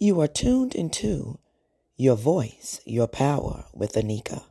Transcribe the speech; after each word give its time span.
You 0.00 0.20
are 0.20 0.28
tuned 0.28 0.76
into 0.76 1.40
Your 1.96 2.14
Voice, 2.14 2.80
Your 2.86 3.08
Power 3.08 3.64
with 3.74 3.94
Anika. 3.94 4.44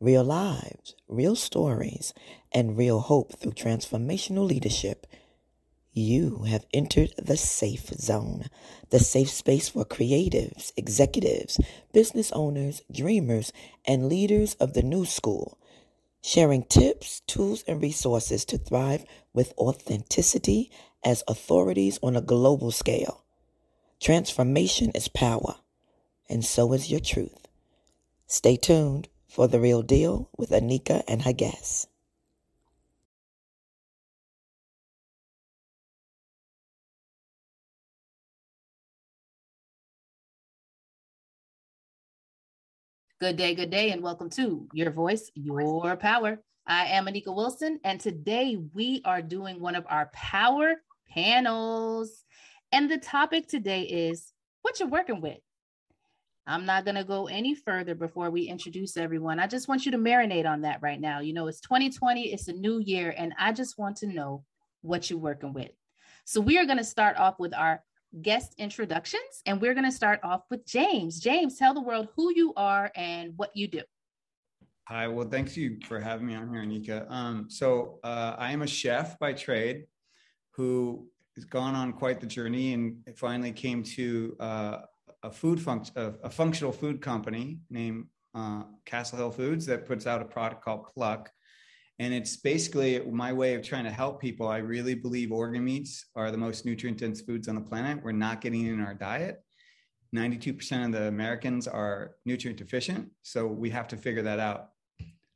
Real 0.00 0.24
lives, 0.24 0.96
real 1.06 1.36
stories, 1.36 2.12
and 2.50 2.76
real 2.76 2.98
hope 2.98 3.38
through 3.38 3.52
transformational 3.52 4.44
leadership. 4.44 5.06
You 5.92 6.42
have 6.48 6.66
entered 6.74 7.14
the 7.16 7.36
safe 7.36 7.86
zone, 7.90 8.46
the 8.88 8.98
safe 8.98 9.30
space 9.30 9.68
for 9.68 9.84
creatives, 9.84 10.72
executives, 10.76 11.60
business 11.92 12.32
owners, 12.32 12.82
dreamers, 12.90 13.52
and 13.84 14.08
leaders 14.08 14.54
of 14.54 14.74
the 14.74 14.82
new 14.82 15.04
school, 15.04 15.56
sharing 16.20 16.64
tips, 16.64 17.20
tools, 17.28 17.62
and 17.68 17.80
resources 17.80 18.44
to 18.46 18.58
thrive 18.58 19.04
with 19.32 19.54
authenticity 19.56 20.68
as 21.04 21.22
authorities 21.28 22.00
on 22.02 22.16
a 22.16 22.20
global 22.20 22.72
scale. 22.72 23.22
Transformation 24.00 24.92
is 24.94 25.08
power, 25.08 25.56
and 26.26 26.42
so 26.42 26.72
is 26.72 26.90
your 26.90 27.00
truth. 27.00 27.48
Stay 28.26 28.56
tuned 28.56 29.10
for 29.28 29.46
the 29.46 29.60
real 29.60 29.82
deal 29.82 30.30
with 30.38 30.48
Anika 30.52 31.02
and 31.06 31.22
guests. 31.36 31.86
Good 43.20 43.36
day, 43.36 43.54
good 43.54 43.68
day, 43.68 43.90
and 43.90 44.02
welcome 44.02 44.30
to 44.30 44.66
Your 44.72 44.92
Voice, 44.92 45.30
Your 45.34 45.94
Power. 45.96 46.40
I 46.66 46.86
am 46.86 47.04
Anika 47.04 47.36
Wilson, 47.36 47.78
and 47.84 48.00
today 48.00 48.56
we 48.72 49.02
are 49.04 49.20
doing 49.20 49.60
one 49.60 49.74
of 49.74 49.84
our 49.90 50.06
power 50.14 50.76
panels. 51.06 52.24
And 52.72 52.90
the 52.90 52.98
topic 52.98 53.48
today 53.48 53.82
is 53.82 54.32
what 54.62 54.78
you're 54.78 54.88
working 54.88 55.20
with. 55.20 55.38
I'm 56.46 56.66
not 56.66 56.84
going 56.84 56.94
to 56.94 57.04
go 57.04 57.26
any 57.26 57.54
further 57.54 57.94
before 57.94 58.30
we 58.30 58.42
introduce 58.42 58.96
everyone. 58.96 59.38
I 59.38 59.46
just 59.46 59.68
want 59.68 59.84
you 59.84 59.92
to 59.92 59.98
marinate 59.98 60.46
on 60.46 60.62
that 60.62 60.80
right 60.80 61.00
now. 61.00 61.20
You 61.20 61.32
know, 61.32 61.48
it's 61.48 61.60
2020, 61.60 62.32
it's 62.32 62.48
a 62.48 62.52
new 62.52 62.80
year, 62.80 63.14
and 63.16 63.34
I 63.38 63.52
just 63.52 63.78
want 63.78 63.96
to 63.98 64.06
know 64.06 64.44
what 64.82 65.10
you're 65.10 65.18
working 65.18 65.52
with. 65.52 65.70
So, 66.24 66.40
we 66.40 66.58
are 66.58 66.64
going 66.64 66.78
to 66.78 66.84
start 66.84 67.16
off 67.16 67.38
with 67.38 67.54
our 67.54 67.82
guest 68.22 68.54
introductions, 68.58 69.42
and 69.46 69.60
we're 69.60 69.74
going 69.74 69.84
to 69.84 69.92
start 69.92 70.20
off 70.22 70.42
with 70.50 70.66
James. 70.66 71.20
James, 71.20 71.56
tell 71.56 71.74
the 71.74 71.80
world 71.80 72.08
who 72.16 72.32
you 72.34 72.52
are 72.56 72.90
and 72.94 73.32
what 73.36 73.50
you 73.54 73.68
do. 73.68 73.82
Hi, 74.88 75.08
well, 75.08 75.28
thanks 75.28 75.56
you 75.56 75.78
for 75.84 76.00
having 76.00 76.26
me 76.26 76.34
on 76.34 76.52
here, 76.52 76.64
Anika. 76.64 77.10
Um, 77.10 77.46
so, 77.48 78.00
uh, 78.02 78.34
I 78.38 78.52
am 78.52 78.62
a 78.62 78.66
chef 78.66 79.18
by 79.18 79.32
trade 79.34 79.84
who 80.52 81.08
has 81.36 81.44
gone 81.44 81.74
on 81.74 81.92
quite 81.92 82.20
the 82.20 82.26
journey 82.26 82.74
and 82.74 82.96
finally 83.16 83.52
came 83.52 83.82
to 83.82 84.36
uh, 84.40 84.78
a 85.22 85.30
food 85.30 85.60
function, 85.60 85.94
a, 85.96 86.12
a, 86.24 86.30
functional 86.30 86.72
food 86.72 87.00
company 87.00 87.58
named 87.70 88.06
uh, 88.34 88.62
Castle 88.84 89.18
Hill 89.18 89.30
Foods 89.30 89.66
that 89.66 89.86
puts 89.86 90.06
out 90.06 90.22
a 90.22 90.24
product 90.24 90.64
called 90.64 90.86
Pluck. 90.94 91.30
And 91.98 92.14
it's 92.14 92.36
basically 92.36 92.98
my 93.10 93.32
way 93.32 93.54
of 93.54 93.62
trying 93.62 93.84
to 93.84 93.90
help 93.90 94.20
people. 94.20 94.48
I 94.48 94.58
really 94.58 94.94
believe 94.94 95.32
organ 95.32 95.64
meats 95.64 96.06
are 96.16 96.30
the 96.30 96.38
most 96.38 96.64
nutrient 96.64 96.98
dense 96.98 97.20
foods 97.20 97.46
on 97.46 97.54
the 97.54 97.60
planet. 97.60 98.02
We're 98.02 98.12
not 98.12 98.40
getting 98.40 98.66
in 98.66 98.80
our 98.80 98.94
diet. 98.94 99.42
92% 100.16 100.86
of 100.86 100.92
the 100.92 101.08
Americans 101.08 101.68
are 101.68 102.12
nutrient 102.24 102.58
deficient. 102.58 103.10
So 103.22 103.46
we 103.46 103.70
have 103.70 103.86
to 103.88 103.96
figure 103.96 104.22
that 104.22 104.40
out 104.40 104.70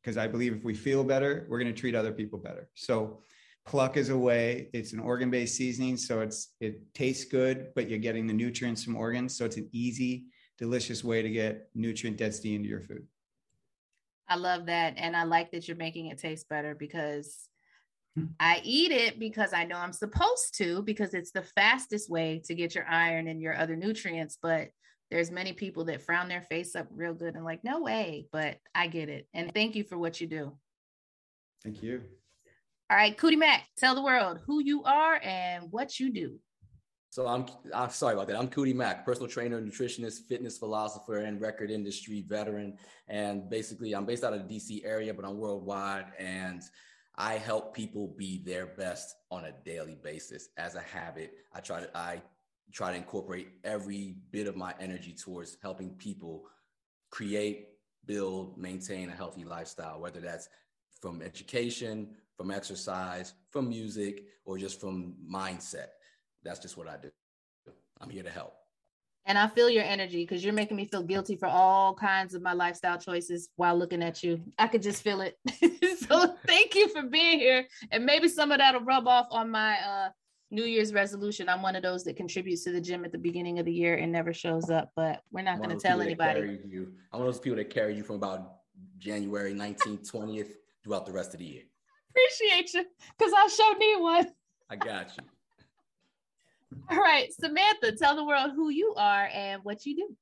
because 0.02 0.16
I 0.16 0.26
believe 0.26 0.54
if 0.54 0.64
we 0.64 0.74
feel 0.74 1.04
better, 1.04 1.46
we're 1.48 1.58
going 1.58 1.72
to 1.72 1.78
treat 1.78 1.94
other 1.94 2.12
people 2.12 2.38
better. 2.38 2.68
So 2.74 3.20
pluck 3.66 3.96
is 3.96 4.10
a 4.10 4.16
way 4.16 4.68
it's 4.72 4.92
an 4.92 5.00
organ 5.00 5.30
based 5.30 5.56
seasoning 5.56 5.96
so 5.96 6.20
it's 6.20 6.54
it 6.60 6.80
tastes 6.94 7.24
good 7.24 7.68
but 7.74 7.88
you're 7.88 7.98
getting 7.98 8.26
the 8.26 8.32
nutrients 8.32 8.84
from 8.84 8.96
organs 8.96 9.36
so 9.36 9.44
it's 9.44 9.56
an 9.56 9.68
easy 9.72 10.24
delicious 10.58 11.02
way 11.02 11.22
to 11.22 11.30
get 11.30 11.68
nutrient 11.74 12.16
density 12.16 12.54
into 12.54 12.68
your 12.68 12.80
food 12.80 13.06
i 14.28 14.36
love 14.36 14.66
that 14.66 14.94
and 14.96 15.16
i 15.16 15.24
like 15.24 15.50
that 15.50 15.66
you're 15.66 15.76
making 15.76 16.06
it 16.06 16.18
taste 16.18 16.48
better 16.48 16.74
because 16.74 17.48
hmm. 18.16 18.26
I 18.38 18.60
eat 18.62 18.92
it 18.92 19.18
because 19.18 19.52
I 19.52 19.64
know 19.64 19.76
I'm 19.76 19.92
supposed 19.92 20.56
to, 20.58 20.82
because 20.82 21.14
it's 21.14 21.32
the 21.32 21.42
fastest 21.42 22.08
way 22.08 22.40
to 22.44 22.54
get 22.54 22.74
your 22.74 22.86
iron 22.86 23.26
and 23.26 23.40
your 23.40 23.56
other 23.56 23.74
nutrients. 23.74 24.38
But 24.40 24.68
there's 25.10 25.30
many 25.30 25.52
people 25.52 25.84
that 25.86 26.02
frown 26.02 26.28
their 26.28 26.42
face 26.42 26.74
up 26.74 26.86
real 26.90 27.14
good 27.14 27.34
and 27.34 27.44
like, 27.44 27.64
no 27.64 27.80
way. 27.80 28.26
But 28.32 28.58
I 28.74 28.86
get 28.86 29.08
it. 29.08 29.26
And 29.34 29.52
thank 29.52 29.74
you 29.74 29.84
for 29.84 29.98
what 29.98 30.20
you 30.20 30.26
do. 30.26 30.56
Thank 31.62 31.82
you. 31.82 32.02
All 32.90 32.98
right, 32.98 33.16
Cootie 33.16 33.36
Mac, 33.36 33.64
tell 33.78 33.94
the 33.94 34.02
world 34.02 34.40
who 34.46 34.60
you 34.60 34.84
are 34.84 35.18
and 35.22 35.72
what 35.72 35.98
you 35.98 36.12
do. 36.12 36.38
So 37.08 37.26
I'm 37.26 37.46
I'm 37.72 37.88
sorry 37.90 38.14
about 38.14 38.26
that. 38.26 38.36
I'm 38.36 38.48
Cootie 38.48 38.74
Mac, 38.74 39.06
personal 39.06 39.28
trainer, 39.28 39.62
nutritionist, 39.62 40.26
fitness 40.28 40.58
philosopher, 40.58 41.18
and 41.18 41.40
record 41.40 41.70
industry 41.70 42.24
veteran. 42.28 42.76
And 43.08 43.48
basically, 43.48 43.94
I'm 43.94 44.04
based 44.04 44.22
out 44.22 44.34
of 44.34 44.46
the 44.46 44.54
DC 44.54 44.84
area, 44.84 45.14
but 45.14 45.24
I'm 45.24 45.38
worldwide. 45.38 46.06
And 46.18 46.60
I 47.16 47.34
help 47.34 47.74
people 47.74 48.14
be 48.18 48.42
their 48.44 48.66
best 48.66 49.14
on 49.30 49.44
a 49.44 49.52
daily 49.64 49.96
basis 50.02 50.48
as 50.58 50.74
a 50.74 50.80
habit. 50.80 51.32
I 51.54 51.60
try 51.60 51.80
to 51.80 51.96
I 51.96 52.20
try 52.72 52.90
to 52.90 52.96
incorporate 52.96 53.48
every 53.62 54.16
bit 54.30 54.46
of 54.46 54.56
my 54.56 54.74
energy 54.78 55.14
towards 55.14 55.56
helping 55.62 55.90
people 55.90 56.42
create, 57.10 57.68
build, 58.04 58.58
maintain 58.58 59.08
a 59.08 59.12
healthy 59.12 59.44
lifestyle, 59.44 60.00
whether 60.00 60.20
that's 60.20 60.48
from 61.00 61.22
education, 61.22 62.08
from 62.36 62.50
exercise, 62.50 63.34
from 63.50 63.68
music, 63.68 64.24
or 64.44 64.58
just 64.58 64.80
from 64.80 65.14
mindset. 65.30 65.88
That's 66.42 66.60
just 66.60 66.76
what 66.76 66.88
I 66.88 66.96
do. 67.00 67.10
I'm 68.00 68.10
here 68.10 68.22
to 68.22 68.30
help. 68.30 68.54
And 69.26 69.38
I 69.38 69.46
feel 69.48 69.70
your 69.70 69.84
energy 69.84 70.22
because 70.22 70.44
you're 70.44 70.52
making 70.52 70.76
me 70.76 70.84
feel 70.84 71.02
guilty 71.02 71.36
for 71.36 71.46
all 71.46 71.94
kinds 71.94 72.34
of 72.34 72.42
my 72.42 72.52
lifestyle 72.52 72.98
choices 72.98 73.48
while 73.56 73.74
looking 73.76 74.02
at 74.02 74.22
you. 74.22 74.42
I 74.58 74.66
could 74.66 74.82
just 74.82 75.02
feel 75.02 75.22
it. 75.22 75.38
so 76.08 76.36
thank 76.46 76.74
you 76.74 76.88
for 76.90 77.02
being 77.02 77.38
here. 77.38 77.66
And 77.90 78.04
maybe 78.04 78.28
some 78.28 78.52
of 78.52 78.58
that'll 78.58 78.82
rub 78.82 79.08
off 79.08 79.26
on 79.30 79.50
my 79.50 79.78
uh, 79.78 80.08
New 80.50 80.64
Year's 80.64 80.92
resolution. 80.92 81.48
I'm 81.48 81.62
one 81.62 81.74
of 81.74 81.82
those 81.82 82.04
that 82.04 82.16
contributes 82.16 82.64
to 82.64 82.72
the 82.72 82.82
gym 82.82 83.04
at 83.06 83.12
the 83.12 83.18
beginning 83.18 83.58
of 83.58 83.64
the 83.64 83.72
year 83.72 83.96
and 83.96 84.12
never 84.12 84.34
shows 84.34 84.68
up, 84.68 84.90
but 84.94 85.22
we're 85.32 85.42
not 85.42 85.56
going 85.56 85.70
to 85.70 85.76
tell 85.76 86.02
anybody. 86.02 86.40
I'm 86.40 86.92
one 87.12 87.22
of 87.22 87.26
those 87.26 87.40
people 87.40 87.56
that 87.56 87.70
carry 87.70 87.96
you 87.96 88.02
from 88.02 88.16
about 88.16 88.56
January 88.98 89.54
19th, 89.54 90.10
20th 90.10 90.52
throughout 90.82 91.06
the 91.06 91.12
rest 91.12 91.32
of 91.32 91.40
the 91.40 91.46
year. 91.46 91.62
Appreciate 92.14 92.74
you 92.74 92.84
because 93.18 93.32
I 93.36 93.48
sure 93.48 93.78
need 93.78 94.00
one. 94.00 94.26
I 94.70 94.76
got 94.76 95.10
you. 95.16 95.24
All 96.90 96.98
right, 96.98 97.32
Samantha, 97.32 97.92
tell 97.92 98.16
the 98.16 98.24
world 98.24 98.52
who 98.54 98.68
you 98.68 98.94
are 98.96 99.28
and 99.32 99.62
what 99.64 99.84
you 99.86 99.96
do. 99.96 100.16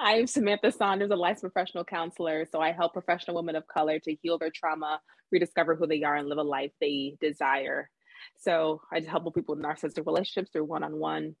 I'm 0.00 0.26
Samantha 0.26 0.72
Saunders, 0.72 1.10
a 1.10 1.16
licensed 1.16 1.42
professional 1.42 1.84
counselor. 1.84 2.46
So 2.50 2.60
I 2.60 2.72
help 2.72 2.92
professional 2.92 3.36
women 3.36 3.56
of 3.56 3.66
color 3.66 3.98
to 4.00 4.16
heal 4.22 4.38
their 4.38 4.50
trauma, 4.50 5.00
rediscover 5.30 5.76
who 5.76 5.86
they 5.86 6.02
are, 6.02 6.16
and 6.16 6.28
live 6.28 6.38
a 6.38 6.42
life 6.42 6.72
they 6.80 7.16
desire. 7.20 7.90
So 8.38 8.80
I 8.92 9.00
just 9.00 9.10
help 9.10 9.34
people 9.34 9.54
with 9.54 9.64
narcissistic 9.64 10.06
relationships 10.06 10.50
through 10.52 10.64
one-on-one, 10.64 11.36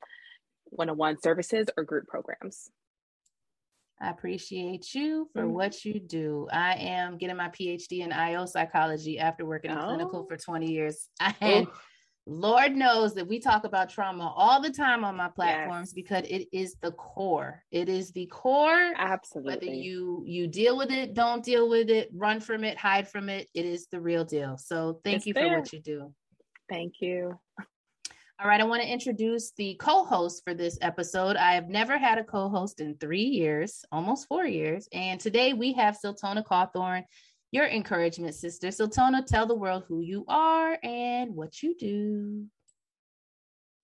one-on-one 0.64 1.20
services 1.22 1.68
or 1.76 1.84
group 1.84 2.06
programs. 2.06 2.70
I 4.00 4.10
appreciate 4.10 4.94
you 4.94 5.28
for 5.32 5.42
mm-hmm. 5.42 5.52
what 5.52 5.84
you 5.84 5.98
do. 5.98 6.48
I 6.52 6.74
am 6.74 7.18
getting 7.18 7.36
my 7.36 7.48
PhD 7.48 8.00
in 8.00 8.12
IO 8.12 8.46
psychology 8.46 9.18
after 9.18 9.44
working 9.44 9.70
in 9.70 9.78
oh. 9.78 9.84
clinical 9.84 10.24
for 10.24 10.36
20 10.36 10.70
years. 10.70 11.08
And 11.40 11.66
oh. 11.66 11.72
Lord 12.30 12.76
knows 12.76 13.14
that 13.14 13.26
we 13.26 13.40
talk 13.40 13.64
about 13.64 13.88
trauma 13.88 14.32
all 14.36 14.60
the 14.60 14.70
time 14.70 15.02
on 15.02 15.16
my 15.16 15.28
platforms 15.28 15.88
yes. 15.88 15.92
because 15.94 16.24
it 16.28 16.46
is 16.52 16.76
the 16.82 16.92
core. 16.92 17.62
It 17.70 17.88
is 17.88 18.12
the 18.12 18.26
core. 18.26 18.92
Absolutely. 18.96 19.54
Whether 19.54 19.74
you 19.74 20.22
you 20.26 20.46
deal 20.46 20.76
with 20.76 20.90
it, 20.90 21.14
don't 21.14 21.42
deal 21.42 21.70
with 21.70 21.88
it, 21.88 22.10
run 22.12 22.40
from 22.40 22.64
it, 22.64 22.76
hide 22.76 23.08
from 23.08 23.30
it, 23.30 23.48
it 23.54 23.64
is 23.64 23.86
the 23.90 23.98
real 23.98 24.24
deal. 24.24 24.58
So 24.58 25.00
thank 25.04 25.16
it's 25.18 25.26
you 25.26 25.32
for 25.32 25.48
what 25.48 25.72
you 25.72 25.80
do. 25.80 26.12
Thank 26.68 26.94
you. 27.00 27.38
All 28.40 28.46
right, 28.46 28.60
I 28.60 28.64
want 28.64 28.82
to 28.82 28.88
introduce 28.88 29.50
the 29.50 29.74
co 29.80 30.04
host 30.04 30.44
for 30.44 30.54
this 30.54 30.78
episode. 30.80 31.34
I 31.34 31.54
have 31.54 31.68
never 31.68 31.98
had 31.98 32.18
a 32.18 32.24
co 32.24 32.48
host 32.48 32.78
in 32.78 32.94
three 32.94 33.24
years, 33.24 33.84
almost 33.90 34.28
four 34.28 34.44
years. 34.44 34.88
And 34.92 35.18
today 35.18 35.54
we 35.54 35.72
have 35.72 35.96
Sultana 35.96 36.44
Cawthorn, 36.44 37.02
your 37.50 37.66
encouragement 37.66 38.36
sister. 38.36 38.70
Sultana, 38.70 39.24
tell 39.26 39.46
the 39.46 39.56
world 39.56 39.86
who 39.88 40.02
you 40.02 40.24
are 40.28 40.78
and 40.84 41.34
what 41.34 41.64
you 41.64 41.74
do. 41.76 42.46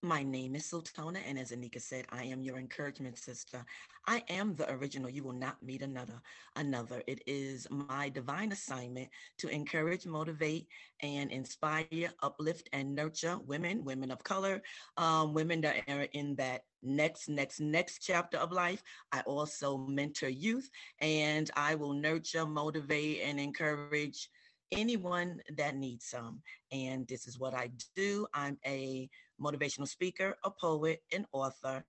My 0.04 0.22
name 0.22 0.54
is 0.54 0.66
Sultana, 0.66 1.20
and 1.26 1.38
as 1.38 1.50
Anika 1.50 1.80
said, 1.80 2.04
I 2.12 2.24
am 2.24 2.42
your 2.42 2.58
encouragement 2.58 3.16
sister. 3.16 3.64
I 4.06 4.22
am 4.28 4.54
the 4.54 4.70
original. 4.70 5.08
You 5.08 5.24
will 5.24 5.32
not 5.32 5.62
meet 5.62 5.80
another. 5.80 6.20
Another. 6.56 7.02
It 7.06 7.22
is 7.26 7.66
my 7.70 8.10
divine 8.10 8.52
assignment 8.52 9.08
to 9.38 9.48
encourage, 9.48 10.04
motivate, 10.04 10.68
and 11.00 11.30
inspire, 11.30 12.10
uplift, 12.22 12.68
and 12.74 12.94
nurture 12.94 13.38
women, 13.46 13.82
women 13.82 14.10
of 14.10 14.22
color, 14.22 14.60
um, 14.98 15.32
women 15.32 15.62
that 15.62 15.88
are 15.88 16.06
in 16.12 16.34
that 16.34 16.64
next, 16.82 17.30
next, 17.30 17.60
next 17.60 18.00
chapter 18.00 18.36
of 18.36 18.52
life. 18.52 18.82
I 19.10 19.20
also 19.20 19.78
mentor 19.78 20.28
youth, 20.28 20.68
and 21.00 21.50
I 21.56 21.76
will 21.76 21.94
nurture, 21.94 22.44
motivate, 22.44 23.22
and 23.22 23.40
encourage 23.40 24.28
anyone 24.76 25.40
that 25.56 25.76
needs 25.76 26.06
some. 26.06 26.42
And 26.72 27.06
this 27.06 27.26
is 27.26 27.38
what 27.38 27.54
I 27.54 27.70
do. 27.96 28.26
I'm 28.34 28.58
a 28.66 29.08
motivational 29.40 29.88
speaker, 29.88 30.36
a 30.44 30.50
poet, 30.50 31.02
an 31.12 31.26
author, 31.32 31.84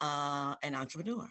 uh, 0.00 0.54
an 0.62 0.74
entrepreneur. 0.74 1.28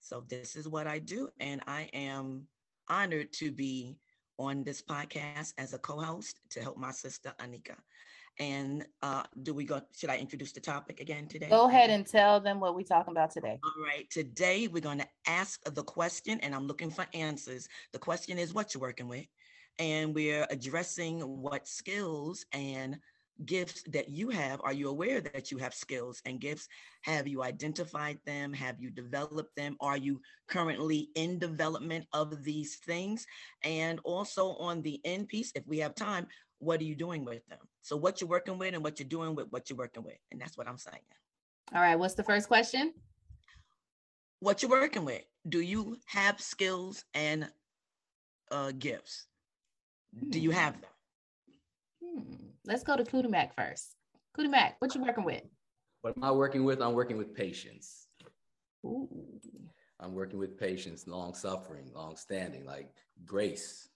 So 0.00 0.24
this 0.28 0.56
is 0.56 0.68
what 0.68 0.86
I 0.86 0.98
do. 0.98 1.28
And 1.40 1.60
I 1.66 1.88
am 1.92 2.46
honored 2.88 3.32
to 3.34 3.50
be 3.52 3.98
on 4.38 4.64
this 4.64 4.80
podcast 4.80 5.52
as 5.58 5.74
a 5.74 5.78
co-host 5.78 6.40
to 6.50 6.60
help 6.60 6.76
my 6.76 6.92
sister 6.92 7.32
Anika. 7.40 7.74
And 8.40 8.86
uh, 9.02 9.24
do 9.42 9.52
we 9.52 9.64
go? 9.64 9.80
Should 9.96 10.10
I 10.10 10.16
introduce 10.18 10.52
the 10.52 10.60
topic 10.60 11.00
again 11.00 11.26
today? 11.26 11.48
Go 11.48 11.68
ahead 11.68 11.90
and 11.90 12.06
tell 12.06 12.38
them 12.40 12.60
what 12.60 12.76
we're 12.76 12.84
talking 12.84 13.10
about 13.10 13.32
today. 13.32 13.58
All 13.64 13.84
right. 13.84 14.08
Today 14.10 14.68
we're 14.68 14.80
going 14.80 14.98
to 15.00 15.08
ask 15.26 15.60
the 15.74 15.82
question, 15.82 16.38
and 16.40 16.54
I'm 16.54 16.68
looking 16.68 16.90
for 16.90 17.04
answers. 17.14 17.68
The 17.92 17.98
question 17.98 18.38
is 18.38 18.54
what 18.54 18.74
you're 18.74 18.80
working 18.80 19.08
with, 19.08 19.26
and 19.78 20.14
we're 20.14 20.46
addressing 20.50 21.20
what 21.20 21.68
skills 21.68 22.44
and 22.52 22.98
gifts 23.44 23.82
that 23.88 24.08
you 24.08 24.30
have. 24.30 24.60
Are 24.64 24.72
you 24.72 24.88
aware 24.88 25.20
that 25.20 25.50
you 25.50 25.58
have 25.58 25.74
skills 25.74 26.20
and 26.24 26.40
gifts? 26.40 26.68
Have 27.02 27.28
you 27.28 27.42
identified 27.42 28.18
them? 28.26 28.52
Have 28.52 28.80
you 28.80 28.90
developed 28.90 29.54
them? 29.56 29.76
Are 29.80 29.96
you 29.96 30.20
currently 30.48 31.10
in 31.14 31.38
development 31.38 32.06
of 32.12 32.42
these 32.42 32.76
things? 32.76 33.26
And 33.62 34.00
also 34.04 34.54
on 34.56 34.82
the 34.82 35.00
end 35.04 35.28
piece, 35.28 35.52
if 35.54 35.66
we 35.66 35.78
have 35.78 35.94
time, 35.94 36.26
what 36.58 36.80
are 36.80 36.84
you 36.84 36.96
doing 36.96 37.24
with 37.24 37.46
them? 37.46 37.60
So 37.82 37.96
what 37.96 38.20
you're 38.20 38.28
working 38.28 38.58
with 38.58 38.74
and 38.74 38.82
what 38.82 38.98
you're 38.98 39.08
doing 39.08 39.34
with 39.34 39.46
what 39.50 39.70
you're 39.70 39.76
working 39.76 40.02
with. 40.02 40.18
And 40.32 40.40
that's 40.40 40.58
what 40.58 40.68
I'm 40.68 40.78
saying. 40.78 40.98
All 41.74 41.80
right. 41.80 41.96
What's 41.96 42.14
the 42.14 42.24
first 42.24 42.48
question? 42.48 42.92
What 44.40 44.62
you're 44.62 44.70
working 44.70 45.04
with. 45.04 45.22
Do 45.48 45.60
you 45.60 45.98
have 46.06 46.40
skills 46.40 47.04
and 47.14 47.48
uh, 48.50 48.72
gifts? 48.78 49.26
Do 50.30 50.40
you 50.40 50.50
have 50.50 50.74
them? 50.80 50.90
Hmm. 52.02 52.34
Let's 52.64 52.82
go 52.82 52.96
to 52.96 53.04
Cootie 53.04 53.28
Mac 53.28 53.54
first. 53.56 53.94
Cootie 54.34 54.48
Mac, 54.48 54.76
what 54.78 54.94
you 54.94 55.02
working 55.02 55.24
with? 55.24 55.42
What 56.02 56.16
am 56.16 56.24
I 56.24 56.30
working 56.30 56.64
with? 56.64 56.80
I'm 56.80 56.94
working 56.94 57.16
with 57.16 57.34
patience. 57.34 58.06
Ooh. 58.84 59.08
I'm 60.00 60.14
working 60.14 60.38
with 60.38 60.58
patience, 60.58 61.06
long 61.06 61.34
suffering, 61.34 61.90
long 61.94 62.16
standing, 62.16 62.64
like 62.64 62.88
grace. 63.24 63.88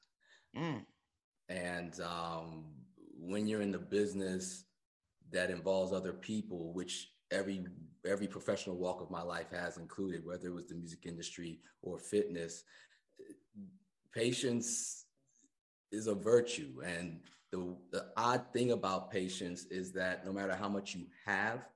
Mm. 0.57 0.85
And 1.49 2.01
um, 2.01 2.65
when 3.19 3.47
you're 3.47 3.63
in 3.63 3.73
the 3.73 3.79
business 3.79 4.65
that 5.31 5.51
involves 5.51 5.93
other 5.93 6.13
people, 6.13 6.73
which 6.73 7.09
every 7.31 7.65
every 8.05 8.27
professional 8.27 8.77
walk 8.77 9.01
of 9.01 9.11
my 9.11 9.23
life 9.23 9.51
has 9.53 9.77
included, 9.77 10.27
whether 10.27 10.49
it 10.49 10.55
was 10.55 10.67
the 10.67 10.75
music 10.75 11.07
industry 11.07 11.61
or 11.83 11.99
fitness, 11.99 12.65
patience 14.13 15.02
is 15.93 16.07
a 16.07 16.15
virtue. 16.15 16.83
And 16.85 17.21
the, 17.51 17.77
the 17.91 18.07
odd 18.17 18.45
thing 18.53 18.73
about 18.73 19.11
patience 19.11 19.67
is 19.67 19.93
that 19.93 20.25
no 20.25 20.33
matter 20.33 20.55
how 20.55 20.69
much 20.69 20.95
you 20.95 21.07
have, 21.27 21.69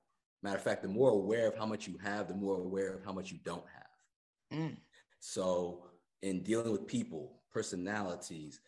matter 0.43 0.57
of 0.57 0.63
fact, 0.63 0.81
the 0.81 0.89
more 0.89 1.11
aware 1.11 1.47
of 1.47 1.57
how 1.57 1.65
much 1.65 1.87
you 1.87 1.97
have, 2.03 2.27
the 2.27 2.33
more 2.33 2.55
aware 2.55 2.93
of 2.93 3.05
how 3.05 3.11
much 3.13 3.31
you 3.31 3.39
don't 3.43 3.65
have. 3.73 4.59
Mm. 4.59 4.77
So 5.19 5.85
in 6.21 6.43
dealing 6.43 6.71
with 6.71 6.87
people, 6.87 7.33
personalities, 7.51 8.59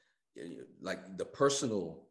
like 0.81 1.17
the 1.17 1.25
personal 1.25 2.07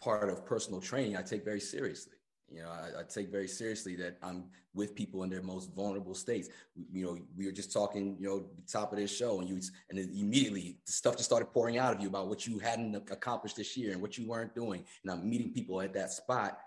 part 0.00 0.28
of 0.28 0.44
personal 0.44 0.80
training, 0.80 1.16
I 1.16 1.22
take 1.22 1.44
very 1.44 1.60
seriously. 1.60 2.16
You 2.54 2.62
know, 2.62 2.68
I, 2.68 3.00
I, 3.00 3.02
take 3.02 3.30
very 3.30 3.48
seriously 3.48 3.96
that 3.96 4.16
I'm 4.22 4.44
with 4.74 4.94
people 4.94 5.24
in 5.24 5.30
their 5.30 5.42
most 5.42 5.74
vulnerable 5.74 6.14
states. 6.14 6.48
You 6.92 7.04
know, 7.04 7.18
we 7.36 7.46
were 7.46 7.52
just 7.52 7.72
talking, 7.72 8.16
you 8.20 8.28
know, 8.28 8.44
top 8.70 8.92
of 8.92 8.98
this 8.98 9.14
show, 9.14 9.40
and 9.40 9.48
you 9.48 9.60
and 9.90 9.98
immediately 9.98 10.78
stuff 10.84 11.16
just 11.16 11.28
started 11.28 11.46
pouring 11.46 11.78
out 11.78 11.92
of 11.92 12.00
you 12.00 12.06
about 12.06 12.28
what 12.28 12.46
you 12.46 12.60
hadn't 12.60 12.94
accomplished 13.10 13.56
this 13.56 13.76
year 13.76 13.92
and 13.92 14.00
what 14.00 14.16
you 14.16 14.28
weren't 14.28 14.54
doing. 14.54 14.84
And 15.02 15.10
I'm 15.10 15.28
meeting 15.28 15.52
people 15.52 15.80
at 15.80 15.92
that 15.94 16.12
spot, 16.12 16.58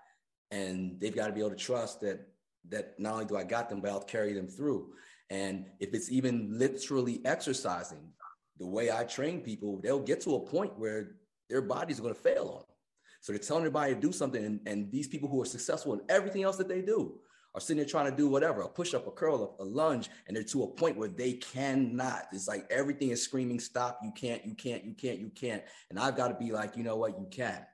and 0.51 0.99
they've 0.99 1.15
got 1.15 1.27
to 1.27 1.33
be 1.33 1.39
able 1.39 1.51
to 1.51 1.55
trust 1.55 2.01
that 2.01 2.27
that 2.69 2.99
not 2.99 3.13
only 3.13 3.25
do 3.25 3.37
I 3.37 3.45
got 3.45 3.69
them, 3.69 3.79
but 3.79 3.89
I'll 3.89 4.01
carry 4.01 4.33
them 4.33 4.47
through. 4.47 4.91
And 5.29 5.65
if 5.79 5.93
it's 5.93 6.11
even 6.11 6.57
literally 6.59 7.21
exercising, 7.23 8.11
the 8.59 8.67
way 8.67 8.91
I 8.91 9.03
train 9.05 9.39
people, 9.41 9.79
they'll 9.81 9.99
get 9.99 10.19
to 10.21 10.35
a 10.35 10.39
point 10.39 10.77
where 10.77 11.15
their 11.49 11.59
are 11.59 11.63
going 11.63 11.85
to 11.93 12.13
fail 12.13 12.49
on 12.49 12.59
them. 12.67 12.76
So 13.21 13.31
they're 13.31 13.39
telling 13.39 13.63
everybody 13.63 13.93
to 13.93 13.99
do 13.99 14.11
something, 14.11 14.43
and, 14.43 14.59
and 14.65 14.91
these 14.91 15.07
people 15.07 15.29
who 15.29 15.41
are 15.41 15.45
successful 15.45 15.93
in 15.93 16.01
everything 16.09 16.43
else 16.43 16.57
that 16.57 16.67
they 16.67 16.81
do 16.81 17.19
are 17.55 17.61
sitting 17.61 17.77
there 17.77 17.89
trying 17.89 18.09
to 18.09 18.15
do 18.15 18.27
whatever 18.27 18.61
a 18.61 18.69
push 18.69 18.93
up, 18.93 19.07
a 19.07 19.11
curl, 19.11 19.55
a, 19.59 19.63
a 19.63 19.65
lunge, 19.65 20.09
and 20.27 20.35
they're 20.35 20.43
to 20.43 20.63
a 20.63 20.67
point 20.67 20.97
where 20.97 21.09
they 21.09 21.33
cannot. 21.33 22.27
It's 22.31 22.47
like 22.47 22.67
everything 22.69 23.09
is 23.09 23.23
screaming, 23.23 23.59
stop, 23.59 23.99
you 24.03 24.11
can't, 24.11 24.45
you 24.45 24.53
can't, 24.53 24.85
you 24.85 24.93
can't, 24.93 25.19
you 25.19 25.29
can't. 25.29 25.63
And 25.89 25.99
I've 25.99 26.15
got 26.15 26.27
to 26.27 26.35
be 26.35 26.51
like, 26.51 26.77
you 26.77 26.83
know 26.83 26.97
what, 26.97 27.19
you 27.19 27.27
can. 27.31 27.65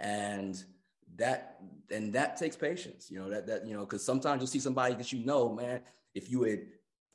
And 0.00 0.62
that 1.16 1.58
and 1.90 2.12
that 2.14 2.36
takes 2.36 2.56
patience, 2.56 3.08
you 3.10 3.18
know, 3.18 3.30
that 3.30 3.46
that, 3.46 3.66
you 3.66 3.74
know, 3.74 3.80
because 3.80 4.04
sometimes 4.04 4.40
you'll 4.40 4.48
see 4.48 4.58
somebody 4.58 4.94
that 4.94 5.12
you 5.12 5.24
know, 5.24 5.52
man, 5.52 5.80
if 6.14 6.30
you 6.30 6.42
had 6.42 6.60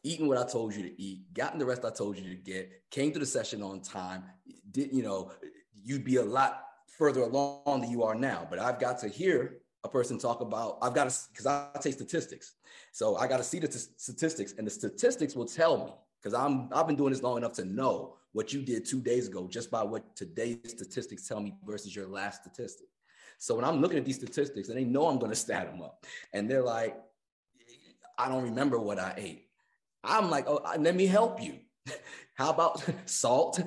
eaten 0.04 0.28
what 0.28 0.38
I 0.38 0.48
told 0.48 0.74
you 0.74 0.84
to 0.84 1.02
eat, 1.02 1.34
gotten 1.34 1.60
the 1.60 1.66
rest 1.66 1.84
I 1.84 1.90
told 1.90 2.18
you 2.18 2.30
to 2.30 2.36
get, 2.36 2.72
came 2.92 3.12
to 3.12 3.20
the 3.20 3.26
session 3.26 3.62
on 3.62 3.82
time, 3.82 4.24
did 4.72 4.94
you 4.94 5.04
know, 5.04 5.32
you'd 5.84 6.06
be 6.06 6.16
a 6.16 6.24
lot 6.24 6.64
further 7.00 7.22
along 7.22 7.82
than 7.82 7.90
you 7.90 8.04
are 8.04 8.14
now. 8.14 8.46
But 8.48 8.60
I've 8.60 8.80
got 8.80 9.00
to 9.00 9.08
hear 9.08 9.62
a 9.84 9.90
person 9.90 10.20
talk 10.20 10.42
about, 10.42 10.78
I've 10.82 10.94
got 10.94 11.10
to, 11.10 11.18
because 11.32 11.48
I 11.48 11.70
take 11.82 11.94
statistics. 11.94 12.54
So 12.92 13.16
I 13.16 13.28
got 13.28 13.38
to 13.38 13.44
see 13.44 13.60
the 13.60 13.68
t- 13.70 13.80
statistics, 13.96 14.54
and 14.58 14.68
the 14.68 14.72
statistics 14.72 15.36
will 15.36 15.46
tell 15.46 15.78
me, 15.78 15.94
because 16.22 16.34
I'm 16.34 16.70
I've 16.74 16.86
been 16.86 16.98
doing 16.98 17.12
this 17.14 17.24
long 17.24 17.38
enough 17.38 17.54
to 17.54 17.66
know 17.66 18.18
what 18.34 18.52
you 18.54 18.62
did 18.62 18.86
two 18.86 19.02
days 19.02 19.28
ago 19.28 19.48
just 19.48 19.72
by 19.72 19.82
what 19.82 20.16
today's 20.16 20.60
statistics 20.66 21.28
tell 21.28 21.40
me 21.40 21.56
versus 21.66 21.96
your 21.96 22.08
last 22.08 22.44
statistic. 22.44 22.88
So 23.40 23.56
when 23.56 23.64
I'm 23.64 23.80
looking 23.80 23.98
at 23.98 24.06
these 24.06 24.18
statistics 24.18 24.68
and 24.68 24.78
they 24.78 24.84
know 24.84 25.08
I'm 25.08 25.18
going 25.18 25.32
to 25.32 25.36
stat 25.36 25.72
them 25.72 25.82
up, 25.82 26.06
and 26.34 26.52
they're 26.52 26.62
like, 26.62 26.96
I 28.18 28.28
don't 28.28 28.44
remember 28.44 28.78
what 28.78 29.00
I 29.00 29.14
ate. 29.16 29.46
I'm 30.04 30.30
like, 30.30 30.46
oh, 30.48 30.62
let 30.78 30.96
me 30.96 31.08
help 31.08 31.42
you. 31.42 31.60
How 32.36 32.52
about 32.52 32.84
salt? 33.06 33.60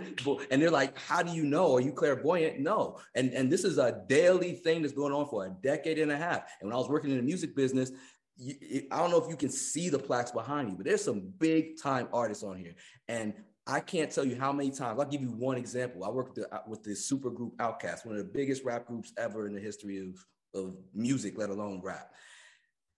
And 0.50 0.62
they're 0.62 0.70
like, 0.70 0.98
how 0.98 1.22
do 1.22 1.32
you 1.32 1.44
know? 1.44 1.76
Are 1.76 1.80
you 1.80 1.92
clairvoyant? 1.92 2.60
No. 2.60 2.98
And, 3.14 3.32
and 3.32 3.52
this 3.52 3.64
is 3.64 3.78
a 3.78 4.02
daily 4.08 4.54
thing 4.54 4.82
that's 4.82 4.94
going 4.94 5.12
on 5.12 5.28
for 5.28 5.46
a 5.46 5.50
decade 5.62 5.98
and 5.98 6.10
a 6.10 6.16
half. 6.16 6.44
And 6.60 6.68
when 6.68 6.74
I 6.74 6.78
was 6.78 6.88
working 6.88 7.10
in 7.10 7.16
the 7.16 7.22
music 7.22 7.54
business, 7.54 7.92
you, 8.36 8.86
I 8.90 8.98
don't 8.98 9.10
know 9.10 9.22
if 9.22 9.28
you 9.28 9.36
can 9.36 9.50
see 9.50 9.88
the 9.88 9.98
plaques 9.98 10.30
behind 10.30 10.68
me, 10.68 10.74
but 10.76 10.86
there's 10.86 11.04
some 11.04 11.32
big 11.38 11.80
time 11.80 12.08
artists 12.12 12.42
on 12.42 12.56
here. 12.56 12.74
And 13.08 13.34
I 13.66 13.80
can't 13.80 14.10
tell 14.10 14.24
you 14.24 14.36
how 14.36 14.52
many 14.52 14.70
times. 14.70 14.98
I'll 14.98 15.06
give 15.06 15.22
you 15.22 15.30
one 15.30 15.56
example. 15.56 16.04
I 16.04 16.08
worked 16.08 16.36
with 16.36 16.48
the, 16.48 16.54
uh, 16.54 16.62
with 16.66 16.82
the 16.82 16.96
super 16.96 17.30
group 17.30 17.56
OutKast, 17.58 18.04
one 18.04 18.16
of 18.16 18.24
the 18.24 18.32
biggest 18.32 18.64
rap 18.64 18.86
groups 18.86 19.12
ever 19.18 19.46
in 19.46 19.54
the 19.54 19.60
history 19.60 19.98
of, 19.98 20.60
of 20.60 20.76
music, 20.94 21.38
let 21.38 21.50
alone 21.50 21.80
rap. 21.82 22.10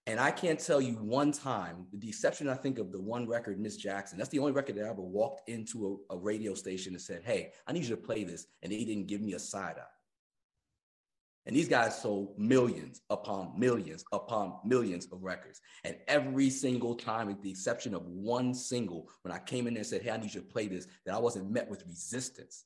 And 0.07 0.21
I 0.21 0.31
can't 0.31 0.61
tell 0.61 0.83
you 0.83 0.95
one 0.97 1.33
time, 1.33 1.87
the 1.93 2.09
exception, 2.09 2.49
I 2.49 2.55
think, 2.55 2.79
of 2.79 2.93
the 2.93 3.01
one 3.01 3.27
record, 3.27 3.59
Miss 3.59 3.77
Jackson. 3.79 4.19
That's 4.19 4.29
the 4.29 4.39
only 4.39 4.53
record 4.53 4.77
that 4.77 4.85
I 4.85 4.91
ever 4.91 5.01
walked 5.01 5.49
into 5.49 6.03
a, 6.11 6.15
a 6.15 6.19
radio 6.19 6.53
station 6.55 6.93
and 6.93 7.01
said, 7.01 7.23
Hey, 7.25 7.53
I 7.67 7.73
need 7.73 7.85
you 7.85 7.91
to 7.91 7.97
play 7.97 8.25
this. 8.25 8.47
And 8.63 8.71
they 8.71 8.85
didn't 8.85 9.07
give 9.07 9.23
me 9.23 9.33
a 9.33 9.39
side 9.39 9.77
eye. 9.79 9.95
And 11.47 11.57
these 11.57 11.69
guys 11.69 12.01
sold 12.01 12.39
millions 12.39 13.01
upon 13.09 13.59
millions 13.59 14.05
upon 14.13 14.59
millions 14.65 15.09
of 15.11 15.23
records. 15.23 15.63
And 15.85 15.97
every 16.07 16.51
single 16.51 16.95
time, 16.95 17.29
with 17.29 17.43
the 17.43 17.51
exception 17.51 17.95
of 17.95 18.07
one 18.07 18.53
single, 18.53 19.09
when 19.23 19.33
I 19.33 19.39
came 19.39 19.67
in 19.67 19.75
there 19.75 19.81
and 19.81 19.87
said, 19.87 20.03
Hey, 20.03 20.11
I 20.11 20.19
need 20.19 20.35
you 20.35 20.41
to 20.43 20.47
play 20.47 20.69
this, 20.69 20.87
that 21.07 21.15
I 21.15 21.19
wasn't 21.19 21.51
met 21.51 21.71
with 21.71 21.83
resistance. 21.87 22.65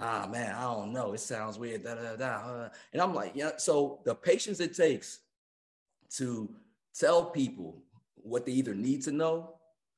Ah, 0.00 0.26
man, 0.28 0.52
I 0.56 0.62
don't 0.62 0.92
know. 0.92 1.12
It 1.12 1.20
sounds 1.20 1.56
weird. 1.56 1.84
Da, 1.84 1.94
da, 1.94 2.16
da, 2.16 2.68
and 2.92 3.00
I'm 3.00 3.14
like, 3.14 3.32
yeah. 3.36 3.52
So 3.58 4.00
the 4.04 4.16
patience 4.16 4.58
it 4.58 4.74
takes 4.74 5.20
to 6.16 6.54
tell 6.94 7.26
people 7.26 7.82
what 8.16 8.46
they 8.46 8.52
either 8.52 8.74
need 8.74 9.02
to 9.02 9.12
know, 9.12 9.54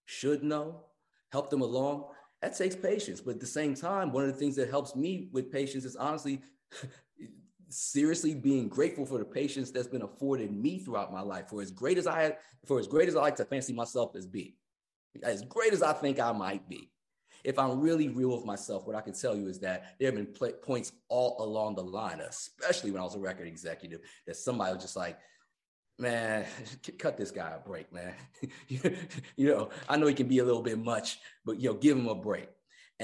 should 0.06 0.42
know, 0.42 0.84
help 1.32 1.50
them 1.50 1.60
along. 1.60 2.06
That 2.42 2.56
takes 2.56 2.76
patience. 2.76 3.20
But 3.20 3.34
at 3.34 3.40
the 3.40 3.46
same 3.46 3.74
time, 3.74 4.12
one 4.12 4.24
of 4.24 4.32
the 4.32 4.38
things 4.38 4.56
that 4.56 4.70
helps 4.70 4.94
me 4.94 5.28
with 5.32 5.50
patience 5.50 5.84
is 5.84 5.96
honestly 5.96 6.40
seriously 7.68 8.34
being 8.34 8.68
grateful 8.68 9.04
for 9.04 9.18
the 9.18 9.24
patience 9.24 9.70
that's 9.70 9.88
been 9.88 10.02
afforded 10.02 10.52
me 10.52 10.78
throughout 10.78 11.12
my 11.12 11.20
life. 11.20 11.48
For 11.48 11.60
as 11.60 11.70
great 11.70 11.98
as 11.98 12.06
I 12.06 12.36
for 12.66 12.78
as 12.78 12.86
great 12.86 13.08
as 13.08 13.16
I 13.16 13.20
like 13.20 13.36
to 13.36 13.44
fancy 13.44 13.72
myself 13.72 14.14
as 14.16 14.26
be, 14.26 14.56
as 15.22 15.42
great 15.42 15.72
as 15.72 15.82
I 15.82 15.92
think 15.92 16.20
I 16.20 16.32
might 16.32 16.68
be. 16.68 16.90
If 17.42 17.58
I'm 17.58 17.80
really 17.80 18.08
real 18.08 18.34
with 18.34 18.46
myself, 18.46 18.86
what 18.86 18.96
I 18.96 19.02
can 19.02 19.12
tell 19.12 19.36
you 19.36 19.48
is 19.48 19.58
that 19.60 19.96
there 19.98 20.08
have 20.08 20.14
been 20.14 20.32
pl- 20.32 20.58
points 20.62 20.92
all 21.10 21.36
along 21.44 21.74
the 21.74 21.82
line, 21.82 22.20
especially 22.20 22.90
when 22.90 23.02
I 23.02 23.04
was 23.04 23.16
a 23.16 23.18
record 23.18 23.46
executive, 23.46 24.00
that 24.26 24.36
somebody 24.36 24.72
was 24.72 24.82
just 24.82 24.96
like, 24.96 25.18
man, 25.98 26.46
cut 26.98 27.16
this 27.16 27.30
guy 27.30 27.52
a 27.54 27.66
break, 27.66 27.92
man. 27.92 28.14
you 29.36 29.48
know, 29.48 29.70
I 29.88 29.96
know 29.96 30.06
he 30.06 30.14
can 30.14 30.28
be 30.28 30.38
a 30.38 30.44
little 30.44 30.62
bit 30.62 30.78
much, 30.78 31.18
but 31.44 31.60
you 31.60 31.70
know, 31.70 31.74
give 31.74 31.96
him 31.96 32.08
a 32.08 32.14
break. 32.14 32.48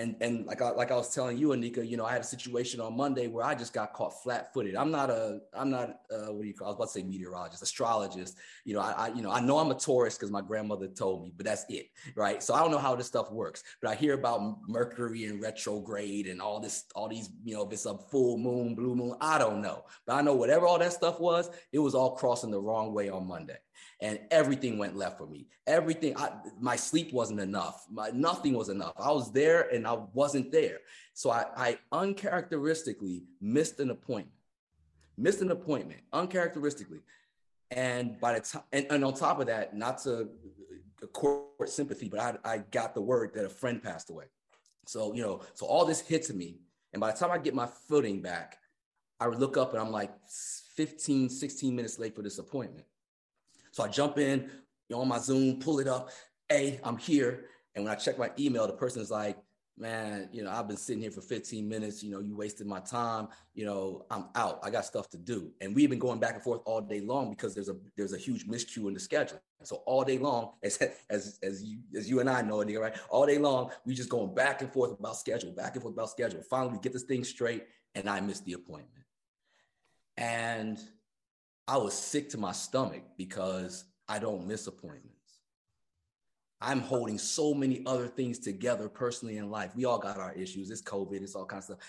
And 0.00 0.16
and 0.20 0.46
like 0.46 0.62
I, 0.62 0.70
like 0.70 0.90
I 0.90 0.96
was 0.96 1.14
telling 1.14 1.36
you, 1.36 1.48
Anika, 1.48 1.86
you 1.86 1.96
know, 1.96 2.04
I 2.04 2.12
had 2.12 2.22
a 2.22 2.24
situation 2.24 2.80
on 2.80 2.96
Monday 2.96 3.26
where 3.26 3.44
I 3.44 3.54
just 3.54 3.72
got 3.72 3.92
caught 3.92 4.22
flat-footed. 4.22 4.74
I'm 4.74 4.90
not 4.90 5.10
a 5.10 5.40
I'm 5.52 5.70
not 5.70 6.00
uh, 6.10 6.32
what 6.32 6.42
do 6.42 6.48
you 6.48 6.54
call? 6.54 6.68
I 6.68 6.70
was 6.70 6.76
about 6.76 6.86
to 6.86 6.92
say 6.92 7.02
meteorologist, 7.02 7.62
astrologist. 7.62 8.38
You 8.64 8.74
know, 8.74 8.80
I, 8.80 8.92
I 8.92 9.08
you 9.08 9.22
know 9.22 9.30
I 9.30 9.40
know 9.40 9.58
I'm 9.58 9.70
a 9.70 9.74
Taurus 9.74 10.16
because 10.16 10.30
my 10.30 10.40
grandmother 10.40 10.88
told 10.88 11.22
me, 11.22 11.32
but 11.36 11.44
that's 11.44 11.64
it, 11.68 11.90
right? 12.14 12.42
So 12.42 12.54
I 12.54 12.60
don't 12.60 12.70
know 12.70 12.78
how 12.78 12.96
this 12.96 13.06
stuff 13.06 13.30
works, 13.30 13.62
but 13.82 13.90
I 13.90 13.94
hear 13.94 14.14
about 14.14 14.58
Mercury 14.68 15.24
and 15.26 15.40
retrograde 15.40 16.26
and 16.26 16.40
all 16.40 16.60
this, 16.60 16.84
all 16.94 17.08
these, 17.08 17.30
you 17.44 17.54
know, 17.54 17.66
if 17.66 17.72
it's 17.72 17.86
a 17.86 17.96
full 18.10 18.38
moon, 18.38 18.74
blue 18.74 18.94
moon, 18.94 19.16
I 19.20 19.38
don't 19.38 19.60
know, 19.60 19.84
but 20.06 20.14
I 20.14 20.22
know 20.22 20.34
whatever 20.34 20.66
all 20.66 20.78
that 20.78 20.92
stuff 20.92 21.20
was, 21.20 21.50
it 21.72 21.78
was 21.78 21.94
all 21.94 22.16
crossing 22.16 22.50
the 22.50 22.60
wrong 22.60 22.94
way 22.94 23.08
on 23.08 23.26
Monday 23.26 23.58
and 24.02 24.18
everything 24.30 24.78
went 24.78 24.96
left 24.96 25.18
for 25.18 25.26
me. 25.26 25.46
Everything, 25.66 26.16
I, 26.16 26.30
my 26.58 26.76
sleep 26.76 27.12
wasn't 27.12 27.40
enough. 27.40 27.86
My 27.90 28.10
nothing 28.10 28.54
was 28.54 28.68
enough. 28.68 28.94
I 28.96 29.10
was 29.12 29.30
there 29.32 29.68
and 29.68 29.86
I 29.86 29.98
wasn't 30.14 30.50
there. 30.50 30.78
So 31.12 31.30
I, 31.30 31.44
I 31.56 31.78
uncharacteristically 31.92 33.24
missed 33.40 33.78
an 33.80 33.90
appointment. 33.90 34.36
Missed 35.18 35.42
an 35.42 35.50
appointment 35.50 36.00
uncharacteristically. 36.12 37.00
And 37.70 38.18
by 38.18 38.34
the 38.34 38.40
time, 38.40 38.62
and, 38.72 38.86
and 38.90 39.04
on 39.04 39.14
top 39.14 39.38
of 39.38 39.46
that, 39.48 39.76
not 39.76 39.98
to 40.04 40.28
uh, 41.02 41.06
court 41.08 41.68
sympathy, 41.68 42.08
but 42.08 42.20
I, 42.20 42.52
I 42.52 42.58
got 42.70 42.94
the 42.94 43.02
word 43.02 43.32
that 43.34 43.44
a 43.44 43.50
friend 43.50 43.82
passed 43.82 44.08
away. 44.08 44.24
So, 44.86 45.12
you 45.14 45.22
know, 45.22 45.42
so 45.54 45.66
all 45.66 45.84
this 45.84 46.00
hits 46.00 46.32
me. 46.32 46.60
And 46.92 47.00
by 47.00 47.12
the 47.12 47.18
time 47.18 47.30
I 47.30 47.38
get 47.38 47.54
my 47.54 47.66
footing 47.66 48.22
back, 48.22 48.56
I 49.20 49.26
look 49.26 49.58
up 49.58 49.72
and 49.72 49.80
I'm 49.80 49.92
like 49.92 50.10
15, 50.74 51.28
16 51.28 51.76
minutes 51.76 51.98
late 51.98 52.16
for 52.16 52.22
this 52.22 52.38
appointment. 52.38 52.86
So 53.70 53.84
I 53.84 53.88
jump 53.88 54.18
in 54.18 54.50
you 54.90 54.96
know, 54.96 55.02
on 55.02 55.08
my 55.08 55.18
Zoom, 55.18 55.60
pull 55.60 55.78
it 55.78 55.86
up. 55.86 56.10
Hey, 56.48 56.80
I'm 56.82 56.98
here. 56.98 57.46
And 57.74 57.84
when 57.84 57.92
I 57.92 57.96
check 57.96 58.18
my 58.18 58.30
email, 58.38 58.66
the 58.66 58.72
person 58.72 59.00
is 59.00 59.10
like, 59.10 59.38
man, 59.78 60.28
you 60.32 60.42
know, 60.42 60.50
I've 60.50 60.66
been 60.66 60.76
sitting 60.76 61.00
here 61.00 61.12
for 61.12 61.20
15 61.20 61.66
minutes. 61.66 62.02
You 62.02 62.10
know, 62.10 62.18
you 62.18 62.36
wasted 62.36 62.66
my 62.66 62.80
time. 62.80 63.28
You 63.54 63.66
know, 63.66 64.04
I'm 64.10 64.26
out. 64.34 64.58
I 64.64 64.70
got 64.70 64.84
stuff 64.84 65.08
to 65.10 65.16
do. 65.16 65.52
And 65.60 65.76
we've 65.76 65.88
been 65.88 66.00
going 66.00 66.18
back 66.18 66.34
and 66.34 66.42
forth 66.42 66.60
all 66.66 66.80
day 66.80 67.00
long 67.00 67.30
because 67.30 67.54
there's 67.54 67.68
a 67.68 67.76
there's 67.96 68.12
a 68.12 68.18
huge 68.18 68.46
miscue 68.48 68.88
in 68.88 68.94
the 68.94 69.00
schedule. 69.00 69.40
So 69.62 69.76
all 69.86 70.02
day 70.02 70.18
long, 70.18 70.54
as 70.64 70.76
as 71.08 71.38
as 71.42 71.62
you 71.62 71.78
as 71.96 72.10
you 72.10 72.18
and 72.18 72.28
I 72.28 72.42
know, 72.42 72.56
Anika, 72.56 72.80
right? 72.80 72.96
All 73.08 73.26
day 73.26 73.38
long, 73.38 73.70
we 73.86 73.94
just 73.94 74.10
going 74.10 74.34
back 74.34 74.60
and 74.60 74.72
forth 74.72 74.98
about 74.98 75.16
schedule, 75.16 75.52
back 75.52 75.74
and 75.74 75.82
forth 75.82 75.94
about 75.94 76.10
schedule. 76.10 76.42
Finally, 76.42 76.72
we 76.72 76.78
get 76.80 76.92
this 76.92 77.04
thing 77.04 77.22
straight, 77.22 77.64
and 77.94 78.10
I 78.10 78.20
miss 78.20 78.40
the 78.40 78.54
appointment. 78.54 79.04
And 80.16 80.78
I 81.66 81.76
was 81.76 81.94
sick 81.94 82.30
to 82.30 82.38
my 82.38 82.52
stomach 82.52 83.02
because 83.16 83.84
I 84.08 84.18
don't 84.18 84.46
miss 84.46 84.66
appointments. 84.66 85.16
I'm 86.62 86.80
holding 86.80 87.16
so 87.16 87.54
many 87.54 87.82
other 87.86 88.06
things 88.06 88.38
together 88.38 88.88
personally 88.88 89.38
in 89.38 89.50
life. 89.50 89.74
We 89.74 89.86
all 89.86 89.98
got 89.98 90.18
our 90.18 90.32
issues. 90.34 90.68
It's 90.70 90.82
COVID, 90.82 91.22
it's 91.22 91.34
all 91.34 91.46
kinds 91.46 91.70
of 91.70 91.76
stuff. 91.76 91.88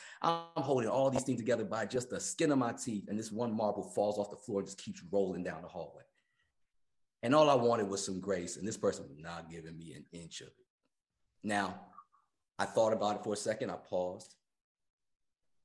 I'm 0.56 0.64
holding 0.64 0.88
all 0.88 1.10
these 1.10 1.24
things 1.24 1.40
together 1.40 1.66
by 1.66 1.86
just 1.86 2.10
the 2.10 2.22
skin 2.22 2.52
of 2.52 2.58
my 2.58 2.72
teeth, 2.72 3.10
and 3.10 3.20
this 3.20 3.34
one 3.34 3.54
marble 3.54 3.84
falls 3.84 4.18
off 4.18 4.30
the 4.30 4.38
floor 4.38 4.60
and 4.60 4.68
just 4.68 4.82
keeps 4.82 5.02
rolling 5.12 5.44
down 5.44 5.62
the 5.62 5.68
hallway. 5.68 6.04
And 7.22 7.36
all 7.36 7.50
I 7.50 7.56
wanted 7.56 7.90
was 7.90 8.06
some 8.06 8.22
grace, 8.22 8.56
and 8.56 8.66
this 8.66 8.78
person 8.78 9.06
was 9.10 9.18
not 9.20 9.52
giving 9.52 9.78
me 9.78 9.94
an 9.94 10.06
inch 10.14 10.40
of 10.40 10.48
it. 10.48 10.54
Now, 11.44 11.82
I 12.58 12.66
thought 12.66 12.94
about 12.94 13.18
it 13.18 13.24
for 13.24 13.34
a 13.34 13.38
second. 13.38 13.72
I 13.72 13.76
paused. 13.76 14.36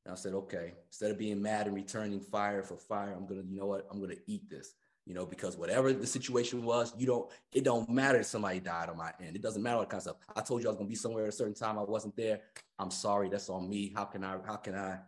And 0.07 0.13
I 0.13 0.17
said, 0.17 0.35
okay, 0.35 0.75
instead 0.87 1.11
of 1.11 1.19
being 1.19 1.43
mad 1.43 1.67
and 1.67 1.75
returning 1.75 2.21
fire 2.21 2.63
for 2.63 2.77
fire, 2.77 3.13
I'm 3.13 3.27
gonna, 3.27 3.43
you 3.49 3.59
know 3.59 3.67
what? 3.67 3.89
I'm 3.91 4.01
gonna 4.01 4.15
eat 4.29 4.49
this, 4.49 4.75
you 5.05 5.15
know, 5.15 5.27
because 5.27 5.57
whatever 5.57 5.93
the 5.93 6.07
situation 6.07 6.65
was, 6.65 6.95
you 6.97 7.09
don't, 7.09 7.29
it 7.53 7.65
don't 7.65 7.91
matter 7.91 8.21
if 8.21 8.27
somebody 8.27 8.61
died 8.61 8.89
on 8.89 8.97
my 8.97 9.13
end. 9.21 9.35
It 9.35 9.43
doesn't 9.43 9.61
matter 9.61 9.79
what 9.79 9.91
kind 9.91 9.99
of 9.99 10.03
stuff. 10.03 10.17
I 10.37 10.43
told 10.43 10.63
you 10.63 10.69
I 10.69 10.71
was 10.71 10.77
gonna 10.77 10.89
be 10.89 10.95
somewhere 10.95 11.25
at 11.25 11.31
a 11.31 11.33
certain 11.33 11.55
time. 11.55 11.77
I 11.77 11.83
wasn't 11.83 12.17
there. 12.17 12.39
I'm 12.79 12.93
sorry. 12.93 13.29
That's 13.29 13.51
on 13.51 13.69
me. 13.69 13.93
How 13.97 14.05
can 14.05 14.23
I, 14.23 14.37
how 14.47 14.55
can 14.55 14.77
I 14.77 14.99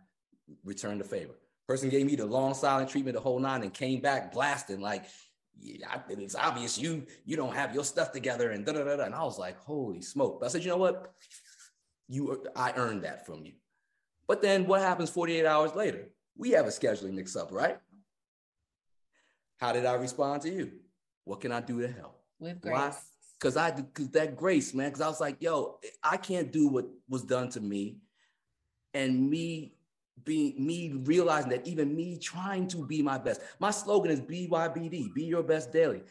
return 0.65 0.97
the 0.97 1.05
favor? 1.05 1.35
Person 1.65 1.89
gave 1.89 2.05
me 2.05 2.17
the 2.17 2.25
long 2.25 2.53
silent 2.53 2.89
treatment, 2.89 3.15
the 3.15 3.21
whole 3.21 3.39
nine, 3.39 3.63
and 3.63 3.73
came 3.73 4.01
back 4.01 4.33
blasting 4.33 4.81
like, 4.81 5.05
yeah, 5.61 6.01
it's 6.09 6.35
obvious 6.35 6.77
you 6.77 7.05
you 7.25 7.35
don't 7.35 7.53
have 7.53 7.73
your 7.75 7.83
stuff 7.83 8.11
together 8.11 8.51
and 8.51 8.65
da 8.65 8.73
da 8.73 8.83
da. 8.83 9.03
And 9.03 9.13
I 9.15 9.23
was 9.23 9.37
like, 9.37 9.57
holy 9.59 10.01
smoke! 10.01 10.39
But 10.39 10.47
I 10.47 10.49
said, 10.49 10.63
you 10.63 10.69
know 10.69 10.77
what? 10.77 11.13
You, 12.07 12.45
I 12.55 12.73
earned 12.75 13.03
that 13.03 13.25
from 13.25 13.45
you. 13.45 13.53
But 14.29 14.43
then 14.43 14.67
what 14.67 14.81
happens 14.81 15.09
48 15.09 15.43
hours 15.43 15.73
later? 15.73 16.07
We 16.37 16.51
have 16.51 16.67
a 16.67 16.69
scheduling 16.69 17.13
mix 17.13 17.35
up, 17.35 17.51
right? 17.51 17.79
How 19.57 19.73
did 19.73 19.87
I 19.87 19.95
respond 19.95 20.43
to 20.43 20.51
you? 20.51 20.71
What 21.25 21.41
can 21.41 21.51
I 21.51 21.61
do 21.61 21.81
to 21.81 21.87
help? 21.87 22.21
With 22.39 22.61
grace. 22.61 22.93
Because 23.39 23.57
I 23.57 23.71
because 23.71 24.09
that 24.11 24.37
grace, 24.37 24.71
man. 24.75 24.89
Because 24.89 25.01
I 25.01 25.07
was 25.07 25.19
like, 25.19 25.37
yo, 25.39 25.79
I 26.03 26.17
can't 26.17 26.51
do 26.51 26.67
what 26.67 26.85
was 27.09 27.23
done 27.23 27.49
to 27.49 27.59
me. 27.59 27.97
And 28.93 29.31
me 29.31 29.73
being 30.23 30.53
me 30.63 30.93
realizing 31.05 31.49
that 31.49 31.67
even 31.67 31.95
me 31.95 32.19
trying 32.19 32.67
to 32.67 32.85
be 32.85 33.01
my 33.01 33.17
best. 33.17 33.41
My 33.57 33.71
slogan 33.71 34.11
is 34.11 34.21
BYBD, 34.21 35.11
be 35.11 35.23
your 35.23 35.41
best 35.41 35.73
daily. 35.73 36.03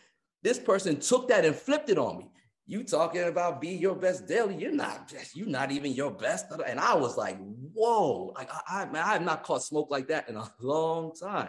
This 0.43 0.59
person 0.59 0.99
took 0.99 1.29
that 1.29 1.45
and 1.45 1.55
flipped 1.55 1.89
it 1.89 1.99
on 1.99 2.19
me 2.19 2.31
you 2.69 2.85
talking 2.85 3.23
about 3.23 3.63
be 3.63 3.71
your 3.71 3.95
best 3.95 4.29
daily. 4.29 4.55
You're 4.55 4.71
not 4.71 5.11
you're 5.33 5.49
not 5.49 5.73
even 5.73 5.93
your 5.93 6.11
best. 6.11 6.45
And 6.67 6.79
I 6.79 6.95
was 6.95 7.17
like, 7.17 7.39
whoa, 7.73 8.35
like 8.37 8.51
I, 8.53 8.83
I, 8.83 8.85
man, 8.85 9.03
I 9.03 9.15
have 9.15 9.23
not 9.23 9.43
caught 9.43 9.63
smoke 9.63 9.89
like 9.91 10.09
that 10.09 10.29
in 10.29 10.37
a 10.37 10.45
long 10.61 11.13
time. 11.15 11.49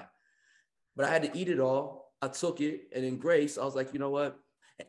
But 0.95 1.05
I 1.05 1.09
had 1.09 1.23
to 1.23 1.37
eat 1.37 1.49
it 1.49 1.59
all. 1.59 2.13
I 2.21 2.29
took 2.29 2.61
it, 2.61 2.87
and 2.95 3.03
in 3.03 3.17
grace, 3.17 3.57
I 3.57 3.65
was 3.65 3.75
like, 3.75 3.93
you 3.93 3.99
know 3.99 4.09
what? 4.09 4.39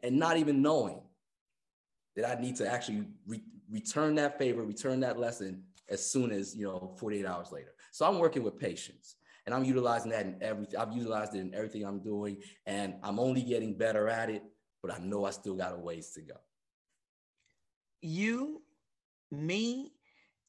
And 0.04 0.18
not 0.18 0.37
even 0.37 0.62
knowing 0.62 1.00
that 2.14 2.28
I 2.28 2.40
need 2.40 2.56
to 2.56 2.70
actually 2.70 3.06
re- 3.26 3.42
return 3.68 4.14
that 4.16 4.38
favor, 4.38 4.62
return 4.62 5.00
that 5.00 5.18
lesson 5.18 5.64
as 5.88 6.04
soon 6.04 6.30
as 6.30 6.54
you 6.54 6.64
know 6.64 6.94
48 6.99 7.26
hours 7.26 7.50
later. 7.50 7.75
So 7.90 8.06
I'm 8.06 8.20
working 8.20 8.44
with 8.44 8.56
patience, 8.56 9.16
and 9.46 9.54
I'm 9.54 9.64
utilizing 9.64 10.12
that 10.12 10.26
in 10.26 10.37
everything. 10.40 10.78
I've 10.78 10.92
utilized 10.92 11.34
it 11.34 11.40
in 11.40 11.54
everything 11.54 11.84
I'm 11.84 12.00
doing, 12.00 12.37
and 12.66 12.94
I'm 13.02 13.18
only 13.18 13.42
getting 13.42 13.75
better 13.75 14.08
at 14.08 14.30
it 14.30 14.44
but 14.82 14.92
I 14.92 14.99
know 14.99 15.25
I 15.25 15.30
still 15.30 15.54
got 15.54 15.75
a 15.75 15.78
ways 15.78 16.10
to 16.12 16.22
go. 16.22 16.34
You, 18.02 18.62
me, 19.30 19.92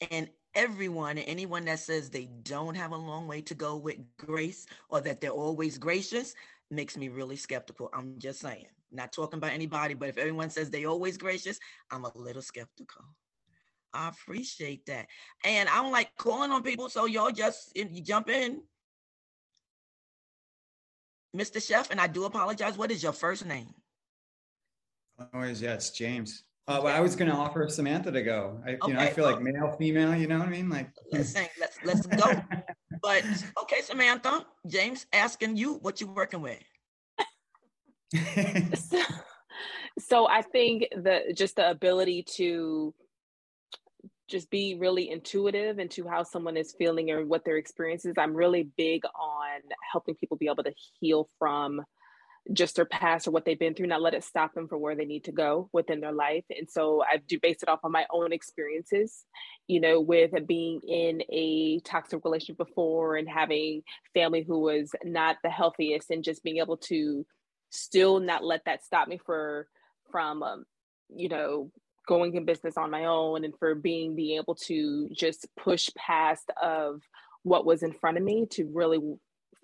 and 0.09 0.29
everyone 0.53 1.17
anyone 1.17 1.65
that 1.65 1.79
says 1.79 2.09
they 2.09 2.27
don't 2.43 2.75
have 2.75 2.91
a 2.91 2.97
long 2.97 3.27
way 3.27 3.41
to 3.41 3.53
go 3.53 3.77
with 3.77 3.97
grace 4.17 4.65
or 4.89 4.99
that 5.01 5.21
they're 5.21 5.29
always 5.31 5.77
gracious 5.77 6.33
makes 6.69 6.97
me 6.97 7.09
really 7.09 7.35
skeptical. 7.35 7.89
I'm 7.93 8.17
just 8.19 8.39
saying, 8.39 8.65
not 8.91 9.11
talking 9.11 9.37
about 9.37 9.51
anybody, 9.51 9.93
but 9.93 10.09
if 10.09 10.17
everyone 10.17 10.49
says 10.49 10.69
they 10.69 10.85
always 10.85 11.17
gracious, 11.17 11.59
I'm 11.91 12.05
a 12.05 12.17
little 12.17 12.41
skeptical. 12.41 13.03
I 13.93 14.09
appreciate 14.09 14.85
that. 14.85 15.07
And 15.43 15.67
I 15.67 15.81
don't 15.81 15.91
like 15.91 16.15
calling 16.17 16.51
on 16.51 16.63
people, 16.63 16.89
so 16.89 17.05
y'all 17.05 17.31
just 17.31 17.75
you 17.75 18.01
jump 18.01 18.29
in. 18.29 18.61
Mr. 21.35 21.65
Chef, 21.65 21.91
and 21.91 21.99
I 21.99 22.07
do 22.07 22.25
apologize. 22.25 22.77
What 22.77 22.91
is 22.91 23.03
your 23.03 23.13
first 23.13 23.45
name? 23.45 23.73
Always, 25.33 25.61
yeah, 25.61 25.73
it's 25.73 25.91
James. 25.91 26.43
Uh, 26.67 26.79
well, 26.83 26.95
I 26.95 26.99
was 26.99 27.15
going 27.15 27.29
to 27.29 27.35
offer 27.35 27.67
Samantha 27.67 28.11
to 28.11 28.21
go. 28.21 28.61
I, 28.65 28.71
okay. 28.71 28.79
you 28.87 28.93
know, 28.93 28.99
I 28.99 29.09
feel 29.09 29.25
like 29.25 29.41
male, 29.41 29.75
female. 29.77 30.15
You 30.15 30.27
know 30.27 30.39
what 30.39 30.47
I 30.47 30.51
mean? 30.51 30.69
Like, 30.69 30.89
listen, 31.11 31.45
let's 31.59 31.77
let's 31.83 32.05
go. 32.05 32.41
but 33.01 33.23
okay, 33.63 33.81
Samantha, 33.81 34.45
James 34.67 35.05
asking 35.11 35.57
you 35.57 35.75
what 35.75 35.99
you're 35.99 36.11
working 36.11 36.41
with. 36.41 36.59
so, 38.75 39.01
so 39.99 40.27
I 40.27 40.41
think 40.41 40.87
the 40.91 41.33
just 41.35 41.55
the 41.55 41.69
ability 41.69 42.23
to 42.35 42.93
just 44.29 44.49
be 44.49 44.75
really 44.75 45.09
intuitive 45.09 45.77
into 45.77 46.07
how 46.07 46.23
someone 46.23 46.55
is 46.55 46.73
feeling 46.77 47.11
or 47.11 47.25
what 47.25 47.43
their 47.43 47.57
experience 47.57 48.05
is. 48.05 48.13
I'm 48.17 48.33
really 48.33 48.69
big 48.77 49.03
on 49.05 49.59
helping 49.91 50.15
people 50.15 50.37
be 50.37 50.47
able 50.47 50.63
to 50.63 50.73
heal 50.99 51.29
from 51.37 51.81
just 52.53 52.75
their 52.75 52.85
past 52.85 53.27
or 53.27 53.31
what 53.31 53.45
they've 53.45 53.59
been 53.59 53.73
through, 53.73 53.87
not 53.87 54.01
let 54.01 54.13
it 54.13 54.23
stop 54.23 54.53
them 54.53 54.67
from 54.67 54.81
where 54.81 54.95
they 54.95 55.05
need 55.05 55.23
to 55.25 55.31
go 55.31 55.69
within 55.73 56.01
their 56.01 56.11
life. 56.11 56.43
And 56.49 56.69
so 56.69 57.03
I 57.03 57.17
do 57.17 57.39
base 57.39 57.61
it 57.61 57.69
off 57.69 57.81
on 57.83 57.91
my 57.91 58.05
own 58.11 58.33
experiences, 58.33 59.25
you 59.67 59.79
know, 59.79 60.01
with 60.01 60.31
being 60.47 60.81
in 60.87 61.21
a 61.29 61.79
toxic 61.81 62.23
relationship 62.25 62.57
before 62.57 63.15
and 63.15 63.29
having 63.29 63.83
family 64.13 64.43
who 64.43 64.59
was 64.59 64.91
not 65.03 65.37
the 65.43 65.49
healthiest 65.49 66.09
and 66.09 66.23
just 66.23 66.43
being 66.43 66.57
able 66.57 66.77
to 66.77 67.25
still 67.69 68.19
not 68.19 68.43
let 68.43 68.65
that 68.65 68.83
stop 68.83 69.07
me 69.07 69.19
for 69.25 69.67
from 70.11 70.43
um, 70.43 70.65
you 71.15 71.29
know 71.29 71.71
going 72.07 72.35
in 72.35 72.45
business 72.45 72.77
on 72.77 72.91
my 72.91 73.05
own 73.05 73.45
and 73.45 73.53
for 73.57 73.75
being 73.75 74.15
being 74.15 74.37
able 74.37 74.55
to 74.55 75.07
just 75.15 75.47
push 75.55 75.89
past 75.95 76.51
of 76.61 77.01
what 77.43 77.65
was 77.65 77.83
in 77.83 77.93
front 77.93 78.17
of 78.17 78.23
me 78.23 78.45
to 78.49 78.69
really 78.73 78.99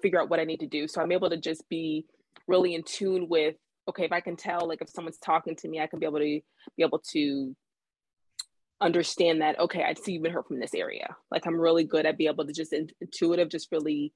figure 0.01 0.21
out 0.21 0.29
what 0.29 0.39
I 0.39 0.45
need 0.45 0.59
to 0.59 0.67
do. 0.67 0.87
So 0.87 1.01
I'm 1.01 1.11
able 1.11 1.29
to 1.29 1.37
just 1.37 1.67
be 1.69 2.05
really 2.47 2.75
in 2.75 2.83
tune 2.83 3.27
with 3.29 3.55
okay 3.87 4.05
if 4.05 4.11
i 4.11 4.19
can 4.19 4.35
tell 4.35 4.67
like 4.67 4.81
if 4.81 4.89
someone's 4.89 5.17
talking 5.17 5.55
to 5.55 5.67
me 5.67 5.79
i 5.79 5.87
can 5.87 5.99
be 5.99 6.05
able 6.05 6.19
to 6.19 6.41
be 6.75 6.83
able 6.83 6.99
to 6.99 7.55
understand 8.79 9.41
that 9.41 9.59
okay 9.59 9.83
i 9.83 9.93
see 9.93 10.13
you've 10.13 10.23
been 10.23 10.31
hurt 10.31 10.47
from 10.47 10.59
this 10.59 10.73
area. 10.73 11.15
Like 11.31 11.45
i'm 11.45 11.59
really 11.59 11.83
good 11.83 12.05
at 12.05 12.17
be 12.17 12.27
able 12.27 12.45
to 12.45 12.53
just 12.53 12.73
intuitive 13.01 13.49
just 13.49 13.71
really 13.71 14.13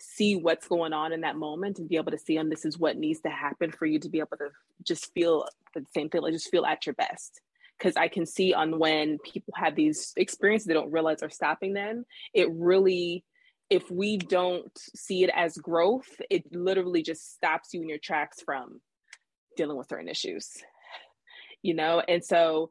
see 0.00 0.36
what's 0.36 0.68
going 0.68 0.92
on 0.92 1.12
in 1.12 1.22
that 1.22 1.36
moment 1.36 1.78
and 1.78 1.88
be 1.88 1.96
able 1.96 2.12
to 2.12 2.18
see 2.18 2.36
and 2.36 2.50
this 2.50 2.64
is 2.64 2.78
what 2.78 2.96
needs 2.96 3.20
to 3.20 3.28
happen 3.28 3.72
for 3.72 3.86
you 3.86 3.98
to 3.98 4.08
be 4.08 4.20
able 4.20 4.36
to 4.38 4.48
just 4.84 5.12
feel 5.12 5.44
the 5.74 5.84
same 5.94 6.08
thing 6.08 6.22
like 6.22 6.32
just 6.32 6.50
feel 6.50 6.64
at 6.64 6.86
your 6.86 6.94
best. 6.94 7.40
Because 7.78 7.96
I 7.96 8.08
can 8.08 8.26
see 8.26 8.54
on 8.54 8.78
when 8.78 9.18
people 9.18 9.54
have 9.56 9.76
these 9.76 10.12
experiences 10.16 10.66
they 10.66 10.74
don't 10.74 10.90
realize 10.90 11.22
are 11.22 11.30
stopping 11.30 11.74
them, 11.74 12.04
it 12.34 12.48
really 12.52 13.24
if 13.70 13.90
we 13.90 14.16
don't 14.16 14.76
see 14.96 15.24
it 15.24 15.30
as 15.34 15.56
growth, 15.56 16.08
it 16.30 16.44
literally 16.52 17.02
just 17.02 17.34
stops 17.34 17.74
you 17.74 17.82
in 17.82 17.88
your 17.88 17.98
tracks 17.98 18.40
from 18.44 18.80
dealing 19.56 19.76
with 19.76 19.88
certain 19.88 20.08
issues. 20.08 20.50
You 21.62 21.74
know, 21.74 22.00
and 22.06 22.24
so 22.24 22.70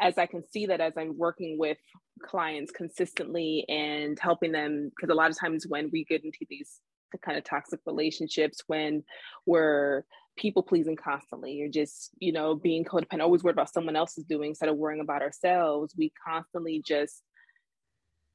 as 0.00 0.18
I 0.18 0.26
can 0.26 0.42
see 0.50 0.66
that 0.66 0.80
as 0.80 0.94
I'm 0.96 1.16
working 1.16 1.56
with 1.58 1.78
clients 2.22 2.72
consistently 2.72 3.64
and 3.68 4.18
helping 4.18 4.52
them, 4.52 4.90
because 4.90 5.10
a 5.10 5.14
lot 5.14 5.30
of 5.30 5.38
times 5.38 5.66
when 5.68 5.90
we 5.92 6.04
get 6.04 6.24
into 6.24 6.44
these 6.48 6.80
the 7.12 7.18
kind 7.18 7.38
of 7.38 7.44
toxic 7.44 7.80
relationships, 7.86 8.62
when 8.66 9.02
we're 9.46 10.04
people 10.36 10.62
pleasing 10.62 10.96
constantly, 10.96 11.52
you're 11.52 11.68
just, 11.68 12.10
you 12.18 12.32
know, 12.32 12.54
being 12.54 12.84
codependent, 12.84 13.20
always 13.22 13.42
worried 13.42 13.54
about 13.54 13.72
someone 13.72 13.96
else 13.96 14.18
is 14.18 14.24
doing 14.24 14.50
instead 14.50 14.68
of 14.68 14.76
worrying 14.76 15.00
about 15.00 15.22
ourselves, 15.22 15.94
we 15.96 16.12
constantly 16.26 16.82
just 16.84 17.22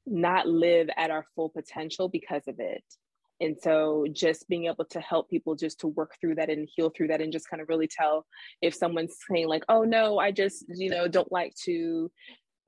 not 0.05 0.47
live 0.47 0.89
at 0.97 1.11
our 1.11 1.25
full 1.35 1.49
potential 1.49 2.09
because 2.09 2.43
of 2.47 2.59
it. 2.59 2.83
And 3.39 3.57
so 3.59 4.05
just 4.11 4.47
being 4.47 4.65
able 4.65 4.85
to 4.85 5.01
help 5.01 5.29
people 5.29 5.55
just 5.55 5.79
to 5.81 5.87
work 5.87 6.15
through 6.21 6.35
that 6.35 6.49
and 6.49 6.67
heal 6.75 6.91
through 6.95 7.09
that 7.09 7.21
and 7.21 7.33
just 7.33 7.49
kind 7.49 7.61
of 7.61 7.67
really 7.67 7.87
tell 7.87 8.25
if 8.61 8.73
someone's 8.73 9.15
saying 9.29 9.47
like, 9.47 9.63
oh 9.67 9.83
no, 9.83 10.17
I 10.17 10.31
just, 10.31 10.65
you 10.69 10.89
know, 10.89 11.07
don't 11.07 11.31
like 11.31 11.53
to 11.65 12.09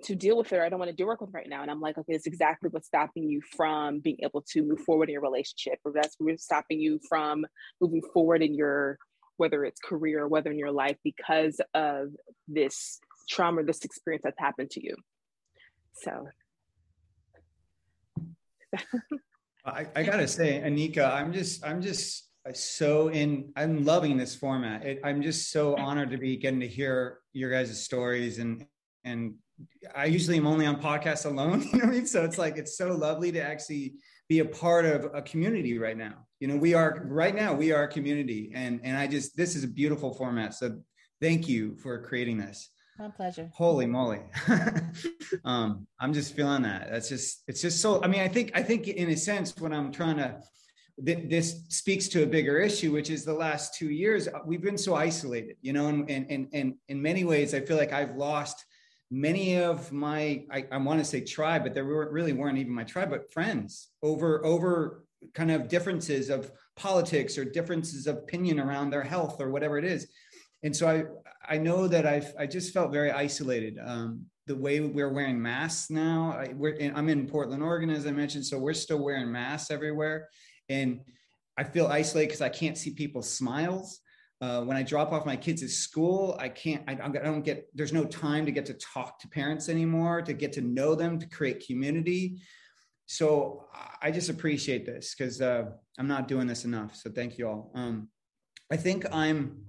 to 0.04 0.13
deal 0.13 0.38
with 0.38 0.51
it 0.51 0.58
or 0.58 0.63
I 0.63 0.68
don't 0.68 0.80
want 0.80 0.92
to 0.92 0.96
do 0.96 1.06
work 1.06 1.22
with 1.22 1.34
right 1.34 1.48
now. 1.48 1.62
And 1.62 1.72
I'm 1.72 1.80
like, 1.80 1.98
okay, 1.98 2.13
it's 2.13 2.27
exactly 2.27 2.70
what's 2.70 2.88
stopping 2.88 3.30
you 3.30 3.42
from 3.56 4.00
being 4.00 4.18
able 4.24 4.44
to 4.51 4.62
move 4.62 4.82
forward 4.82 5.08
in 5.08 5.13
your 5.13 5.22
relationship, 5.22 5.80
or 5.86 5.94
that's 5.94 6.15
what's 6.20 6.44
stopping 6.44 6.82
you 6.82 7.00
from 7.08 7.46
moving 7.80 8.01
forward 8.13 8.44
in 8.44 8.54
your 8.54 8.98
whether 9.38 9.65
it's 9.65 9.80
career 9.80 10.24
or 10.24 10.27
whether 10.27 10.51
in 10.51 10.60
your 10.60 10.72
life 10.72 10.98
because 11.04 11.60
of 11.74 12.10
this 12.48 13.00
trauma, 13.30 13.63
this 13.63 13.84
experience 13.84 14.24
that's 14.24 14.39
happened 14.39 14.72
to 14.72 14.84
you. 14.84 14.96
So 15.94 16.27
I, 19.65 19.88
I 19.95 20.03
gotta 20.03 20.27
say, 20.27 20.62
Anika, 20.63 21.12
I'm 21.12 21.34
just, 21.34 21.65
I'm 21.65 21.81
just 21.81 22.29
uh, 22.48 22.53
so 22.53 23.10
in. 23.10 23.51
I'm 23.55 23.84
loving 23.84 24.17
this 24.17 24.36
format. 24.36 24.86
It, 24.86 25.00
I'm 25.03 25.22
just 25.22 25.51
so 25.51 25.75
honored 25.75 26.12
to 26.12 26.17
be 26.17 26.38
getting 26.38 26.60
to 26.60 26.67
hear 26.67 27.19
your 27.34 27.50
guys' 27.50 27.84
stories, 27.84 28.38
and 28.39 28.65
and 29.03 29.36
I 29.95 30.05
usually 30.05 30.38
am 30.38 30.48
only 30.48 30.65
on 30.65 30.81
podcasts 30.81 31.25
alone. 31.25 31.62
You 31.74 31.79
know 31.79 31.86
what 31.86 31.93
I 31.93 31.98
mean? 31.98 32.07
So 32.07 32.24
it's 32.24 32.38
like 32.38 32.57
it's 32.57 32.77
so 32.77 32.89
lovely 32.89 33.31
to 33.31 33.41
actually 33.41 33.95
be 34.29 34.39
a 34.39 34.45
part 34.45 34.86
of 34.86 35.10
a 35.13 35.22
community 35.22 35.77
right 35.77 35.98
now. 35.98 36.25
You 36.39 36.48
know, 36.48 36.57
we 36.57 36.74
are 36.74 37.05
right 37.05 37.36
now. 37.36 37.53
We 37.53 37.72
are 37.72 37.84
a 37.84 37.88
community, 37.88 38.51
and 38.53 38.79
and 38.84 38.95
I 38.95 39.07
just 39.07 39.36
this 39.36 39.55
is 39.55 39.63
a 39.63 39.67
beautiful 39.67 40.13
format. 40.13 40.53
So 40.53 40.79
thank 41.22 41.48
you 41.48 41.75
for 41.77 42.01
creating 42.03 42.38
this. 42.38 42.69
My 42.97 43.09
pleasure. 43.09 43.49
Holy 43.53 43.85
moly. 43.85 44.21
um, 45.45 45.85
I'm 45.99 46.13
just 46.13 46.33
feeling 46.33 46.63
that. 46.63 46.89
That's 46.89 47.09
just, 47.09 47.43
it's 47.47 47.61
just 47.61 47.81
so, 47.81 48.01
I 48.01 48.07
mean, 48.07 48.21
I 48.21 48.29
think, 48.29 48.51
I 48.55 48.63
think 48.63 48.87
in 48.87 49.09
a 49.09 49.17
sense, 49.17 49.53
when 49.57 49.73
I'm 49.73 49.91
trying 49.91 50.15
to, 50.17 50.39
th- 51.05 51.29
this 51.29 51.65
speaks 51.67 52.07
to 52.09 52.23
a 52.23 52.25
bigger 52.25 52.57
issue, 52.57 52.93
which 52.93 53.09
is 53.09 53.25
the 53.25 53.33
last 53.33 53.75
two 53.75 53.89
years, 53.89 54.29
uh, 54.29 54.39
we've 54.45 54.61
been 54.61 54.77
so 54.77 54.95
isolated, 54.95 55.57
you 55.61 55.73
know, 55.73 55.89
and, 55.89 56.09
and, 56.09 56.25
and, 56.29 56.47
and 56.53 56.75
in 56.87 57.01
many 57.01 57.25
ways, 57.25 57.53
I 57.53 57.59
feel 57.59 57.75
like 57.75 57.91
I've 57.91 58.15
lost 58.15 58.63
many 59.11 59.61
of 59.61 59.91
my, 59.91 60.45
I, 60.49 60.65
I 60.71 60.77
want 60.77 60.99
to 60.99 61.05
say 61.05 61.19
tribe, 61.19 61.63
but 61.63 61.73
there 61.73 61.85
were, 61.85 62.09
really 62.11 62.33
weren't 62.33 62.57
even 62.57 62.73
my 62.73 62.85
tribe, 62.85 63.09
but 63.09 63.31
friends 63.33 63.89
over, 64.03 64.45
over 64.45 65.03
kind 65.33 65.51
of 65.51 65.67
differences 65.67 66.29
of 66.29 66.49
politics 66.77 67.37
or 67.37 67.43
differences 67.43 68.07
of 68.07 68.17
opinion 68.17 68.57
around 68.57 68.89
their 68.89 69.03
health 69.03 69.41
or 69.41 69.49
whatever 69.49 69.77
it 69.77 69.83
is 69.83 70.07
and 70.65 70.75
so 70.75 70.88
I 70.88 71.05
I 71.48 71.57
know 71.60 71.88
that 71.88 72.05
I've 72.07 72.34
I 72.38 72.48
just 72.48 72.74
felt 72.74 72.91
very 72.91 73.12
isolated. 73.12 73.77
Um, 73.81 74.25
the 74.48 74.55
way 74.55 74.79
we're 74.79 75.13
wearing 75.13 75.41
masks 75.41 75.89
now, 75.89 76.31
I, 76.31 76.53
I'm 76.95 77.10
in 77.10 77.27
Portland, 77.27 77.63
Oregon, 77.63 77.89
as 77.89 78.05
I 78.05 78.12
mentioned, 78.12 78.45
so 78.45 78.60
we're 78.60 78.74
still 78.74 79.01
wearing 79.03 79.31
masks 79.31 79.72
everywhere, 79.72 80.27
and 80.67 81.01
I 81.57 81.63
feel 81.63 81.88
isolated 81.88 82.27
because 82.29 82.41
I 82.41 82.50
can't 82.50 82.77
see 82.77 82.91
people's 82.91 83.31
smiles. 83.31 84.01
Uh, 84.41 84.62
when 84.63 84.75
I 84.75 84.84
drop 84.84 85.13
off 85.13 85.25
my 85.25 85.38
kids 85.38 85.63
at 85.63 85.69
school, 85.69 86.36
I 86.39 86.50
can't. 86.50 86.84
I, 86.88 86.93
I 86.93 87.10
don't 87.10 87.45
get. 87.45 87.67
There's 87.75 87.93
no 87.93 88.03
time 88.03 88.45
to 88.45 88.51
get 88.51 88.65
to 88.65 88.74
talk 88.74 89.19
to 89.19 89.27
parents 89.27 89.69
anymore, 89.69 90.22
to 90.24 90.34
get 90.34 90.51
to 90.53 90.62
know 90.62 90.95
them, 90.95 91.19
to 91.19 91.27
create 91.27 91.65
community. 91.65 92.41
So 93.06 93.67
I 94.01 94.10
just 94.10 94.30
appreciate 94.30 94.86
this 94.86 95.13
because 95.15 95.41
uh, 95.41 95.65
I'm 95.99 96.08
not 96.08 96.28
doing 96.28 96.47
this 96.47 96.65
enough. 96.65 96.95
So 96.95 97.12
thank 97.12 97.38
you 97.38 97.47
all. 97.47 97.71
Um, 97.75 98.10
I 98.71 98.78
think 98.78 99.06
I'm 99.12 99.65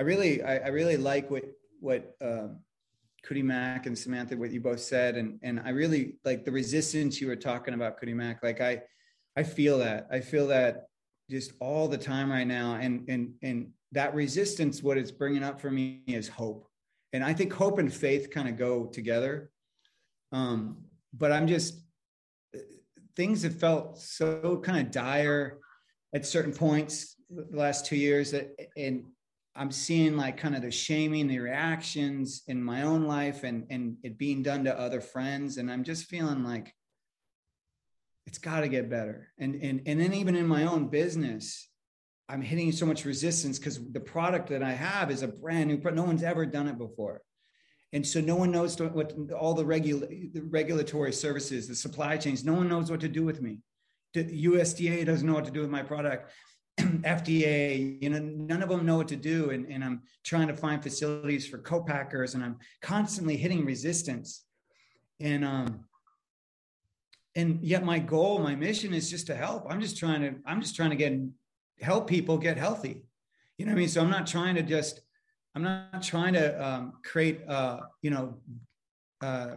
I 0.00 0.02
really, 0.02 0.42
I, 0.42 0.56
I 0.56 0.68
really 0.68 0.96
like 0.96 1.30
what 1.30 1.44
what 1.78 2.16
uh, 2.24 2.48
Cootie 3.22 3.42
Mac 3.42 3.84
and 3.84 3.96
Samantha, 3.96 4.34
what 4.34 4.50
you 4.50 4.58
both 4.58 4.80
said, 4.80 5.16
and 5.16 5.38
and 5.42 5.60
I 5.60 5.68
really 5.68 6.16
like 6.24 6.46
the 6.46 6.50
resistance 6.50 7.20
you 7.20 7.26
were 7.26 7.36
talking 7.36 7.74
about, 7.74 8.00
Cootie 8.00 8.14
Mac. 8.14 8.42
Like 8.42 8.62
I, 8.62 8.80
I 9.36 9.42
feel 9.42 9.76
that. 9.78 10.08
I 10.10 10.20
feel 10.20 10.46
that 10.46 10.86
just 11.30 11.52
all 11.60 11.86
the 11.86 11.98
time 11.98 12.32
right 12.32 12.46
now, 12.46 12.76
and 12.76 13.06
and 13.10 13.34
and 13.42 13.72
that 13.92 14.14
resistance, 14.14 14.82
what 14.82 14.96
it's 14.96 15.10
bringing 15.10 15.44
up 15.44 15.60
for 15.60 15.70
me 15.70 16.02
is 16.06 16.28
hope, 16.28 16.66
and 17.12 17.22
I 17.22 17.34
think 17.34 17.52
hope 17.52 17.78
and 17.78 17.92
faith 17.92 18.30
kind 18.30 18.48
of 18.48 18.56
go 18.56 18.86
together. 18.86 19.50
Um, 20.32 20.78
but 21.12 21.30
I'm 21.30 21.46
just 21.46 21.82
things 23.16 23.42
have 23.42 23.60
felt 23.60 23.98
so 23.98 24.62
kind 24.64 24.80
of 24.86 24.90
dire 24.90 25.58
at 26.14 26.24
certain 26.24 26.54
points 26.54 27.16
the 27.28 27.44
last 27.54 27.84
two 27.84 27.96
years 27.96 28.30
that 28.30 28.48
and 28.78 29.04
I'm 29.60 29.70
seeing 29.70 30.16
like 30.16 30.38
kind 30.38 30.56
of 30.56 30.62
the 30.62 30.70
shaming, 30.70 31.28
the 31.28 31.38
reactions 31.38 32.44
in 32.48 32.64
my 32.64 32.82
own 32.82 33.04
life 33.04 33.44
and 33.44 33.66
and 33.68 33.98
it 34.02 34.16
being 34.16 34.42
done 34.42 34.64
to 34.64 34.78
other 34.78 35.02
friends. 35.02 35.58
And 35.58 35.70
I'm 35.70 35.84
just 35.84 36.06
feeling 36.06 36.42
like 36.42 36.74
it's 38.26 38.38
got 38.38 38.60
to 38.60 38.68
get 38.68 38.88
better. 38.88 39.28
And 39.38 39.56
and 39.56 39.82
and 39.84 40.00
then 40.00 40.14
even 40.14 40.34
in 40.34 40.46
my 40.46 40.64
own 40.64 40.88
business, 40.88 41.68
I'm 42.26 42.40
hitting 42.40 42.72
so 42.72 42.86
much 42.86 43.04
resistance 43.04 43.58
because 43.58 43.78
the 43.92 44.00
product 44.00 44.48
that 44.48 44.62
I 44.62 44.72
have 44.72 45.10
is 45.10 45.20
a 45.20 45.28
brand 45.28 45.68
new 45.68 45.76
product. 45.76 45.98
No 45.98 46.04
one's 46.04 46.22
ever 46.22 46.46
done 46.46 46.66
it 46.66 46.78
before. 46.78 47.20
And 47.92 48.06
so 48.06 48.22
no 48.22 48.36
one 48.36 48.52
knows 48.52 48.80
what 48.80 49.12
all 49.36 49.52
the, 49.52 49.66
regula- 49.66 50.06
the 50.06 50.42
regulatory 50.42 51.12
services, 51.12 51.68
the 51.68 51.74
supply 51.74 52.16
chains, 52.16 52.44
no 52.44 52.54
one 52.54 52.68
knows 52.68 52.90
what 52.90 53.00
to 53.00 53.08
do 53.08 53.24
with 53.24 53.42
me. 53.42 53.58
The 54.14 54.46
USDA 54.46 55.04
doesn't 55.04 55.26
know 55.26 55.34
what 55.34 55.44
to 55.46 55.50
do 55.50 55.60
with 55.60 55.70
my 55.70 55.82
product. 55.82 56.30
FDA, 57.02 58.02
you 58.02 58.10
know, 58.10 58.18
none 58.18 58.62
of 58.62 58.68
them 58.68 58.86
know 58.86 58.96
what 58.96 59.08
to 59.08 59.16
do. 59.16 59.50
And, 59.50 59.66
and 59.66 59.84
I'm 59.84 60.02
trying 60.24 60.48
to 60.48 60.56
find 60.56 60.82
facilities 60.82 61.46
for 61.46 61.58
co-packers 61.58 62.34
and 62.34 62.44
I'm 62.44 62.58
constantly 62.82 63.36
hitting 63.36 63.64
resistance. 63.64 64.44
And 65.20 65.44
um, 65.44 65.84
and 67.36 67.62
yet 67.62 67.84
my 67.84 67.98
goal, 67.98 68.40
my 68.40 68.54
mission 68.54 68.92
is 68.92 69.08
just 69.08 69.26
to 69.28 69.36
help. 69.36 69.64
I'm 69.68 69.80
just 69.80 69.96
trying 69.96 70.20
to, 70.22 70.34
I'm 70.46 70.60
just 70.60 70.74
trying 70.74 70.90
to 70.90 70.96
get 70.96 71.18
help 71.80 72.08
people 72.08 72.36
get 72.38 72.56
healthy. 72.56 73.04
You 73.56 73.66
know 73.66 73.72
what 73.72 73.76
I 73.76 73.80
mean? 73.80 73.88
So 73.88 74.00
I'm 74.00 74.10
not 74.10 74.26
trying 74.26 74.56
to 74.56 74.62
just, 74.62 75.00
I'm 75.54 75.62
not 75.62 76.02
trying 76.02 76.34
to 76.34 76.64
um, 76.64 76.94
create 77.04 77.40
uh, 77.48 77.80
you 78.02 78.10
know, 78.10 78.34
uh, 79.20 79.56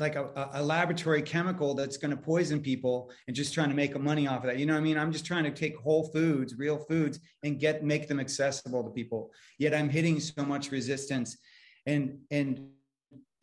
like 0.00 0.16
a, 0.16 0.50
a, 0.54 0.62
laboratory 0.62 1.22
chemical 1.22 1.74
that's 1.74 1.96
going 1.96 2.10
to 2.10 2.16
poison 2.16 2.60
people 2.60 3.12
and 3.28 3.36
just 3.36 3.54
trying 3.54 3.68
to 3.68 3.76
make 3.76 3.94
a 3.94 3.98
money 3.98 4.26
off 4.26 4.38
of 4.38 4.44
that. 4.44 4.58
You 4.58 4.66
know 4.66 4.72
what 4.72 4.80
I 4.80 4.82
mean? 4.82 4.98
I'm 4.98 5.12
just 5.12 5.24
trying 5.24 5.44
to 5.44 5.52
take 5.52 5.76
whole 5.76 6.08
foods, 6.08 6.56
real 6.56 6.78
foods, 6.78 7.20
and 7.44 7.60
get 7.60 7.84
make 7.84 8.08
them 8.08 8.18
accessible 8.18 8.82
to 8.82 8.90
people. 8.90 9.30
Yet 9.58 9.72
I'm 9.72 9.88
hitting 9.88 10.18
so 10.18 10.44
much 10.44 10.72
resistance. 10.72 11.36
And 11.86 12.18
and 12.30 12.70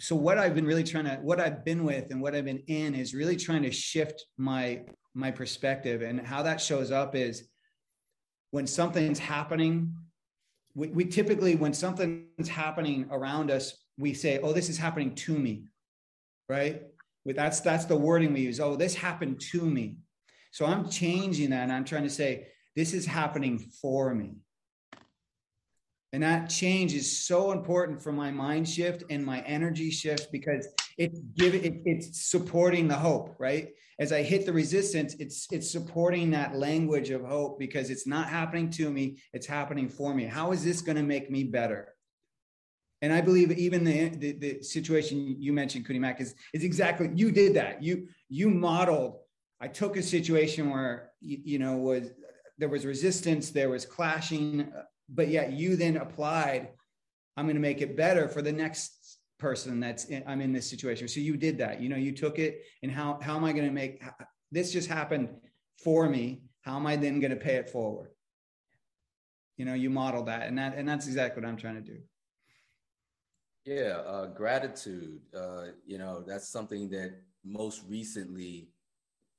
so 0.02 0.16
what 0.16 0.38
I've 0.38 0.54
been 0.54 0.66
really 0.66 0.84
trying 0.84 1.06
to 1.06 1.16
what 1.22 1.40
I've 1.40 1.64
been 1.64 1.86
with 1.86 2.12
and 2.12 2.22
what 2.22 2.36
I've 2.36 2.46
been 2.46 2.64
in 2.68 2.96
is 2.96 3.14
really 3.14 3.38
trying 3.38 3.64
to 3.64 3.72
shift 3.72 4.26
my 4.38 4.82
my 5.14 5.32
perspective. 5.32 6.02
And 6.02 6.20
how 6.20 6.44
that 6.44 6.60
shows 6.60 6.92
up 6.92 7.16
is 7.16 7.48
when 8.50 8.68
something's 8.68 9.20
happening, 9.20 9.96
we, 10.76 10.90
we 10.90 11.06
typically 11.06 11.56
when 11.56 11.74
something's 11.74 12.50
happening 12.50 13.08
around 13.10 13.52
us, 13.52 13.78
we 13.98 14.14
say, 14.14 14.40
oh, 14.40 14.52
this 14.52 14.68
is 14.68 14.78
happening 14.78 15.16
to 15.16 15.38
me 15.38 15.64
right? 16.52 16.82
That's 17.26 17.62
that's 17.62 17.86
the 17.86 17.96
wording 17.96 18.34
we 18.34 18.42
use. 18.42 18.60
Oh, 18.60 18.76
this 18.76 18.94
happened 18.94 19.40
to 19.52 19.62
me. 19.62 19.96
So 20.52 20.66
I'm 20.66 20.90
changing 20.90 21.52
that 21.52 21.64
and 21.64 21.72
I'm 21.72 21.86
trying 21.86 22.04
to 22.04 22.10
say 22.10 22.48
this 22.76 22.94
is 22.94 23.06
happening 23.06 23.58
for 23.82 24.14
me. 24.14 24.34
And 26.14 26.24
that 26.24 26.50
change 26.50 26.94
is 26.94 27.26
so 27.26 27.54
important 27.54 28.04
for 28.04 28.12
my 28.12 28.32
mind 28.32 28.68
shift 28.68 29.06
and 29.10 29.26
my 29.26 29.40
energy 29.42 29.90
shift 29.92 30.30
because 30.30 30.68
it's 30.98 31.20
giving 31.38 31.64
it, 31.64 31.76
it's 31.86 32.30
supporting 32.30 32.90
the 32.90 32.96
hope, 32.96 33.34
right? 33.40 33.70
As 33.98 34.12
I 34.12 34.22
hit 34.22 34.46
the 34.46 34.52
resistance, 34.52 35.16
it's 35.20 35.48
it's 35.52 35.72
supporting 35.72 36.32
that 36.32 36.56
language 36.56 37.12
of 37.12 37.24
hope 37.24 37.60
because 37.60 37.90
it's 37.90 38.08
not 38.08 38.28
happening 38.28 38.70
to 38.72 38.92
me, 38.92 39.22
it's 39.32 39.48
happening 39.48 39.88
for 39.88 40.14
me. 40.14 40.26
How 40.26 40.52
is 40.52 40.66
this 40.66 40.82
going 40.82 40.98
to 40.98 41.04
make 41.04 41.32
me 41.32 41.46
better? 41.46 41.94
And 43.02 43.12
I 43.12 43.22
believe 43.22 43.52
even 43.52 43.84
the, 43.84 44.10
the, 44.10 44.32
the 44.34 44.64
situation 44.64 45.36
you 45.40 45.54
mentioned, 45.54 45.86
Cootie 45.86 46.00
Mac, 46.00 46.22
is, 46.22 46.36
is 46.54 46.64
exactly, 46.64 47.10
you 47.16 47.32
did 47.32 47.56
that. 47.56 47.82
You, 47.82 48.08
you 48.30 48.50
modeled, 48.50 49.18
I 49.60 49.68
took 49.68 49.98
a 49.98 50.04
situation 50.04 50.70
where, 50.70 51.12
you, 51.20 51.40
you 51.44 51.60
know, 51.60 51.78
was, 51.78 52.12
there 52.58 52.70
was 52.70 52.86
resistance, 52.86 53.50
there 53.50 53.70
was 53.70 53.86
clashing, 53.86 54.72
but 55.10 55.30
yet 55.30 55.54
you 55.54 55.76
then 55.76 55.98
applied, 55.98 56.70
I'm 57.36 57.46
going 57.46 57.56
to 57.56 57.62
make 57.62 57.82
it 57.82 57.98
better 57.98 58.28
for 58.28 58.42
the 58.42 58.52
next 58.52 59.18
person 59.40 59.80
that's 59.80 60.06
in, 60.06 60.24
I'm 60.28 60.40
in 60.40 60.54
this 60.54 60.70
situation. 60.70 61.08
So 61.08 61.20
you 61.20 61.36
did 61.36 61.58
that. 61.58 61.82
You 61.82 61.90
know, 61.90 61.96
you 61.98 62.12
took 62.12 62.38
it 62.38 62.62
and 62.84 62.92
how 62.92 63.20
how 63.22 63.36
am 63.36 63.44
I 63.44 63.52
going 63.52 63.66
to 63.66 63.72
make 63.72 64.04
this 64.52 64.72
just 64.72 64.88
happened 64.88 65.30
for 65.84 66.08
me? 66.08 66.44
How 66.62 66.76
am 66.76 66.86
I 66.86 66.96
then 66.96 67.20
going 67.20 67.32
to 67.32 67.38
pay 67.38 67.56
it 67.56 67.70
forward? 67.70 68.12
You 69.58 69.66
know, 69.66 69.74
you 69.74 69.90
model 69.90 70.24
that, 70.26 70.48
and 70.48 70.58
that 70.58 70.76
and 70.76 70.88
that's 70.88 71.08
exactly 71.08 71.42
what 71.42 71.50
I'm 71.50 71.58
trying 71.58 71.76
to 71.76 71.82
do. 71.82 71.98
Yeah, 73.66 74.02
uh, 74.08 74.28
gratitude. 74.28 75.22
Uh, 75.36 75.66
you 75.86 75.98
know, 75.98 76.24
that's 76.26 76.48
something 76.48 76.90
that 76.90 77.14
most 77.44 77.84
recently, 77.88 78.70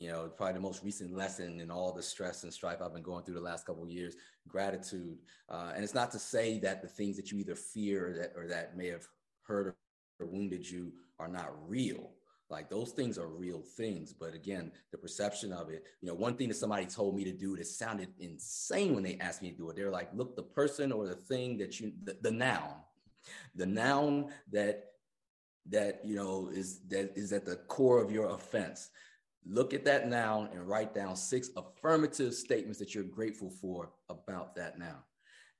you 0.00 0.08
know, 0.10 0.28
probably 0.36 0.54
the 0.54 0.60
most 0.60 0.84
recent 0.84 1.14
lesson 1.16 1.60
in 1.60 1.70
all 1.70 1.92
the 1.92 2.02
stress 2.02 2.44
and 2.44 2.52
strife 2.52 2.82
I've 2.82 2.94
been 2.94 3.02
going 3.02 3.24
through 3.24 3.34
the 3.34 3.40
last 3.40 3.66
couple 3.66 3.84
of 3.84 3.90
years. 3.90 4.16
Gratitude, 4.48 5.18
uh, 5.48 5.72
and 5.74 5.84
it's 5.84 5.94
not 5.94 6.10
to 6.12 6.18
say 6.18 6.58
that 6.60 6.82
the 6.82 6.88
things 6.88 7.16
that 7.16 7.32
you 7.32 7.38
either 7.38 7.56
fear 7.56 8.08
or 8.10 8.12
that 8.14 8.32
or 8.36 8.46
that 8.48 8.76
may 8.76 8.88
have 8.88 9.06
hurt 9.42 9.76
or 10.20 10.26
wounded 10.26 10.68
you 10.68 10.92
are 11.18 11.28
not 11.28 11.50
real. 11.68 12.10
Like 12.50 12.70
those 12.70 12.92
things 12.92 13.18
are 13.18 13.28
real 13.28 13.62
things, 13.62 14.12
but 14.12 14.34
again, 14.34 14.72
the 14.92 14.98
perception 14.98 15.52
of 15.52 15.70
it. 15.70 15.84
You 16.02 16.08
know, 16.08 16.14
one 16.14 16.36
thing 16.36 16.48
that 16.48 16.56
somebody 16.56 16.86
told 16.86 17.16
me 17.16 17.24
to 17.24 17.32
do 17.32 17.56
that 17.56 17.66
sounded 17.66 18.10
insane 18.20 18.94
when 18.94 19.04
they 19.04 19.18
asked 19.20 19.42
me 19.42 19.50
to 19.52 19.56
do 19.56 19.70
it. 19.70 19.76
They're 19.76 19.90
like, 19.90 20.10
"Look, 20.14 20.36
the 20.36 20.42
person 20.42 20.92
or 20.92 21.06
the 21.06 21.16
thing 21.16 21.58
that 21.58 21.80
you, 21.80 21.92
the, 22.04 22.18
the 22.22 22.30
noun, 22.30 22.74
the 23.54 23.66
noun 23.66 24.32
that 24.50 24.92
that 25.68 26.00
you 26.04 26.16
know 26.16 26.50
is 26.52 26.80
that 26.88 27.12
is 27.16 27.32
at 27.32 27.44
the 27.44 27.56
core 27.56 28.02
of 28.02 28.10
your 28.10 28.30
offense. 28.30 28.90
Look 29.44 29.74
at 29.74 29.84
that 29.86 30.08
noun 30.08 30.50
and 30.52 30.68
write 30.68 30.94
down 30.94 31.16
six 31.16 31.50
affirmative 31.56 32.32
statements 32.34 32.78
that 32.78 32.94
you're 32.94 33.02
grateful 33.04 33.50
for 33.50 33.90
about 34.08 34.54
that 34.54 34.78
noun. 34.78 35.02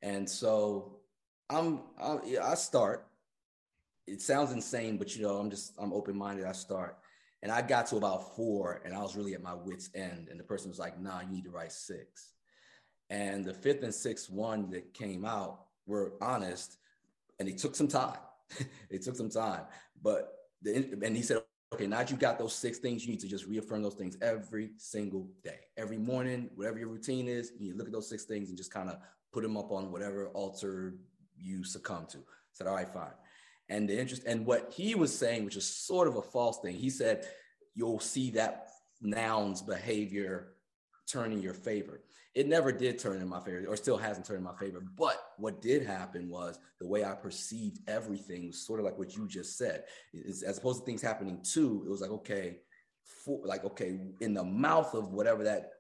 And 0.03 0.29
so 0.29 0.99
i'm, 1.51 1.81
I'm 2.01 2.21
i 2.43 2.55
start. 2.55 3.07
It 4.07 4.21
sounds 4.21 4.53
insane 4.53 4.97
but 4.99 5.15
you 5.15 5.23
know 5.23 5.37
i'm 5.37 5.51
just 5.51 5.73
i'm 5.79 5.93
open-minded. 5.93 6.45
I 6.45 6.53
start. 6.53 6.99
And 7.43 7.51
i 7.51 7.61
got 7.61 7.87
to 7.87 7.97
about 7.97 8.37
four 8.37 8.83
and 8.85 8.95
i 8.95 9.03
was 9.03 9.17
really 9.17 9.35
at 9.35 9.43
my 9.43 9.55
wits 9.55 9.91
end 9.95 10.29
and 10.31 10.39
the 10.39 10.45
person 10.45 10.69
was 10.69 10.79
like 10.79 11.01
nah 11.01 11.21
you 11.21 11.31
need 11.31 11.45
to 11.45 11.51
write 11.51 11.73
six. 11.73 12.35
And 13.11 13.45
the 13.45 13.55
fifth 13.55 13.83
and 13.83 13.95
sixth 13.95 14.31
one 14.31 14.71
that 14.71 14.95
came 14.95 15.25
out 15.25 15.67
were 15.87 16.15
honest 16.21 16.79
and 17.43 17.51
it 17.51 17.59
took 17.59 17.75
some 17.75 17.89
time. 17.89 18.19
it 18.91 19.03
took 19.03 19.17
some 19.17 19.31
time, 19.31 19.63
but 20.01 20.33
the, 20.63 20.97
and 21.03 21.17
he 21.17 21.23
said, 21.23 21.43
okay, 21.75 21.87
now 21.87 21.99
that 21.99 22.11
you 22.11 22.17
got 22.17 22.39
those 22.39 22.55
six 22.55 22.79
things, 22.79 23.05
you 23.05 23.11
need 23.11 23.21
to 23.21 23.27
just 23.27 23.47
reaffirm 23.47 23.83
those 23.83 23.95
things 23.95 24.17
every 24.23 24.71
single 24.77 25.29
day, 25.43 25.59
every 25.77 25.99
morning, 25.99 26.51
whatever 26.55 26.79
your 26.79 26.89
routine 26.89 27.27
is. 27.27 27.51
You 27.59 27.75
look 27.77 27.87
at 27.87 27.93
those 27.93 28.09
six 28.09 28.25
things 28.25 28.49
and 28.49 28.57
just 28.57 28.73
kind 28.73 28.89
of 28.89 28.99
put 29.33 29.43
them 29.43 29.57
up 29.57 29.73
on 29.73 29.91
whatever 29.91 30.29
altar 30.29 30.95
you 31.37 31.65
succumb 31.65 32.07
to. 32.11 32.19
I 32.19 32.53
said, 32.53 32.67
all 32.67 32.75
right, 32.75 32.89
fine. 32.89 33.15
And 33.69 33.89
the 33.89 33.99
interest 33.99 34.23
and 34.27 34.45
what 34.45 34.73
he 34.73 34.95
was 34.95 35.17
saying, 35.17 35.45
which 35.45 35.57
is 35.57 35.67
sort 35.67 36.07
of 36.07 36.17
a 36.17 36.23
false 36.23 36.61
thing, 36.61 36.77
he 36.77 36.91
said 36.91 37.27
you'll 37.75 38.01
see 38.01 38.31
that 38.33 38.69
noun's 39.01 39.63
behavior 39.63 40.53
turn 41.09 41.33
in 41.33 41.41
your 41.41 41.55
favor. 41.55 42.03
It 42.35 42.49
never 42.49 42.73
did 42.73 42.99
turn 42.99 43.21
in 43.21 43.29
my 43.29 43.41
favor, 43.41 43.67
or 43.69 43.77
still 43.77 43.99
hasn't 43.99 44.27
turned 44.27 44.39
in 44.39 44.45
my 44.45 44.55
favor. 44.55 44.83
But 44.97 45.19
what 45.37 45.61
did 45.61 45.85
happen 45.85 46.31
was 46.31 46.59
the 46.81 46.89
way 46.89 47.05
I 47.05 47.13
perceived 47.13 47.81
everything 47.87 48.47
was 48.47 48.67
sort 48.67 48.81
of 48.81 48.87
like 48.87 48.99
what 48.99 49.15
you 49.15 49.29
just 49.29 49.59
said. 49.59 49.85
It's, 50.15 50.43
as 50.43 50.57
opposed 50.57 50.81
to 50.81 50.87
things 50.87 51.03
happening 51.03 51.45
to, 51.53 51.83
it 51.87 51.91
was 51.91 52.01
like, 52.01 52.11
okay, 52.11 52.61
for, 53.25 53.41
like, 53.45 53.65
okay, 53.65 53.99
in 54.21 54.33
the 54.33 54.45
mouth 54.45 54.95
of 54.95 55.13
whatever 55.13 55.45
that 55.45 55.73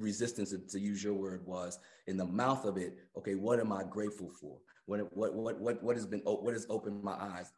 resistance, 0.00 0.52
to 0.72 0.80
use 0.80 1.04
your 1.04 1.14
word, 1.14 1.46
was, 1.46 1.78
in 2.08 2.16
the 2.16 2.26
mouth 2.26 2.64
of 2.64 2.76
it, 2.76 2.96
okay, 3.16 3.36
what 3.36 3.60
am 3.60 3.72
I 3.72 3.84
grateful 3.84 4.30
for? 4.30 4.58
What, 4.86 5.16
what, 5.16 5.34
what, 5.34 5.60
what, 5.60 5.82
what 5.82 5.94
has 5.94 6.06
been, 6.06 6.20
what 6.20 6.54
has 6.54 6.66
opened 6.68 7.04
my 7.04 7.12
eyes? 7.12 7.52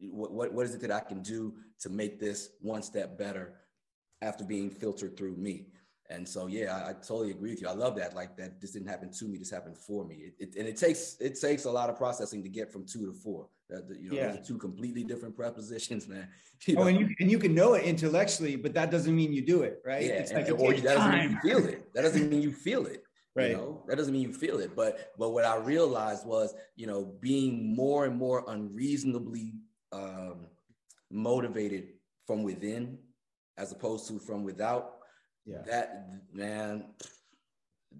What, 0.00 0.32
what, 0.32 0.52
what 0.52 0.66
is 0.66 0.74
it 0.74 0.82
that 0.82 0.90
I 0.90 1.00
can 1.00 1.22
do 1.22 1.54
to 1.80 1.88
make 1.88 2.20
this 2.20 2.50
one 2.60 2.82
step 2.82 3.16
better 3.16 3.54
after 4.20 4.44
being 4.44 4.68
filtered 4.68 5.16
through 5.16 5.36
me? 5.36 5.68
And 6.10 6.28
so, 6.28 6.46
yeah, 6.46 6.76
I, 6.76 6.90
I, 6.90 6.92
totally 6.92 7.30
agree 7.30 7.50
with 7.50 7.62
you. 7.62 7.68
I 7.68 7.72
love 7.72 7.96
that. 7.96 8.14
Like 8.14 8.36
that, 8.36 8.60
this 8.60 8.72
didn't 8.72 8.88
happen 8.88 9.10
to 9.10 9.24
me. 9.24 9.38
This 9.38 9.50
happened 9.50 9.78
for 9.78 10.04
me. 10.04 10.16
It, 10.16 10.34
it, 10.38 10.56
and 10.58 10.68
it 10.68 10.76
takes 10.76 11.16
it 11.18 11.40
takes 11.40 11.64
a 11.64 11.70
lot 11.70 11.88
of 11.88 11.96
processing 11.96 12.42
to 12.42 12.48
get 12.50 12.70
from 12.70 12.84
two 12.84 13.06
to 13.06 13.12
four. 13.12 13.48
That 13.70 13.84
you 13.98 14.10
know, 14.10 14.16
yeah. 14.16 14.28
those 14.28 14.40
are 14.40 14.44
two 14.44 14.58
completely 14.58 15.02
different 15.02 15.34
prepositions, 15.42 16.06
man. 16.08 16.28
You 16.66 16.76
oh, 16.76 16.80
know? 16.80 16.84
Oh, 16.84 16.88
and 16.88 17.00
you 17.00 17.14
and 17.20 17.30
you 17.30 17.38
can 17.38 17.54
know 17.54 17.74
it 17.74 17.84
intellectually, 17.84 18.56
but 18.56 18.72
that 18.74 18.90
doesn't 18.90 19.14
mean 19.14 19.32
you 19.32 19.42
do 19.42 19.62
it, 19.62 19.82
right? 19.84 20.04
Yeah, 20.04 20.12
it's 20.12 20.32
like 20.32 20.48
it 20.48 20.52
or 20.52 20.72
that 20.72 20.82
doesn't 20.82 21.10
mean 21.10 21.30
you 21.30 21.40
feel 21.40 21.66
it. 21.68 21.94
That 21.94 22.02
doesn't 22.02 22.30
mean 22.30 22.42
you 22.42 22.52
feel 22.52 22.86
it. 22.86 23.04
Right. 23.36 23.50
You 23.50 23.56
know, 23.56 23.82
that 23.88 23.96
doesn't 23.98 24.12
mean 24.12 24.22
you 24.22 24.32
feel 24.32 24.60
it. 24.60 24.76
But 24.76 25.12
but 25.18 25.30
what 25.30 25.44
I 25.44 25.56
realized 25.56 26.24
was, 26.24 26.54
you 26.76 26.86
know, 26.86 27.12
being 27.20 27.74
more 27.74 28.06
and 28.06 28.16
more 28.16 28.44
unreasonably 28.46 29.54
um, 29.92 30.46
motivated 31.10 31.88
from 32.26 32.44
within, 32.44 32.98
as 33.58 33.72
opposed 33.72 34.06
to 34.08 34.18
from 34.18 34.44
without 34.44 34.98
yeah. 35.46 35.62
That 35.66 36.08
man, 36.32 36.84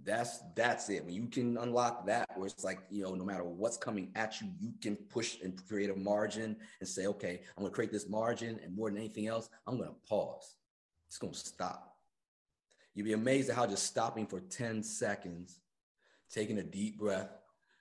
that's 0.04 0.40
that's 0.54 0.88
it. 0.88 1.04
When 1.04 1.14
you 1.14 1.26
can 1.26 1.56
unlock 1.58 2.06
that, 2.06 2.28
where 2.36 2.46
it's 2.46 2.64
like, 2.64 2.80
you 2.90 3.02
know, 3.02 3.14
no 3.14 3.24
matter 3.24 3.44
what's 3.44 3.76
coming 3.76 4.10
at 4.14 4.40
you, 4.40 4.48
you 4.60 4.72
can 4.80 4.96
push 4.96 5.40
and 5.42 5.60
create 5.66 5.90
a 5.90 5.96
margin 5.96 6.56
and 6.80 6.88
say, 6.88 7.06
okay, 7.06 7.42
I'm 7.56 7.62
gonna 7.62 7.74
create 7.74 7.92
this 7.92 8.08
margin, 8.08 8.58
and 8.62 8.74
more 8.74 8.90
than 8.90 8.98
anything 8.98 9.28
else, 9.28 9.48
I'm 9.66 9.78
gonna 9.78 9.92
pause. 10.08 10.56
It's 11.08 11.18
gonna 11.18 11.34
stop. 11.34 11.96
You'd 12.94 13.04
be 13.04 13.12
amazed 13.12 13.50
at 13.50 13.56
how 13.56 13.66
just 13.66 13.86
stopping 13.86 14.26
for 14.26 14.40
10 14.40 14.82
seconds, 14.82 15.60
taking 16.30 16.58
a 16.58 16.62
deep 16.62 16.98
breath. 16.98 17.28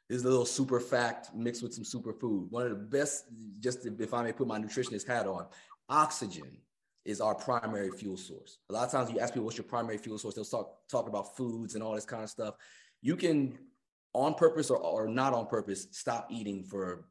This 0.09 0.17
is 0.17 0.25
a 0.25 0.29
little 0.29 0.45
super 0.45 0.79
fact 0.79 1.33
mixed 1.33 1.63
with 1.63 1.73
some 1.73 1.85
super 1.85 2.13
food. 2.13 2.51
One 2.51 2.63
of 2.63 2.69
the 2.69 2.75
best, 2.75 3.25
just 3.59 3.85
if 3.85 4.13
I 4.13 4.23
may 4.23 4.33
put 4.33 4.47
my 4.47 4.59
nutritionist 4.59 5.07
hat 5.07 5.27
on, 5.27 5.45
oxygen 5.87 6.57
is 7.05 7.19
our 7.21 7.35
primary 7.35 7.91
fuel 7.91 8.17
source. 8.17 8.59
A 8.69 8.73
lot 8.73 8.85
of 8.85 8.91
times 8.91 9.11
you 9.11 9.19
ask 9.19 9.33
people 9.33 9.45
what's 9.45 9.57
your 9.57 9.65
primary 9.65 9.97
fuel 9.97 10.17
source, 10.17 10.35
they'll 10.35 10.45
start 10.45 10.67
talking 10.89 11.09
about 11.09 11.35
foods 11.35 11.75
and 11.75 11.83
all 11.83 11.93
this 11.93 12.05
kind 12.05 12.23
of 12.23 12.29
stuff. 12.29 12.55
You 13.01 13.15
can, 13.15 13.57
on 14.13 14.35
purpose 14.35 14.69
or, 14.69 14.77
or 14.77 15.07
not 15.07 15.33
on 15.33 15.47
purpose, 15.47 15.87
stop 15.91 16.27
eating 16.31 16.63
for 16.63 17.05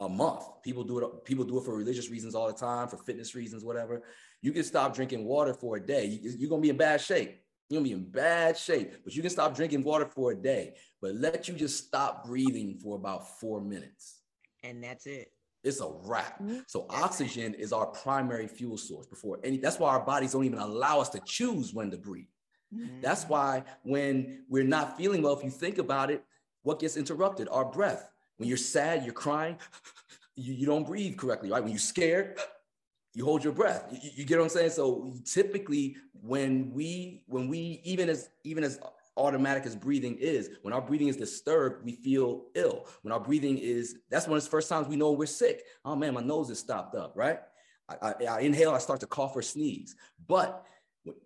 a 0.00 0.08
month. 0.08 0.44
People 0.62 0.84
do 0.84 0.98
it. 0.98 1.24
People 1.24 1.44
do 1.44 1.58
it 1.58 1.64
for 1.64 1.76
religious 1.76 2.08
reasons 2.08 2.34
all 2.34 2.46
the 2.46 2.54
time, 2.54 2.88
for 2.88 2.96
fitness 2.96 3.34
reasons, 3.34 3.62
whatever. 3.62 4.02
You 4.40 4.52
can 4.52 4.64
stop 4.64 4.94
drinking 4.94 5.26
water 5.26 5.52
for 5.52 5.76
a 5.76 5.80
day. 5.80 6.06
You, 6.06 6.46
are 6.46 6.48
gonna 6.48 6.62
be 6.62 6.70
in 6.70 6.78
bad 6.78 7.02
shape. 7.02 7.38
You're 7.68 7.80
gonna 7.80 7.88
be 7.88 7.92
in 7.92 8.10
bad 8.10 8.56
shape, 8.56 8.94
but 9.04 9.14
you 9.14 9.20
can 9.20 9.30
stop 9.30 9.54
drinking 9.54 9.84
water 9.84 10.06
for 10.06 10.32
a 10.32 10.34
day. 10.34 10.74
But 11.02 11.16
let 11.16 11.46
you 11.46 11.54
just 11.54 11.86
stop 11.86 12.24
breathing 12.24 12.78
for 12.82 12.96
about 12.96 13.38
four 13.38 13.60
minutes, 13.60 14.20
and 14.64 14.82
that's 14.82 15.06
it 15.06 15.30
it's 15.62 15.80
a 15.80 15.90
wrap. 16.04 16.40
Mm-hmm. 16.40 16.60
So 16.66 16.86
oxygen 16.88 17.54
is 17.54 17.72
our 17.72 17.86
primary 17.86 18.48
fuel 18.48 18.78
source 18.78 19.06
before 19.06 19.38
any. 19.44 19.58
That's 19.58 19.78
why 19.78 19.90
our 19.90 20.00
bodies 20.00 20.32
don't 20.32 20.44
even 20.44 20.58
allow 20.58 21.00
us 21.00 21.08
to 21.10 21.20
choose 21.24 21.74
when 21.74 21.90
to 21.90 21.98
breathe. 21.98 22.26
Mm-hmm. 22.74 23.00
That's 23.00 23.24
why 23.24 23.64
when 23.82 24.44
we're 24.48 24.64
not 24.64 24.96
feeling 24.96 25.22
well, 25.22 25.36
if 25.36 25.44
you 25.44 25.50
think 25.50 25.78
about 25.78 26.10
it, 26.10 26.24
what 26.62 26.78
gets 26.80 26.96
interrupted? 26.96 27.48
Our 27.50 27.64
breath. 27.64 28.10
When 28.36 28.48
you're 28.48 28.58
sad, 28.58 29.04
you're 29.04 29.12
crying, 29.12 29.58
you, 30.36 30.54
you 30.54 30.66
don't 30.66 30.86
breathe 30.86 31.18
correctly, 31.18 31.50
right? 31.50 31.62
When 31.62 31.72
you're 31.72 31.78
scared, 31.78 32.38
you 33.14 33.24
hold 33.24 33.44
your 33.44 33.52
breath. 33.52 33.84
You, 33.90 34.10
you, 34.16 34.24
get 34.24 34.38
what 34.38 34.44
I'm 34.44 34.50
saying? 34.50 34.70
So 34.70 35.12
typically, 35.24 35.96
when 36.22 36.72
we 36.72 37.22
when 37.26 37.48
we 37.48 37.80
even 37.84 38.08
as 38.08 38.30
even 38.44 38.64
as 38.64 38.78
automatic 39.16 39.66
as 39.66 39.76
breathing 39.76 40.16
is. 40.18 40.50
When 40.62 40.72
our 40.72 40.80
breathing 40.80 41.08
is 41.08 41.16
disturbed, 41.16 41.84
we 41.84 41.96
feel 41.96 42.46
ill. 42.54 42.86
When 43.02 43.12
our 43.12 43.20
breathing 43.20 43.58
is, 43.58 43.96
that's 44.10 44.26
when 44.26 44.36
it's 44.36 44.46
first 44.46 44.68
times 44.68 44.88
we 44.88 44.96
know 44.96 45.12
we're 45.12 45.26
sick. 45.26 45.64
Oh 45.84 45.96
man, 45.96 46.14
my 46.14 46.22
nose 46.22 46.50
is 46.50 46.58
stopped 46.58 46.94
up, 46.94 47.12
right? 47.16 47.40
I, 47.88 47.96
I, 48.02 48.24
I 48.26 48.40
inhale, 48.40 48.72
I 48.72 48.78
start 48.78 49.00
to 49.00 49.06
cough 49.06 49.36
or 49.36 49.42
sneeze. 49.42 49.96
But 50.26 50.66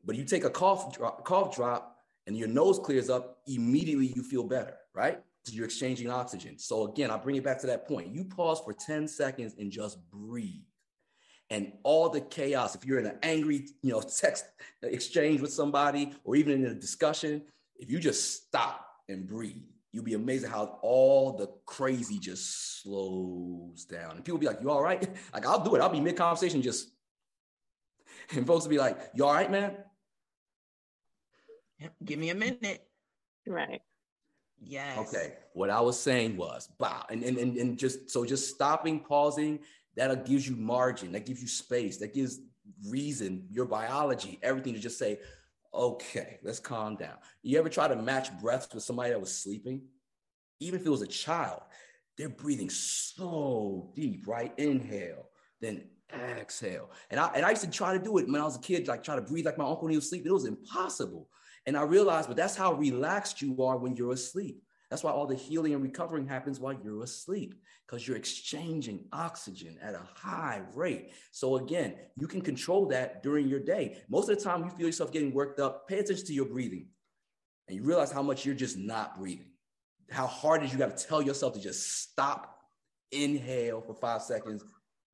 but 0.04 0.14
you 0.14 0.24
take 0.24 0.44
a 0.44 0.50
cough 0.50 0.94
drop, 0.94 1.24
cough 1.24 1.54
drop 1.54 1.98
and 2.26 2.36
your 2.36 2.48
nose 2.48 2.78
clears 2.78 3.10
up, 3.10 3.38
immediately 3.46 4.12
you 4.14 4.22
feel 4.22 4.44
better, 4.44 4.76
right? 4.94 5.20
Because 5.42 5.56
you're 5.56 5.64
exchanging 5.66 6.10
oxygen. 6.10 6.58
So 6.58 6.88
again, 6.88 7.10
I 7.10 7.16
bring 7.16 7.36
it 7.36 7.44
back 7.44 7.60
to 7.62 7.66
that 7.66 7.86
point. 7.88 8.14
You 8.14 8.24
pause 8.24 8.60
for 8.60 8.72
10 8.72 9.08
seconds 9.08 9.56
and 9.58 9.70
just 9.70 9.98
breathe 10.10 10.62
and 11.50 11.72
all 11.82 12.08
the 12.08 12.20
chaos 12.20 12.74
if 12.74 12.84
you're 12.84 12.98
in 12.98 13.06
an 13.06 13.18
angry 13.22 13.68
you 13.82 13.92
know 13.92 14.00
text 14.00 14.46
exchange 14.82 15.40
with 15.40 15.52
somebody 15.52 16.12
or 16.24 16.36
even 16.36 16.64
in 16.64 16.70
a 16.70 16.74
discussion 16.74 17.42
if 17.76 17.90
you 17.90 17.98
just 17.98 18.46
stop 18.46 18.86
and 19.08 19.26
breathe, 19.26 19.62
you'll 19.92 20.04
be 20.04 20.14
amazed 20.14 20.44
at 20.44 20.50
how 20.50 20.78
all 20.82 21.36
the 21.36 21.48
crazy 21.66 22.18
just 22.18 22.82
slows 22.82 23.84
down. 23.84 24.16
And 24.16 24.24
people 24.24 24.38
be 24.38 24.46
like, 24.46 24.60
You 24.60 24.70
all 24.70 24.82
right? 24.82 25.08
Like, 25.32 25.46
I'll 25.46 25.62
do 25.62 25.74
it. 25.74 25.80
I'll 25.80 25.88
be 25.88 26.00
mid 26.00 26.16
conversation, 26.16 26.62
just, 26.62 26.90
and 28.34 28.46
folks 28.46 28.64
will 28.64 28.70
be 28.70 28.78
like, 28.78 28.98
You 29.14 29.24
all 29.24 29.34
right, 29.34 29.50
man? 29.50 29.76
Give 32.04 32.18
me 32.18 32.30
a 32.30 32.34
minute. 32.34 32.86
Right. 33.46 33.82
Yes. 34.60 34.98
Okay. 35.08 35.34
What 35.52 35.70
I 35.70 35.80
was 35.80 35.98
saying 35.98 36.36
was, 36.36 36.68
wow. 36.78 37.04
And, 37.10 37.22
and, 37.22 37.36
and, 37.36 37.56
and 37.56 37.78
just, 37.78 38.10
so 38.10 38.24
just 38.24 38.54
stopping, 38.54 39.00
pausing, 39.00 39.58
that 39.96 40.26
gives 40.26 40.48
you 40.48 40.56
margin, 40.56 41.12
that 41.12 41.26
gives 41.26 41.40
you 41.40 41.48
space, 41.48 41.98
that 41.98 42.14
gives 42.14 42.40
reason, 42.88 43.46
your 43.50 43.66
biology, 43.66 44.38
everything 44.42 44.74
to 44.74 44.80
just 44.80 44.98
say, 44.98 45.18
okay, 45.74 46.38
let's 46.42 46.60
calm 46.60 46.96
down. 46.96 47.16
You 47.42 47.58
ever 47.58 47.68
try 47.68 47.88
to 47.88 47.96
match 47.96 48.36
breaths 48.40 48.72
with 48.72 48.84
somebody 48.84 49.10
that 49.10 49.20
was 49.20 49.34
sleeping? 49.34 49.82
Even 50.60 50.80
if 50.80 50.86
it 50.86 50.90
was 50.90 51.02
a 51.02 51.06
child, 51.06 51.62
they're 52.16 52.28
breathing 52.28 52.70
so 52.70 53.92
deep, 53.94 54.26
right? 54.26 54.52
Inhale, 54.58 55.28
then 55.60 55.84
exhale. 56.12 56.90
And 57.10 57.18
I, 57.18 57.30
and 57.34 57.44
I 57.44 57.50
used 57.50 57.64
to 57.64 57.70
try 57.70 57.96
to 57.96 58.02
do 58.02 58.18
it 58.18 58.26
when 58.26 58.40
I 58.40 58.44
was 58.44 58.56
a 58.56 58.60
kid, 58.60 58.86
like 58.86 59.02
try 59.02 59.16
to 59.16 59.22
breathe 59.22 59.46
like 59.46 59.58
my 59.58 59.64
uncle 59.64 59.82
when 59.82 59.90
he 59.90 59.96
was 59.96 60.06
asleep. 60.06 60.24
It 60.26 60.32
was 60.32 60.46
impossible. 60.46 61.28
And 61.66 61.76
I 61.76 61.82
realized, 61.82 62.28
but 62.28 62.36
that's 62.36 62.56
how 62.56 62.74
relaxed 62.74 63.42
you 63.42 63.62
are 63.62 63.78
when 63.78 63.96
you're 63.96 64.12
asleep. 64.12 64.62
That's 64.90 65.02
why 65.02 65.10
all 65.10 65.26
the 65.26 65.34
healing 65.34 65.74
and 65.74 65.82
recovering 65.82 66.26
happens 66.26 66.60
while 66.60 66.76
you're 66.84 67.02
asleep, 67.02 67.54
because 67.86 68.06
you're 68.06 68.16
exchanging 68.16 69.06
oxygen 69.12 69.78
at 69.82 69.94
a 69.94 70.02
high 70.14 70.62
rate. 70.74 71.12
So 71.32 71.56
again, 71.56 71.94
you 72.16 72.26
can 72.26 72.40
control 72.40 72.86
that 72.88 73.22
during 73.22 73.48
your 73.48 73.60
day. 73.60 73.98
Most 74.08 74.28
of 74.28 74.38
the 74.38 74.44
time 74.44 74.64
you 74.64 74.70
feel 74.70 74.86
yourself 74.86 75.12
getting 75.12 75.32
worked 75.32 75.58
up, 75.58 75.88
pay 75.88 75.98
attention 75.98 76.26
to 76.26 76.34
your 76.34 76.46
breathing. 76.46 76.88
And 77.68 77.76
you 77.76 77.82
realize 77.82 78.12
how 78.12 78.22
much 78.22 78.44
you're 78.44 78.54
just 78.54 78.76
not 78.76 79.18
breathing. 79.18 79.50
How 80.10 80.26
hard 80.26 80.62
is 80.62 80.72
you 80.72 80.78
got 80.78 80.96
to 80.96 81.06
tell 81.06 81.22
yourself 81.22 81.54
to 81.54 81.60
just 81.60 82.02
stop, 82.02 82.58
inhale 83.10 83.80
for 83.80 83.94
five 83.94 84.22
seconds, 84.22 84.62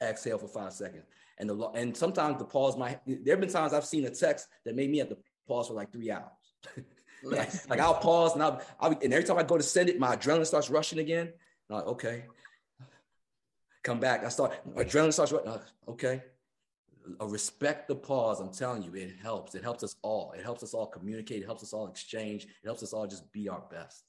exhale 0.03 0.39
for 0.39 0.49
five 0.49 0.73
seconds. 0.73 1.05
And 1.39 1.49
the 1.49 1.57
and 1.75 1.97
sometimes 1.97 2.39
the 2.39 2.45
pause 2.45 2.77
might 2.77 3.01
there 3.07 3.35
have 3.35 3.41
been 3.41 3.49
times 3.49 3.73
I've 3.73 3.87
seen 3.87 4.05
a 4.05 4.11
text 4.11 4.47
that 4.65 4.75
made 4.75 4.91
me 4.91 4.99
have 4.99 5.09
to 5.09 5.17
pause 5.47 5.69
for 5.69 5.75
like 5.75 5.93
three 5.93 6.11
hours. 6.11 6.27
like, 7.23 7.69
like, 7.69 7.81
I'll 7.81 7.95
pause 7.95 8.35
and 8.35 8.43
I'll, 8.43 8.63
I'll, 8.79 8.91
and 8.91 9.13
every 9.13 9.25
time 9.25 9.39
I 9.39 9.43
go 9.43 9.57
to 9.57 9.63
send 9.63 9.89
it, 9.89 9.99
my 9.99 10.17
adrenaline 10.17 10.47
starts 10.47 10.71
rushing 10.71 10.99
again. 10.99 11.33
I'm 11.69 11.77
like, 11.77 11.87
okay. 11.87 12.25
Come 13.83 14.01
back. 14.01 14.25
I 14.25 14.29
start 14.29 14.53
adrenaline 14.75 15.13
starts 15.13 15.33
rushing. 15.33 15.61
Okay. 15.89 16.23
Uh, 17.21 17.27
respect 17.27 17.89
the 17.89 17.95
pause. 17.95 18.41
I'm 18.41 18.53
telling 18.53 18.83
you, 18.83 18.95
it 18.95 19.17
helps. 19.23 19.55
It 19.55 19.63
helps 19.63 19.83
us 19.83 19.97
all. 20.03 20.33
It 20.37 20.45
helps 20.45 20.63
us 20.63 20.75
all 20.75 20.87
communicate. 20.87 21.43
It 21.43 21.47
helps 21.47 21.63
us 21.63 21.73
all 21.73 21.89
exchange. 21.89 22.45
It 22.45 22.67
helps 22.67 22.83
us 22.83 22.93
all 22.93 23.07
just 23.07 23.31
be 23.33 23.49
our 23.49 23.63
best. 23.71 24.05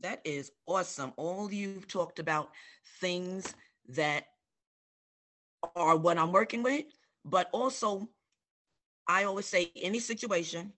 That 0.00 0.20
is 0.24 0.52
awesome. 0.66 1.12
All 1.16 1.52
you've 1.52 1.88
talked 1.88 2.18
about 2.18 2.50
things 3.00 3.52
that 3.88 4.24
are 5.74 5.96
what 5.96 6.18
I'm 6.18 6.32
working 6.32 6.62
with, 6.62 6.84
but 7.24 7.48
also 7.52 8.08
I 9.06 9.24
always 9.24 9.46
say 9.46 9.72
any 9.74 9.98
situation, 9.98 10.72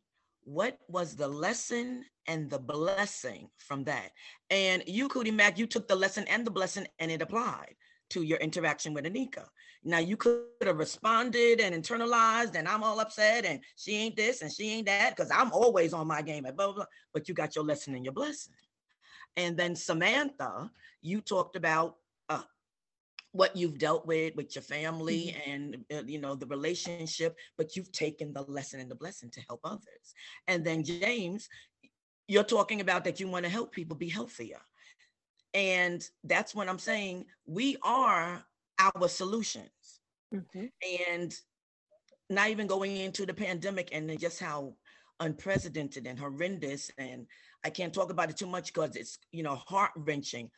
what 0.50 0.78
was 0.88 1.14
the 1.14 1.28
lesson 1.28 2.04
and 2.26 2.50
the 2.50 2.58
blessing 2.58 3.48
from 3.58 3.84
that? 3.84 4.10
And 4.50 4.82
you, 4.84 5.08
Cootie 5.08 5.30
Mac, 5.30 5.58
you 5.58 5.66
took 5.66 5.86
the 5.86 5.94
lesson 5.94 6.24
and 6.26 6.44
the 6.44 6.50
blessing 6.50 6.88
and 6.98 7.08
it 7.08 7.22
applied 7.22 7.76
to 8.10 8.22
your 8.22 8.38
interaction 8.38 8.92
with 8.92 9.04
Anika. 9.04 9.44
Now 9.84 9.98
you 9.98 10.16
could 10.16 10.46
have 10.62 10.78
responded 10.78 11.60
and 11.60 11.72
internalized, 11.72 12.56
and 12.56 12.66
I'm 12.66 12.82
all 12.82 12.98
upset, 12.98 13.44
and 13.46 13.60
she 13.76 13.94
ain't 13.94 14.16
this 14.16 14.42
and 14.42 14.52
she 14.52 14.70
ain't 14.72 14.86
that, 14.86 15.14
because 15.14 15.30
I'm 15.30 15.52
always 15.52 15.92
on 15.92 16.08
my 16.08 16.20
game 16.20 16.44
at 16.44 16.56
blah, 16.56 16.66
blah, 16.66 16.74
blah. 16.74 16.84
But 17.14 17.28
you 17.28 17.34
got 17.34 17.54
your 17.54 17.64
lesson 17.64 17.94
and 17.94 18.04
your 18.04 18.12
blessing. 18.12 18.52
And 19.36 19.56
then 19.56 19.76
Samantha, 19.76 20.68
you 21.00 21.20
talked 21.20 21.54
about 21.54 21.94
what 23.32 23.56
you've 23.56 23.78
dealt 23.78 24.06
with 24.06 24.34
with 24.36 24.54
your 24.54 24.62
family 24.62 25.34
mm-hmm. 25.36 25.50
and 25.50 25.84
uh, 25.92 26.02
you 26.06 26.20
know 26.20 26.34
the 26.34 26.46
relationship 26.46 27.36
but 27.56 27.76
you've 27.76 27.92
taken 27.92 28.32
the 28.32 28.42
lesson 28.42 28.80
and 28.80 28.90
the 28.90 28.94
blessing 28.94 29.30
to 29.30 29.40
help 29.48 29.60
others 29.64 30.14
and 30.48 30.64
then 30.64 30.82
james 30.82 31.48
you're 32.28 32.42
talking 32.42 32.80
about 32.80 33.04
that 33.04 33.20
you 33.20 33.28
want 33.28 33.44
to 33.44 33.50
help 33.50 33.72
people 33.72 33.96
be 33.96 34.08
healthier 34.08 34.60
and 35.54 36.08
that's 36.24 36.54
what 36.54 36.68
i'm 36.68 36.78
saying 36.78 37.24
we 37.46 37.76
are 37.82 38.44
our 38.78 39.08
solutions 39.08 40.00
mm-hmm. 40.34 40.66
and 41.08 41.34
not 42.28 42.48
even 42.48 42.66
going 42.66 42.96
into 42.96 43.26
the 43.26 43.34
pandemic 43.34 43.90
and 43.92 44.18
just 44.18 44.40
how 44.40 44.74
unprecedented 45.20 46.06
and 46.06 46.18
horrendous 46.18 46.90
and 46.98 47.26
i 47.64 47.70
can't 47.70 47.92
talk 47.92 48.10
about 48.10 48.30
it 48.30 48.36
too 48.36 48.46
much 48.46 48.72
because 48.72 48.96
it's 48.96 49.18
you 49.30 49.42
know 49.42 49.54
heart 49.54 49.90
wrenching 49.96 50.50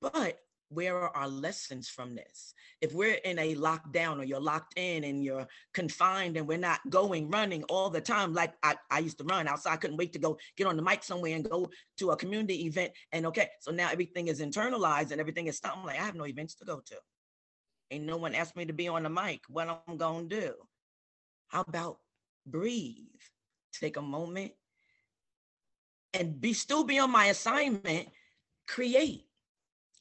but 0.00 0.38
where 0.76 0.96
are 0.96 1.16
our 1.16 1.28
lessons 1.28 1.88
from 1.88 2.14
this? 2.14 2.52
If 2.82 2.92
we're 2.92 3.14
in 3.24 3.38
a 3.38 3.54
lockdown 3.54 4.18
or 4.18 4.24
you're 4.24 4.38
locked 4.38 4.78
in 4.78 5.04
and 5.04 5.24
you're 5.24 5.48
confined 5.72 6.36
and 6.36 6.46
we're 6.46 6.58
not 6.58 6.80
going 6.90 7.30
running 7.30 7.64
all 7.64 7.88
the 7.88 8.00
time, 8.00 8.34
like 8.34 8.52
I, 8.62 8.76
I 8.90 8.98
used 8.98 9.18
to 9.18 9.24
run 9.24 9.48
outside, 9.48 9.72
I 9.72 9.76
couldn't 9.76 9.96
wait 9.96 10.12
to 10.12 10.18
go 10.18 10.36
get 10.56 10.66
on 10.66 10.76
the 10.76 10.82
mic 10.82 11.02
somewhere 11.02 11.34
and 11.34 11.48
go 11.48 11.70
to 11.98 12.10
a 12.10 12.16
community 12.16 12.66
event. 12.66 12.92
And 13.12 13.24
okay, 13.26 13.48
so 13.60 13.72
now 13.72 13.88
everything 13.90 14.28
is 14.28 14.40
internalized 14.40 15.10
and 15.10 15.20
everything 15.20 15.46
is 15.46 15.56
stopped. 15.56 15.78
I'm 15.78 15.86
like, 15.86 15.98
I 15.98 16.04
have 16.04 16.14
no 16.14 16.26
events 16.26 16.54
to 16.56 16.66
go 16.66 16.80
to. 16.84 16.96
Ain't 17.90 18.04
no 18.04 18.18
one 18.18 18.34
asked 18.34 18.56
me 18.56 18.66
to 18.66 18.74
be 18.74 18.88
on 18.88 19.04
the 19.04 19.10
mic. 19.10 19.40
What 19.48 19.82
I'm 19.88 19.96
gonna 19.96 20.28
do? 20.28 20.52
How 21.48 21.62
about 21.62 21.98
breathe? 22.44 23.06
Take 23.72 23.96
a 23.96 24.02
moment 24.02 24.52
and 26.12 26.40
be 26.40 26.52
still 26.52 26.84
be 26.84 26.98
on 26.98 27.10
my 27.10 27.26
assignment, 27.26 28.08
create 28.66 29.26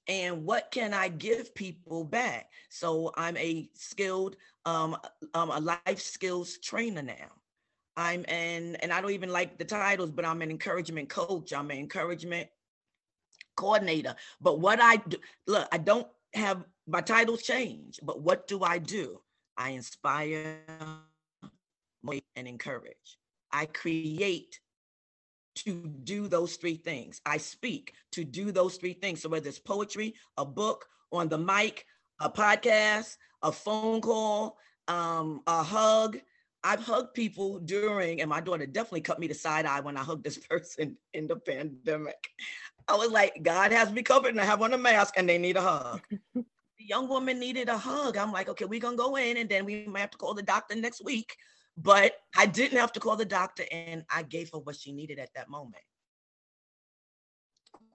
and 0.08 0.46
what 0.46 0.72
can 0.72 0.94
I 0.94 1.08
give 1.08 1.56
people 1.56 2.04
back? 2.04 2.50
So 2.70 3.12
I'm 3.16 3.38
a 3.38 3.70
skilled, 3.74 4.36
um, 4.66 4.98
um, 5.34 5.50
a 5.50 5.60
life 5.60 6.00
skills 6.00 6.58
trainer 6.58 7.02
now. 7.02 7.32
I'm 7.98 8.26
an, 8.28 8.76
and 8.78 8.92
I 8.92 9.02
don't 9.02 9.12
even 9.12 9.30
like 9.30 9.58
the 9.58 9.66
titles, 9.66 10.12
but 10.12 10.26
I'm 10.26 10.42
an 10.42 10.52
encouragement 10.52 11.10
coach. 11.10 11.54
I'm 11.54 11.72
an 11.72 11.78
encouragement 11.78 12.48
coordinator. 13.56 14.16
But 14.42 14.60
what 14.60 14.82
I 14.82 14.98
do, 14.98 15.18
look, 15.48 15.68
I 15.72 15.78
don't 15.78 16.08
have 16.34 16.66
my 16.88 17.02
titles 17.02 17.42
change, 17.42 18.00
but 18.04 18.22
what 18.22 18.48
do 18.48 18.64
I 18.64 18.78
do? 18.78 19.22
I 19.58 19.70
inspire, 19.70 20.60
and 22.36 22.48
encourage. 22.48 23.18
I 23.52 23.66
create 23.68 24.60
to 25.56 25.88
do 26.04 26.28
those 26.28 26.58
three 26.58 26.76
things. 26.76 27.22
I 27.26 27.38
speak 27.38 27.94
to 28.12 28.24
do 28.24 28.52
those 28.52 28.78
three 28.78 28.94
things. 28.94 29.22
So 29.22 29.30
whether 29.30 29.48
it's 29.48 29.60
poetry, 29.60 30.16
a 30.38 30.46
book, 30.46 30.86
on 31.12 31.30
the 31.30 31.38
mic, 31.38 31.86
a 32.20 32.30
podcast, 32.30 33.18
a 33.42 33.52
phone 33.52 34.02
call, 34.02 34.58
um, 34.88 35.42
a 35.48 35.64
hug. 35.64 36.20
I've 36.64 36.80
hugged 36.80 37.14
people 37.14 37.60
during, 37.60 38.22
and 38.22 38.30
my 38.30 38.42
daughter 38.42 38.66
definitely 38.66 39.02
cut 39.02 39.20
me 39.20 39.28
the 39.28 39.36
side 39.36 39.66
eye 39.66 39.82
when 39.82 39.98
I 39.98 40.02
hugged 40.02 40.24
this 40.24 40.38
person 40.50 40.98
in 41.14 41.28
the 41.28 41.36
pandemic. 41.36 42.30
I 42.88 42.96
was 42.96 43.12
like, 43.12 43.42
God 43.42 43.72
has 43.72 43.92
me 43.92 44.04
covered 44.04 44.30
and 44.30 44.42
I 44.42 44.46
have 44.46 44.62
on 44.62 44.74
a 44.74 44.78
mask 44.78 45.16
and 45.18 45.28
they 45.28 45.38
need 45.38 45.58
a 45.58 45.62
hug. 45.62 46.02
the 46.36 46.44
young 46.78 47.08
woman 47.08 47.40
needed 47.40 47.70
a 47.70 47.78
hug. 47.78 48.18
I'm 48.18 48.32
like, 48.32 48.50
okay, 48.50 48.66
we're 48.66 48.80
gonna 48.80 48.98
go 48.98 49.16
in 49.16 49.38
and 49.38 49.50
then 49.50 49.66
we 49.66 49.86
might 49.88 50.02
have 50.02 50.12
to 50.12 50.18
call 50.18 50.34
the 50.34 50.44
doctor 50.44 50.76
next 50.76 51.04
week 51.04 51.36
but 51.78 52.14
I 52.36 52.46
didn't 52.46 52.80
have 52.80 52.94
to 52.94 53.00
call 53.00 53.16
the 53.16 53.26
doctor 53.26 53.64
and 53.72 54.06
I 54.10 54.24
gave 54.24 54.50
her 54.54 54.60
what 54.60 54.76
she 54.76 54.92
needed 54.92 55.20
at 55.20 55.34
that 55.36 55.50
moment. 55.50 55.84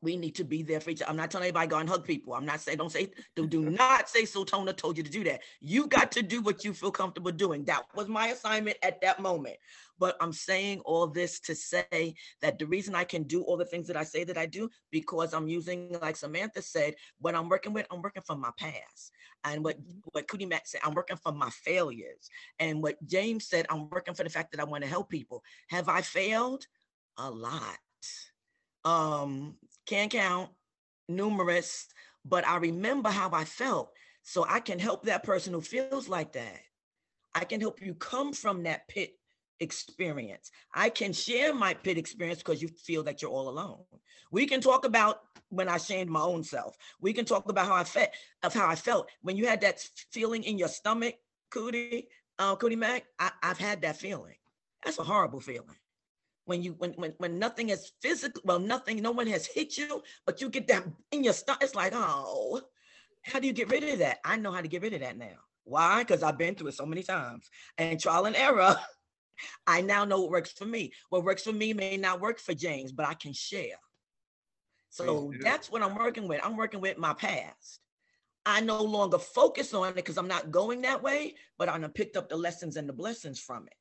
We 0.03 0.17
need 0.17 0.35
to 0.37 0.45
be 0.45 0.63
there 0.63 0.81
for 0.81 0.91
each 0.91 1.03
other. 1.03 1.11
I'm 1.11 1.17
not 1.17 1.31
telling 1.31 1.49
anybody 1.49 1.67
go 1.69 1.79
and 1.79 1.89
hug 1.89 2.05
people. 2.05 2.33
I'm 2.33 2.47
not 2.47 2.61
saying, 2.61 2.79
don't 2.79 2.91
say, 2.91 3.11
do, 3.37 3.47
do 3.47 3.69
not 3.69 4.09
say 4.09 4.25
Sultana 4.25 4.73
told 4.73 4.97
you 4.97 5.03
to 5.03 5.11
do 5.11 5.25
that. 5.25 5.43
You 5.61 5.87
got 5.87 6.11
to 6.13 6.23
do 6.23 6.41
what 6.41 6.65
you 6.65 6.73
feel 6.73 6.91
comfortable 6.91 7.33
doing. 7.33 7.65
That 7.65 7.83
was 7.95 8.09
my 8.09 8.29
assignment 8.29 8.79
at 8.83 9.01
that 9.03 9.21
moment. 9.21 9.57
But 9.99 10.17
I'm 10.19 10.33
saying 10.33 10.81
all 10.87 11.07
this 11.07 11.39
to 11.41 11.55
say 11.55 12.15
that 12.41 12.59
the 12.59 12.67
reason 12.67 12.95
I 12.95 13.05
can 13.05 13.25
do 13.25 13.43
all 13.43 13.59
the 13.59 13.67
things 13.67 13.87
that 13.89 13.97
I 13.99 14.05
say 14.05 14.25
that 14.25 14.39
I 14.39 14.47
do, 14.47 14.71
because 14.91 15.35
I'm 15.35 15.47
using, 15.47 15.95
like 16.01 16.17
Samantha 16.17 16.63
said, 16.63 16.95
what 17.19 17.35
I'm 17.35 17.51
working 17.51 17.75
with, 17.75 17.87
I'm 17.91 18.01
working 18.01 18.23
from 18.23 18.41
my 18.41 18.51
past. 18.57 19.13
And 19.45 19.63
what, 19.63 19.79
mm-hmm. 19.79 19.99
what 20.13 20.27
Cootie 20.29 20.47
Mac 20.47 20.67
said, 20.67 20.81
I'm 20.83 20.95
working 20.95 21.19
from 21.19 21.37
my 21.37 21.51
failures. 21.51 22.31
And 22.59 22.83
what 22.83 22.97
James 23.07 23.47
said, 23.47 23.67
I'm 23.69 23.91
working 23.91 24.15
for 24.15 24.25
the 24.25 24.31
fact 24.31 24.53
that 24.53 24.61
I 24.61 24.65
want 24.65 24.83
to 24.83 24.89
help 24.89 25.11
people. 25.11 25.45
Have 25.69 25.91
I 25.91 26.01
failed? 26.01 26.67
A 27.19 27.31
lot. 27.31 27.77
Um, 28.83 29.57
can't 29.90 30.12
count, 30.12 30.50
numerous, 31.09 31.87
but 32.24 32.46
I 32.46 32.57
remember 32.59 33.11
how 33.11 33.31
I 33.33 33.44
felt. 33.44 33.90
So 34.22 34.46
I 34.48 34.61
can 34.61 34.79
help 34.79 35.05
that 35.05 35.24
person 35.24 35.53
who 35.53 35.61
feels 35.61 36.09
like 36.09 36.33
that. 36.35 36.61
I 37.35 37.44
can 37.44 37.61
help 37.61 37.83
you 37.83 37.94
come 37.94 38.33
from 38.33 38.62
that 38.62 38.87
pit 38.87 39.18
experience. 39.59 40.53
I 40.72 40.90
can 40.90 41.12
share 41.12 41.53
my 41.53 41.74
pit 41.74 41.98
experience 41.98 42.38
because 42.38 42.62
you 42.62 42.68
feel 42.68 43.03
that 43.05 43.20
you're 43.20 43.33
all 43.33 43.48
alone. 43.48 43.83
We 44.31 44.46
can 44.46 44.61
talk 44.61 44.85
about 44.85 45.22
when 45.48 45.68
I 45.68 45.79
shamed 45.79 46.09
my 46.09 46.22
own 46.22 46.44
self. 46.44 46.76
We 47.00 47.12
can 47.12 47.24
talk 47.24 47.48
about 47.48 47.66
how 47.66 47.74
I 47.74 47.85
felt 47.85 48.11
of 48.44 48.55
how 48.55 48.68
I 48.68 48.76
felt 48.76 49.09
when 49.22 49.37
you 49.37 49.48
had 49.48 49.61
that 49.62 49.81
feeling 50.12 50.44
in 50.44 50.57
your 50.57 50.68
stomach, 50.68 51.16
Cootie, 51.50 52.07
uh, 52.38 52.55
Cootie 52.55 52.76
Mac. 52.76 53.07
I, 53.18 53.33
I've 53.42 53.59
had 53.59 53.83
that 53.83 53.96
feeling. 53.96 54.37
That's 54.85 55.00
a 55.00 55.03
horrible 55.03 55.40
feeling. 55.40 55.76
When 56.51 56.65
you 56.65 56.75
when 56.79 56.95
when 56.95 57.15
when 57.19 57.39
nothing 57.39 57.69
is 57.69 57.93
physical, 58.03 58.43
well, 58.45 58.59
nothing, 58.59 59.01
no 59.01 59.13
one 59.13 59.29
has 59.29 59.47
hit 59.47 59.79
you, 59.79 60.03
but 60.27 60.41
you 60.41 60.49
get 60.49 60.67
that 60.67 60.83
in 61.13 61.23
your 61.23 61.33
stomach. 61.33 61.63
It's 61.63 61.77
like, 61.77 61.93
oh, 61.95 62.61
how 63.23 63.39
do 63.39 63.47
you 63.47 63.53
get 63.53 63.71
rid 63.71 63.85
of 63.85 64.01
that? 64.01 64.19
I 64.25 64.35
know 64.35 64.51
how 64.51 64.61
to 64.61 64.67
get 64.67 64.83
rid 64.83 64.95
of 64.95 65.01
that 65.01 65.17
now. 65.17 65.39
Why? 65.63 66.03
Because 66.03 66.25
I've 66.25 66.39
been 66.39 66.57
through 66.57 66.71
it 66.71 66.75
so 66.75 66.87
many 66.87 67.05
times 67.05 67.49
and 67.79 68.01
trial 68.01 68.25
and 68.25 68.35
error. 68.35 68.77
I 69.69 69.81
now 69.81 70.05
know 70.05 70.23
what 70.23 70.33
works 70.33 70.51
for 70.51 70.65
me. 70.65 70.93
What 71.11 71.23
works 71.23 71.45
for 71.45 71.53
me 71.53 71.73
may 71.73 71.97
not 71.97 72.21
work 72.21 72.41
for 72.41 72.53
James, 72.53 72.91
but 72.91 73.07
I 73.07 73.15
can 73.15 73.33
share. 73.33 73.79
So 74.89 75.33
that's 75.41 75.71
what 75.71 75.83
I'm 75.85 75.95
working 75.95 76.27
with. 76.27 76.41
I'm 76.43 76.57
working 76.57 76.81
with 76.81 76.99
my 76.99 77.15
past. 77.15 77.79
I 78.45 78.61
no 78.61 78.83
longer 78.83 79.19
focus 79.19 79.73
on 79.73 79.91
it 79.91 79.95
because 79.95 80.19
I'm 80.19 80.27
not 80.27 80.51
going 80.51 80.83
that 80.83 81.01
way, 81.01 81.37
but 81.59 81.69
I 81.69 81.79
picked 81.95 82.17
up 82.17 82.29
the 82.29 82.37
lessons 82.37 82.77
and 82.77 82.89
the 82.89 82.93
blessings 82.93 83.39
from 83.39 83.69
it. 83.69 83.77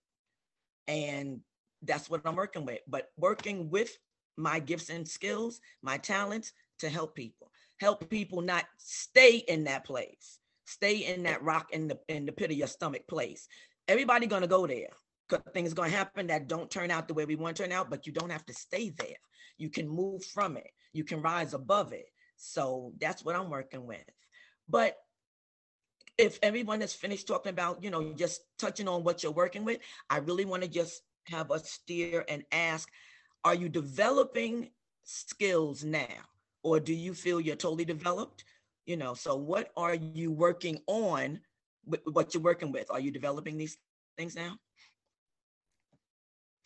And 0.87 1.39
that's 1.83 2.09
what 2.09 2.21
I'm 2.25 2.35
working 2.35 2.65
with. 2.65 2.79
But 2.87 3.09
working 3.17 3.69
with 3.69 3.97
my 4.37 4.59
gifts 4.59 4.89
and 4.89 5.07
skills, 5.07 5.59
my 5.81 5.97
talents 5.97 6.53
to 6.79 6.89
help 6.89 7.15
people, 7.15 7.51
help 7.79 8.09
people 8.09 8.41
not 8.41 8.65
stay 8.77 9.37
in 9.47 9.65
that 9.65 9.85
place, 9.85 10.39
stay 10.65 10.97
in 10.97 11.23
that 11.23 11.43
rock 11.43 11.67
in 11.71 11.87
the 11.87 11.99
in 12.07 12.25
the 12.25 12.31
pit 12.31 12.51
of 12.51 12.57
your 12.57 12.67
stomach 12.67 13.07
place. 13.07 13.47
Everybody 13.87 14.27
gonna 14.27 14.47
go 14.47 14.67
there. 14.67 14.89
Because 15.27 15.43
things 15.53 15.75
gonna 15.75 15.89
happen 15.89 16.27
that 16.27 16.47
don't 16.47 16.71
turn 16.71 16.89
out 16.89 17.07
the 17.07 17.13
way 17.13 17.25
we 17.25 17.35
want 17.35 17.55
to 17.55 17.63
turn 17.63 17.71
out, 17.71 17.91
but 17.91 18.07
you 18.07 18.13
don't 18.13 18.31
have 18.31 18.45
to 18.47 18.53
stay 18.53 18.89
there. 18.89 19.17
You 19.57 19.69
can 19.69 19.87
move 19.87 20.25
from 20.25 20.57
it. 20.57 20.71
You 20.91 21.03
can 21.03 21.21
rise 21.21 21.53
above 21.53 21.93
it. 21.93 22.05
So 22.35 22.93
that's 22.99 23.23
what 23.23 23.35
I'm 23.35 23.49
working 23.49 23.85
with. 23.85 24.03
But 24.67 24.95
if 26.17 26.39
everyone 26.41 26.81
has 26.81 26.93
finished 26.93 27.27
talking 27.27 27.51
about, 27.51 27.83
you 27.83 27.89
know, 27.89 28.13
just 28.13 28.41
touching 28.57 28.87
on 28.87 29.03
what 29.03 29.23
you're 29.23 29.31
working 29.31 29.65
with, 29.65 29.79
I 30.09 30.17
really 30.17 30.45
want 30.45 30.63
to 30.63 30.69
just 30.69 31.01
have 31.29 31.51
us 31.51 31.69
steer 31.69 32.25
and 32.27 32.43
ask, 32.51 32.89
are 33.43 33.55
you 33.55 33.69
developing 33.69 34.69
skills 35.03 35.83
now? 35.83 36.07
Or 36.63 36.79
do 36.79 36.93
you 36.93 37.13
feel 37.13 37.39
you're 37.39 37.55
totally 37.55 37.85
developed? 37.85 38.43
You 38.85 38.97
know, 38.97 39.13
so 39.13 39.35
what 39.35 39.71
are 39.77 39.95
you 39.95 40.31
working 40.31 40.79
on 40.87 41.39
with 41.85 42.01
what 42.05 42.33
you're 42.33 42.43
working 42.43 42.71
with? 42.71 42.89
Are 42.91 42.99
you 42.99 43.11
developing 43.11 43.57
these 43.57 43.77
things 44.17 44.35
now? 44.35 44.57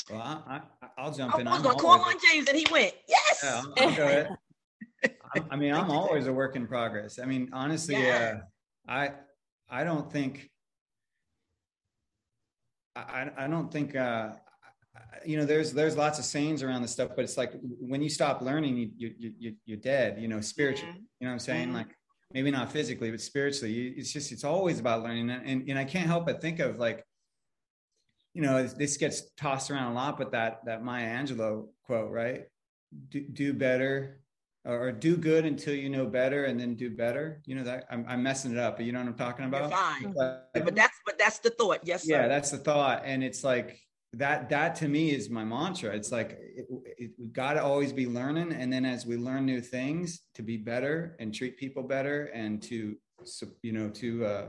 Well, 0.10 0.22
I, 0.22 0.62
I, 0.98 1.06
will 1.06 1.14
jump 1.14 1.40
in. 1.40 1.48
I 1.48 1.54
was 1.54 1.62
going 1.62 1.76
to 1.76 1.82
call 1.82 2.02
on 2.02 2.16
James 2.30 2.48
and 2.48 2.58
he 2.58 2.66
went, 2.72 2.94
yes. 3.08 3.40
Yeah, 3.44 3.64
I'll, 3.78 3.96
go. 3.96 4.28
I, 5.36 5.42
I, 5.52 5.56
mean, 5.56 5.74
I'm 5.74 5.92
always 5.92 6.28
a 6.28 6.34
work 6.34 6.56
in 6.56 6.68
progress. 6.68 7.20
I 7.20 7.26
mean, 7.26 7.50
honestly, 7.54 7.96
yeah. 7.96 8.40
uh, 8.88 8.92
I, 8.92 9.12
I 9.70 9.84
don't 9.84 10.12
think, 10.12 10.50
I, 12.96 13.30
I 13.38 13.48
don't 13.48 13.72
think, 13.72 13.96
uh, 13.96 14.32
you 15.26 15.38
know, 15.38 15.46
there's, 15.46 15.74
there's 15.74 15.98
lots 15.98 16.20
of 16.20 16.26
sayings 16.26 16.64
around 16.64 16.82
this 16.82 16.92
stuff, 16.92 17.12
but 17.16 17.24
it's 17.24 17.38
like 17.38 17.54
when 17.80 18.02
you 18.02 18.10
stop 18.10 18.42
learning, 18.42 18.78
you, 18.78 18.90
you, 18.98 19.34
you, 19.40 19.56
you're 19.66 19.78
dead, 19.78 20.20
you 20.20 20.28
know, 20.28 20.42
spiritually, 20.42 20.92
mm-hmm. 20.92 21.04
you 21.20 21.28
know 21.28 21.32
what 21.32 21.34
I'm 21.34 21.40
saying? 21.40 21.68
Mm-hmm. 21.68 21.78
Like 21.78 21.96
maybe 22.34 22.52
not 22.52 22.72
physically, 22.72 23.12
but 23.12 23.22
spiritually, 23.22 23.94
it's 23.98 24.12
just, 24.12 24.32
it's 24.32 24.44
always 24.44 24.80
about 24.80 25.04
learning. 25.04 25.30
And, 25.30 25.46
and, 25.46 25.70
and 25.70 25.80
I 25.80 25.86
can't 25.86 26.08
help 26.08 26.26
but 26.26 26.42
think 26.42 26.60
of 26.60 26.80
like, 26.80 27.06
you 28.36 28.42
know, 28.42 28.66
this 28.66 28.98
gets 28.98 29.30
tossed 29.38 29.70
around 29.70 29.92
a 29.92 29.96
lot, 29.96 30.18
but 30.18 30.32
that 30.32 30.66
that 30.66 30.84
Maya 30.84 31.06
Angelou 31.06 31.68
quote, 31.86 32.10
right? 32.10 32.46
Do, 33.10 33.22
do 33.22 33.54
better 33.54 34.22
or 34.66 34.92
do 34.92 35.18
good 35.18 35.46
until 35.46 35.76
you 35.76 35.88
know 35.88 36.08
better 36.08 36.46
and 36.46 36.60
then 36.60 36.74
do 36.74 36.90
better. 36.90 37.44
You 37.46 37.58
know 37.58 37.64
that 37.66 37.86
I'm, 37.92 38.04
I'm 38.08 38.24
messing 38.24 38.52
it 38.52 38.58
up, 38.58 38.78
but 38.78 38.88
you 38.88 38.92
know 38.92 38.98
what 38.98 39.08
I'm 39.08 39.14
talking 39.14 39.46
about. 39.46 39.70
You're 39.70 39.78
fine, 39.78 40.14
but, 40.18 40.50
but 40.66 40.76
that's 40.76 40.98
but 41.06 41.20
that's 41.20 41.38
the 41.38 41.52
thought. 41.52 41.82
Yes, 41.84 42.06
sir. 42.06 42.14
Yeah, 42.14 42.28
that's 42.28 42.50
the 42.50 42.58
thought, 42.58 43.04
and 43.06 43.24
it's 43.24 43.44
like 43.44 43.80
that. 44.14 44.50
That 44.50 44.76
to 44.78 44.88
me 44.88 45.12
is 45.12 45.30
my 45.30 45.44
mantra. 45.44 45.96
It's 45.96 46.12
like 46.12 46.38
it, 46.40 46.68
it, 46.98 47.12
we 47.18 47.28
got 47.28 47.54
to 47.54 47.64
always 47.64 47.94
be 47.94 48.08
learning, 48.08 48.54
and 48.54 48.72
then 48.72 48.86
as 48.86 49.06
we 49.06 49.18
learn 49.18 49.46
new 49.46 49.62
things, 49.62 50.22
to 50.36 50.42
be 50.42 50.58
better 50.58 51.16
and 51.20 51.34
treat 51.34 51.58
people 51.58 51.84
better, 51.84 52.26
and 52.34 52.62
to 52.64 52.96
you 53.62 53.72
know 53.72 53.90
to 53.90 54.26
uh, 54.26 54.46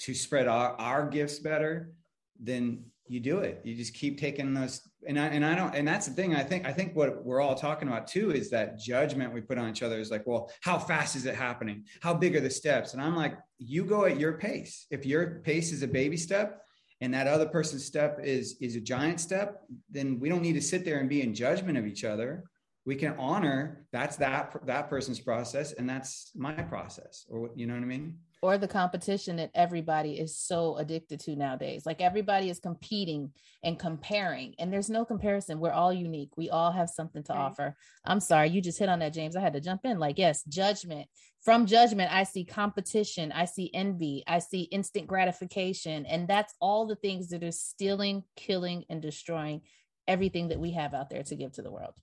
to 0.00 0.14
spread 0.14 0.48
our, 0.48 0.72
our 0.80 1.08
gifts 1.08 1.38
better 1.38 1.94
then 2.38 2.84
you 3.06 3.20
do 3.20 3.38
it. 3.38 3.60
You 3.64 3.74
just 3.74 3.94
keep 3.94 4.18
taking 4.18 4.54
those. 4.54 4.80
And 5.06 5.18
I, 5.18 5.26
and 5.26 5.44
I 5.44 5.54
don't, 5.54 5.74
and 5.74 5.86
that's 5.86 6.06
the 6.06 6.14
thing. 6.14 6.34
I 6.34 6.42
think, 6.42 6.66
I 6.66 6.72
think 6.72 6.96
what 6.96 7.22
we're 7.24 7.40
all 7.40 7.54
talking 7.54 7.86
about 7.86 8.06
too 8.06 8.30
is 8.30 8.48
that 8.50 8.78
judgment 8.78 9.32
we 9.32 9.42
put 9.42 9.58
on 9.58 9.68
each 9.68 9.82
other 9.82 9.98
is 9.98 10.10
like, 10.10 10.26
well, 10.26 10.50
how 10.62 10.78
fast 10.78 11.14
is 11.14 11.26
it 11.26 11.34
happening? 11.34 11.84
How 12.00 12.14
big 12.14 12.34
are 12.34 12.40
the 12.40 12.50
steps? 12.50 12.94
And 12.94 13.02
I'm 13.02 13.14
like, 13.14 13.36
you 13.58 13.84
go 13.84 14.06
at 14.06 14.18
your 14.18 14.38
pace. 14.38 14.86
If 14.90 15.04
your 15.04 15.40
pace 15.44 15.70
is 15.70 15.82
a 15.82 15.88
baby 15.88 16.16
step 16.16 16.62
and 17.00 17.12
that 17.14 17.26
other 17.26 17.46
person's 17.46 17.84
step 17.84 18.20
is, 18.22 18.56
is 18.60 18.76
a 18.76 18.80
giant 18.80 19.20
step, 19.20 19.62
then 19.90 20.18
we 20.20 20.28
don't 20.28 20.42
need 20.42 20.54
to 20.54 20.62
sit 20.62 20.84
there 20.84 21.00
and 21.00 21.08
be 21.08 21.22
in 21.22 21.34
judgment 21.34 21.76
of 21.76 21.86
each 21.86 22.04
other. 22.04 22.44
We 22.86 22.96
can 22.96 23.14
honor 23.18 23.86
that's 23.92 24.16
that, 24.16 24.54
that 24.66 24.90
person's 24.90 25.20
process 25.20 25.72
and 25.72 25.88
that's 25.88 26.30
my 26.34 26.52
process 26.52 27.24
or 27.28 27.50
you 27.54 27.66
know 27.66 27.74
what 27.74 27.82
I 27.82 27.86
mean? 27.86 28.18
Or 28.44 28.58
the 28.58 28.68
competition 28.68 29.36
that 29.36 29.50
everybody 29.54 30.18
is 30.18 30.36
so 30.36 30.76
addicted 30.76 31.18
to 31.18 31.34
nowadays. 31.34 31.86
Like 31.86 32.02
everybody 32.02 32.50
is 32.50 32.58
competing 32.58 33.30
and 33.62 33.78
comparing, 33.78 34.54
and 34.58 34.70
there's 34.70 34.90
no 34.90 35.06
comparison. 35.06 35.60
We're 35.60 35.72
all 35.72 35.94
unique. 35.94 36.36
We 36.36 36.50
all 36.50 36.70
have 36.70 36.90
something 36.90 37.22
to 37.22 37.32
offer. 37.32 37.74
I'm 38.04 38.20
sorry, 38.20 38.50
you 38.50 38.60
just 38.60 38.78
hit 38.78 38.90
on 38.90 38.98
that, 38.98 39.14
James. 39.14 39.34
I 39.34 39.40
had 39.40 39.54
to 39.54 39.62
jump 39.62 39.86
in. 39.86 39.98
Like, 39.98 40.18
yes, 40.18 40.44
judgment. 40.44 41.08
From 41.40 41.64
judgment, 41.64 42.12
I 42.12 42.24
see 42.24 42.44
competition, 42.44 43.32
I 43.32 43.46
see 43.46 43.70
envy, 43.72 44.22
I 44.26 44.40
see 44.40 44.64
instant 44.64 45.06
gratification. 45.06 46.04
And 46.04 46.28
that's 46.28 46.52
all 46.60 46.86
the 46.86 46.96
things 46.96 47.30
that 47.30 47.42
are 47.42 47.50
stealing, 47.50 48.24
killing, 48.36 48.84
and 48.90 49.00
destroying 49.00 49.62
everything 50.06 50.48
that 50.48 50.60
we 50.60 50.72
have 50.72 50.92
out 50.92 51.08
there 51.08 51.22
to 51.22 51.34
give 51.34 51.52
to 51.52 51.62
the 51.62 51.72
world 51.72 51.94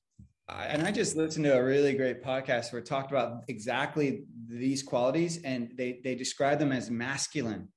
and 0.51 0.83
I 0.83 0.91
just 0.91 1.15
listened 1.15 1.45
to 1.45 1.57
a 1.57 1.63
really 1.63 1.93
great 1.93 2.23
podcast 2.23 2.71
where 2.71 2.79
it 2.79 2.85
talked 2.85 3.11
about 3.11 3.43
exactly 3.47 4.25
these 4.47 4.83
qualities, 4.83 5.41
and 5.43 5.71
they 5.75 5.99
they 6.03 6.15
describe 6.15 6.59
them 6.59 6.71
as 6.71 6.89
masculine, 6.89 7.69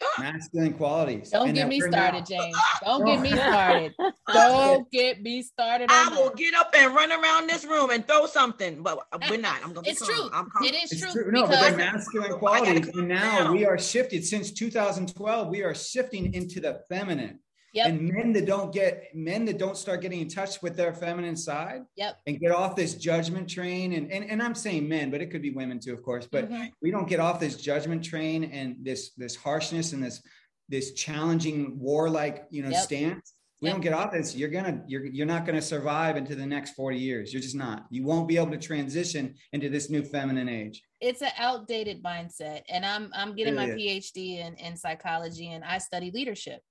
masculine 0.18 0.74
qualities. 0.74 1.30
Don't 1.30 1.52
get 1.52 1.68
me 1.68 1.80
started, 1.80 2.18
out- 2.18 2.28
James. 2.28 2.56
Don't 2.84 3.04
get 3.04 3.20
me 3.20 3.30
started. 3.36 3.94
Don't 4.32 4.90
get 4.90 5.22
me 5.22 5.42
started. 5.42 5.88
I 5.90 6.08
will 6.16 6.30
get 6.30 6.54
up 6.54 6.72
and 6.76 6.94
run 6.94 7.12
around 7.12 7.48
this 7.48 7.64
room 7.64 7.90
and 7.90 8.06
throw 8.06 8.26
something, 8.26 8.82
but 8.82 8.98
we're 9.28 9.38
not. 9.38 9.60
I'm 9.64 9.72
gonna. 9.72 9.88
It's 9.88 10.04
true. 10.04 10.30
It 10.62 10.74
is 10.74 10.92
it's 10.92 11.00
true. 11.00 11.24
true. 11.24 11.32
No, 11.32 11.46
but 11.46 11.60
they're 11.60 11.76
masculine 11.76 12.38
qualities, 12.38 12.88
and 12.88 13.08
now 13.08 13.52
we 13.52 13.66
are 13.66 13.78
shifted 13.78 14.24
since 14.24 14.52
2012. 14.52 15.48
We 15.48 15.62
are 15.62 15.74
shifting 15.74 16.34
into 16.34 16.60
the 16.60 16.82
feminine. 16.88 17.40
Yep. 17.76 17.86
And 17.88 18.08
men 18.08 18.32
that 18.32 18.46
don't 18.46 18.72
get 18.72 19.14
men 19.14 19.44
that 19.44 19.58
don't 19.58 19.76
start 19.76 20.00
getting 20.00 20.22
in 20.22 20.28
touch 20.28 20.62
with 20.62 20.78
their 20.78 20.94
feminine 20.94 21.36
side 21.36 21.82
yep. 21.94 22.18
and 22.26 22.40
get 22.40 22.50
off 22.50 22.74
this 22.74 22.94
judgment 22.94 23.50
train. 23.50 23.92
And, 23.92 24.10
and, 24.10 24.24
and 24.30 24.42
I'm 24.42 24.54
saying 24.54 24.88
men, 24.88 25.10
but 25.10 25.20
it 25.20 25.30
could 25.30 25.42
be 25.42 25.50
women 25.50 25.78
too, 25.78 25.92
of 25.92 26.02
course. 26.02 26.26
But 26.26 26.50
mm-hmm. 26.50 26.68
we 26.80 26.90
don't 26.90 27.06
get 27.06 27.20
off 27.20 27.38
this 27.38 27.56
judgment 27.56 28.02
train 28.02 28.44
and 28.44 28.76
this 28.80 29.10
this 29.18 29.36
harshness 29.36 29.92
and 29.92 30.02
this 30.02 30.22
this 30.70 30.94
challenging 30.94 31.78
warlike, 31.78 32.46
you 32.48 32.62
know, 32.62 32.70
yep. 32.70 32.82
stance. 32.82 33.34
We 33.60 33.68
don't 33.68 33.80
get 33.80 33.92
off 33.92 34.10
this. 34.10 34.34
You're 34.34 34.48
gonna 34.48 34.82
you're 34.86 35.04
you're 35.04 35.26
not 35.26 35.44
gonna 35.44 35.60
survive 35.60 36.16
into 36.16 36.34
the 36.34 36.46
next 36.46 36.72
40 36.76 36.98
years. 36.98 37.30
You're 37.30 37.42
just 37.42 37.56
not. 37.56 37.84
You 37.90 38.04
won't 38.04 38.26
be 38.26 38.38
able 38.38 38.52
to 38.52 38.58
transition 38.58 39.34
into 39.52 39.68
this 39.68 39.90
new 39.90 40.02
feminine 40.02 40.48
age 40.48 40.82
it's 41.00 41.20
an 41.20 41.30
outdated 41.36 42.02
mindset 42.02 42.62
and 42.70 42.84
i'm 42.86 43.10
i'm 43.14 43.36
getting 43.36 43.54
my 43.54 43.66
phd 43.66 44.16
in 44.16 44.54
in 44.54 44.76
psychology 44.76 45.48
and 45.48 45.62
i 45.62 45.76
study 45.76 46.10
leadership 46.10 46.62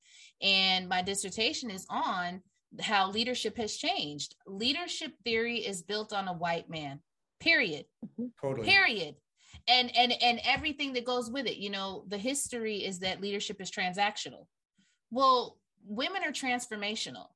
and 0.42 0.88
my 0.88 1.02
dissertation 1.02 1.70
is 1.70 1.86
on 1.90 2.42
how 2.82 3.10
leadership 3.10 3.58
has 3.58 3.78
changed. 3.78 4.36
Leadership 4.46 5.14
theory 5.24 5.58
is 5.58 5.82
built 5.82 6.14
on 6.14 6.28
a 6.28 6.34
white 6.34 6.70
man. 6.70 7.00
Period. 7.40 7.86
Mm-hmm. 8.06 8.28
Totally. 8.42 8.68
Period. 8.68 9.16
And 9.68 9.96
and 9.96 10.14
and 10.22 10.40
everything 10.46 10.94
that 10.94 11.06
goes 11.06 11.32
with 11.32 11.48
it. 11.48 11.58
You 11.58 11.70
know, 11.70 12.04
the 12.08 12.18
history 12.18 12.78
is 12.78 13.00
that 13.00 13.22
leadership 13.22 13.62
is 13.62 13.72
transactional. 13.72 14.48
Well, 15.12 15.58
women 15.86 16.24
are 16.24 16.32
transformational. 16.32 17.28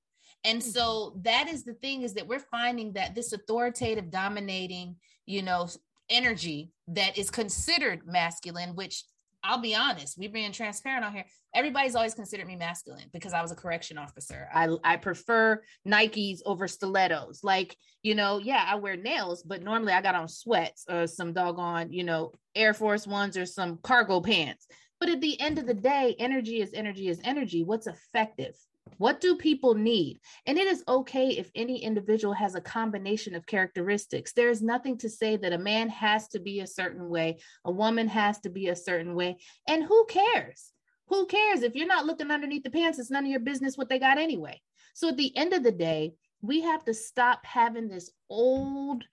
And 0.43 0.63
so 0.63 0.81
mm-hmm. 1.11 1.21
that 1.23 1.47
is 1.49 1.63
the 1.63 1.73
thing 1.73 2.03
is 2.03 2.13
that 2.13 2.27
we're 2.27 2.39
finding 2.39 2.93
that 2.93 3.15
this 3.15 3.33
authoritative 3.33 4.09
dominating, 4.09 4.95
you 5.25 5.41
know, 5.41 5.67
energy 6.09 6.71
that 6.87 7.17
is 7.17 7.29
considered 7.29 8.07
masculine, 8.07 8.75
which 8.75 9.03
I'll 9.43 9.61
be 9.61 9.75
honest, 9.75 10.17
we're 10.17 10.29
being 10.29 10.51
transparent 10.51 11.05
on 11.05 11.13
here. 11.13 11.25
Everybody's 11.55 11.95
always 11.95 12.13
considered 12.13 12.45
me 12.45 12.55
masculine 12.55 13.09
because 13.13 13.33
I 13.33 13.41
was 13.41 13.51
a 13.51 13.55
correction 13.55 13.97
officer. 13.97 14.49
I 14.53 14.69
I 14.83 14.97
prefer 14.97 15.61
Nikes 15.87 16.39
over 16.45 16.67
stilettos. 16.67 17.39
Like, 17.43 17.75
you 18.03 18.15
know, 18.15 18.39
yeah, 18.39 18.63
I 18.67 18.75
wear 18.75 18.97
nails, 18.97 19.43
but 19.43 19.63
normally 19.63 19.93
I 19.93 20.01
got 20.01 20.15
on 20.15 20.27
sweats 20.27 20.85
or 20.89 21.07
some 21.07 21.33
doggone, 21.33 21.91
you 21.91 22.03
know, 22.03 22.33
Air 22.55 22.73
Force 22.73 23.07
Ones 23.07 23.37
or 23.37 23.45
some 23.45 23.79
cargo 23.81 24.19
pants. 24.19 24.67
But 24.99 25.09
at 25.09 25.21
the 25.21 25.39
end 25.39 25.57
of 25.57 25.65
the 25.65 25.73
day, 25.73 26.15
energy 26.19 26.61
is 26.61 26.73
energy 26.73 27.07
is 27.07 27.21
energy. 27.23 27.63
What's 27.63 27.87
effective? 27.87 28.55
What 28.97 29.21
do 29.21 29.35
people 29.35 29.75
need? 29.75 30.19
And 30.45 30.57
it 30.57 30.67
is 30.67 30.83
okay 30.87 31.29
if 31.29 31.49
any 31.55 31.83
individual 31.83 32.33
has 32.33 32.55
a 32.55 32.61
combination 32.61 33.35
of 33.35 33.45
characteristics. 33.45 34.33
There 34.33 34.49
is 34.49 34.61
nothing 34.61 34.97
to 34.99 35.09
say 35.09 35.37
that 35.37 35.53
a 35.53 35.57
man 35.57 35.89
has 35.89 36.27
to 36.29 36.39
be 36.39 36.59
a 36.59 36.67
certain 36.67 37.09
way, 37.09 37.39
a 37.65 37.71
woman 37.71 38.07
has 38.07 38.39
to 38.41 38.49
be 38.49 38.67
a 38.67 38.75
certain 38.75 39.15
way. 39.15 39.37
And 39.67 39.83
who 39.83 40.05
cares? 40.05 40.71
Who 41.07 41.25
cares? 41.25 41.63
If 41.63 41.75
you're 41.75 41.87
not 41.87 42.05
looking 42.05 42.29
underneath 42.29 42.63
the 42.63 42.69
pants, 42.69 42.99
it's 42.99 43.09
none 43.09 43.25
of 43.25 43.31
your 43.31 43.39
business 43.39 43.77
what 43.77 43.89
they 43.89 43.99
got 43.99 44.17
anyway. 44.17 44.61
So 44.93 45.09
at 45.09 45.17
the 45.17 45.35
end 45.35 45.53
of 45.53 45.63
the 45.63 45.71
day, 45.71 46.13
we 46.41 46.61
have 46.61 46.83
to 46.85 46.93
stop 46.93 47.45
having 47.45 47.87
this 47.87 48.11
old 48.29 49.03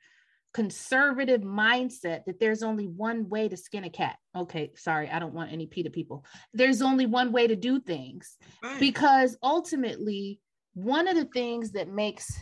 conservative 0.56 1.42
mindset 1.42 2.24
that 2.24 2.40
there's 2.40 2.62
only 2.62 2.86
one 2.86 3.28
way 3.28 3.46
to 3.46 3.58
skin 3.58 3.84
a 3.84 3.90
cat. 3.90 4.16
Okay, 4.34 4.72
sorry, 4.74 5.10
I 5.10 5.18
don't 5.18 5.34
want 5.34 5.52
any 5.52 5.66
PETA 5.66 5.90
people. 5.90 6.24
There's 6.54 6.80
only 6.80 7.04
one 7.04 7.30
way 7.30 7.46
to 7.46 7.54
do 7.54 7.78
things 7.78 8.38
right. 8.62 8.80
because 8.80 9.36
ultimately, 9.42 10.40
one 10.72 11.08
of 11.08 11.14
the 11.14 11.26
things 11.26 11.72
that 11.72 11.92
makes 11.92 12.32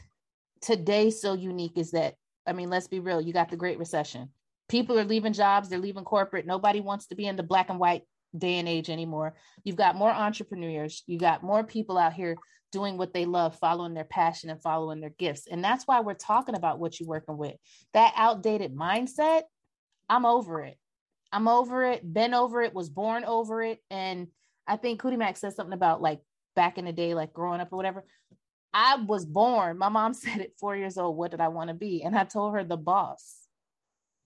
today 0.60 1.10
so 1.10 1.34
unique 1.34 1.76
is 1.76 1.90
that, 1.90 2.14
I 2.46 2.52
mean, 2.52 2.70
let's 2.70 2.86
be 2.86 3.00
real, 3.00 3.20
you 3.20 3.32
got 3.32 3.48
the 3.48 3.56
Great 3.56 3.80
Recession. 3.80 4.28
People 4.68 4.96
are 4.96 5.04
leaving 5.04 5.32
jobs, 5.32 5.68
they're 5.68 5.80
leaving 5.80 6.04
corporate. 6.04 6.46
Nobody 6.46 6.78
wants 6.78 7.08
to 7.08 7.16
be 7.16 7.26
in 7.26 7.34
the 7.34 7.42
black 7.42 7.68
and 7.68 7.80
white 7.80 8.02
day 8.38 8.60
and 8.60 8.68
age 8.68 8.90
anymore. 8.90 9.34
You've 9.64 9.74
got 9.74 9.96
more 9.96 10.12
entrepreneurs, 10.12 11.02
you 11.08 11.18
got 11.18 11.42
more 11.42 11.64
people 11.64 11.98
out 11.98 12.12
here 12.12 12.36
doing 12.74 12.98
what 12.98 13.14
they 13.14 13.24
love, 13.24 13.56
following 13.56 13.94
their 13.94 14.02
passion 14.02 14.50
and 14.50 14.60
following 14.60 15.00
their 15.00 15.14
gifts. 15.16 15.46
And 15.48 15.62
that's 15.62 15.86
why 15.86 16.00
we're 16.00 16.14
talking 16.14 16.56
about 16.56 16.80
what 16.80 16.98
you're 16.98 17.08
working 17.08 17.38
with. 17.38 17.54
That 17.92 18.12
outdated 18.16 18.74
mindset, 18.74 19.42
I'm 20.10 20.26
over 20.26 20.60
it. 20.62 20.76
I'm 21.32 21.46
over 21.46 21.84
it, 21.84 22.12
been 22.12 22.34
over 22.34 22.62
it, 22.62 22.74
was 22.74 22.90
born 22.90 23.24
over 23.24 23.62
it. 23.62 23.78
And 23.90 24.26
I 24.66 24.76
think 24.76 24.98
Cootie 24.98 25.16
Mac 25.16 25.36
said 25.36 25.54
something 25.54 25.72
about 25.72 26.02
like 26.02 26.18
back 26.56 26.76
in 26.76 26.84
the 26.84 26.92
day, 26.92 27.14
like 27.14 27.32
growing 27.32 27.60
up 27.60 27.72
or 27.72 27.76
whatever. 27.76 28.04
I 28.72 28.96
was 28.96 29.24
born, 29.24 29.78
my 29.78 29.88
mom 29.88 30.14
said 30.14 30.40
at 30.40 30.58
four 30.58 30.76
years 30.76 30.98
old, 30.98 31.16
what 31.16 31.30
did 31.30 31.40
I 31.40 31.48
want 31.48 31.68
to 31.68 31.74
be? 31.74 32.02
And 32.02 32.18
I 32.18 32.24
told 32.24 32.54
her 32.54 32.64
the 32.64 32.76
boss. 32.76 33.36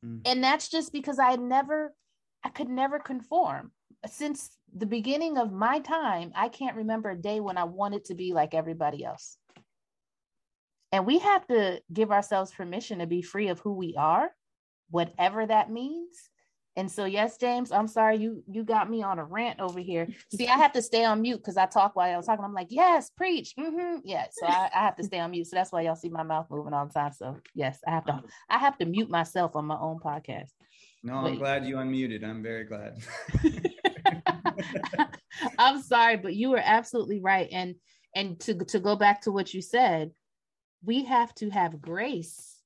Mm. 0.05 0.23
And 0.25 0.43
that's 0.43 0.69
just 0.69 0.91
because 0.91 1.19
I 1.19 1.37
never, 1.37 1.95
I 2.43 2.49
could 2.49 2.71
never 2.71 2.99
conform. 2.99 3.73
Since 4.07 4.58
the 4.75 4.87
beginning 4.87 5.39
of 5.39 5.53
my 5.53 5.81
time, 5.81 6.33
I 6.35 6.49
can't 6.49 6.77
remember 6.77 7.11
a 7.11 7.17
day 7.17 7.41
when 7.41 7.57
I 7.57 7.65
wanted 7.65 8.05
to 8.07 8.15
be 8.15 8.33
like 8.33 8.55
everybody 8.55 9.05
else. 9.05 9.37
And 10.93 11.07
we 11.07 11.19
have 11.19 11.47
to 11.49 11.83
give 11.93 12.11
ourselves 12.11 12.53
permission 12.53 13.01
to 13.01 13.07
be 13.07 13.23
free 13.23 13.49
of 13.49 13.61
who 13.61 13.75
we 13.75 13.95
are, 13.97 14.31
whatever 14.91 15.47
that 15.47 15.71
means. 15.71 16.31
And 16.77 16.91
so, 16.91 17.07
yes, 17.07 17.37
James, 17.37 17.73
I'm 17.73 17.89
sorry 17.89 18.19
you 18.19 18.45
you 18.47 18.63
got 18.63 18.89
me 18.89 19.03
on 19.03 19.19
a 19.19 19.25
rant 19.25 19.59
over 19.59 19.81
here. 19.81 20.07
See, 20.33 20.47
I 20.47 20.57
have 20.57 20.73
to 20.75 20.83
stay 20.83 21.05
on 21.05 21.21
mute 21.21 21.39
because 21.39 21.57
I 21.57 21.67
talk 21.67 21.97
while 21.97 22.13
I 22.13 22.17
was 22.17 22.27
talking. 22.27 22.45
I'm 22.45 22.55
like, 22.55 22.69
yes, 22.71 23.11
preach. 23.11 23.55
Mm-hmm. 23.59 23.99
Yeah, 24.05 24.27
so 24.31 24.47
I, 24.47 24.71
I, 24.73 24.79
have 24.79 24.95
to 24.97 25.03
stay 25.03 25.19
on 25.19 25.33
mute. 25.33 25.49
So 25.49 25.57
that's 25.57 25.73
why 25.73 25.83
y'all 25.83 25.97
see 25.97 26.09
my 26.09 26.23
mouth 26.23 26.47
moving 26.51 26.73
all 26.73 26.87
the 26.87 26.93
time. 26.93 27.13
So 27.13 27.37
yes, 27.53 27.81
I 27.87 27.91
have 27.91 28.05
to 28.07 28.23
I 28.49 28.59
have 28.59 28.79
to 28.79 28.87
mute 28.87 29.11
myself 29.11 29.57
on 29.57 29.65
my 29.65 29.77
own 29.77 29.99
podcast. 29.99 30.51
No, 31.03 31.15
I'm 31.15 31.37
glad 31.37 31.67
you 31.67 31.77
unmuted. 31.77 32.23
I'm 32.25 32.43
very 32.45 32.65
glad. 32.65 32.99
I'm 35.59 35.83
sorry, 35.83 36.17
but 36.17 36.35
you 36.35 36.51
were 36.51 36.63
absolutely 36.63 37.21
right. 37.21 37.49
And 37.51 37.75
and 38.15 38.39
to 38.41 38.55
to 38.55 38.81
go 38.81 38.97
back 38.97 39.23
to 39.23 39.33
what 39.33 39.53
you 39.53 39.63
said, 39.63 40.11
we 40.85 41.05
have 41.05 41.35
to 41.37 41.51
have 41.51 41.81
grace 41.81 42.59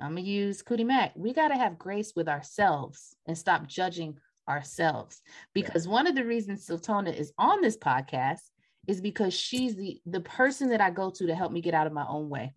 I'm 0.00 0.14
gonna 0.14 0.22
use 0.22 0.62
Cootie 0.62 0.84
Mac. 0.84 1.12
We 1.14 1.32
got 1.32 1.48
to 1.48 1.56
have 1.56 1.78
grace 1.78 2.12
with 2.16 2.28
ourselves 2.28 3.14
and 3.26 3.36
stop 3.36 3.66
judging 3.66 4.16
ourselves. 4.48 5.20
Because 5.54 5.86
yeah. 5.86 5.92
one 5.92 6.06
of 6.06 6.14
the 6.14 6.24
reasons 6.24 6.64
Sultana 6.64 7.10
is 7.10 7.32
on 7.38 7.60
this 7.60 7.76
podcast 7.76 8.40
is 8.88 9.00
because 9.00 9.34
she's 9.34 9.76
the 9.76 10.00
the 10.06 10.20
person 10.20 10.70
that 10.70 10.80
I 10.80 10.90
go 10.90 11.10
to 11.10 11.26
to 11.26 11.34
help 11.34 11.52
me 11.52 11.60
get 11.60 11.74
out 11.74 11.86
of 11.86 11.92
my 11.92 12.06
own 12.08 12.28
way. 12.28 12.54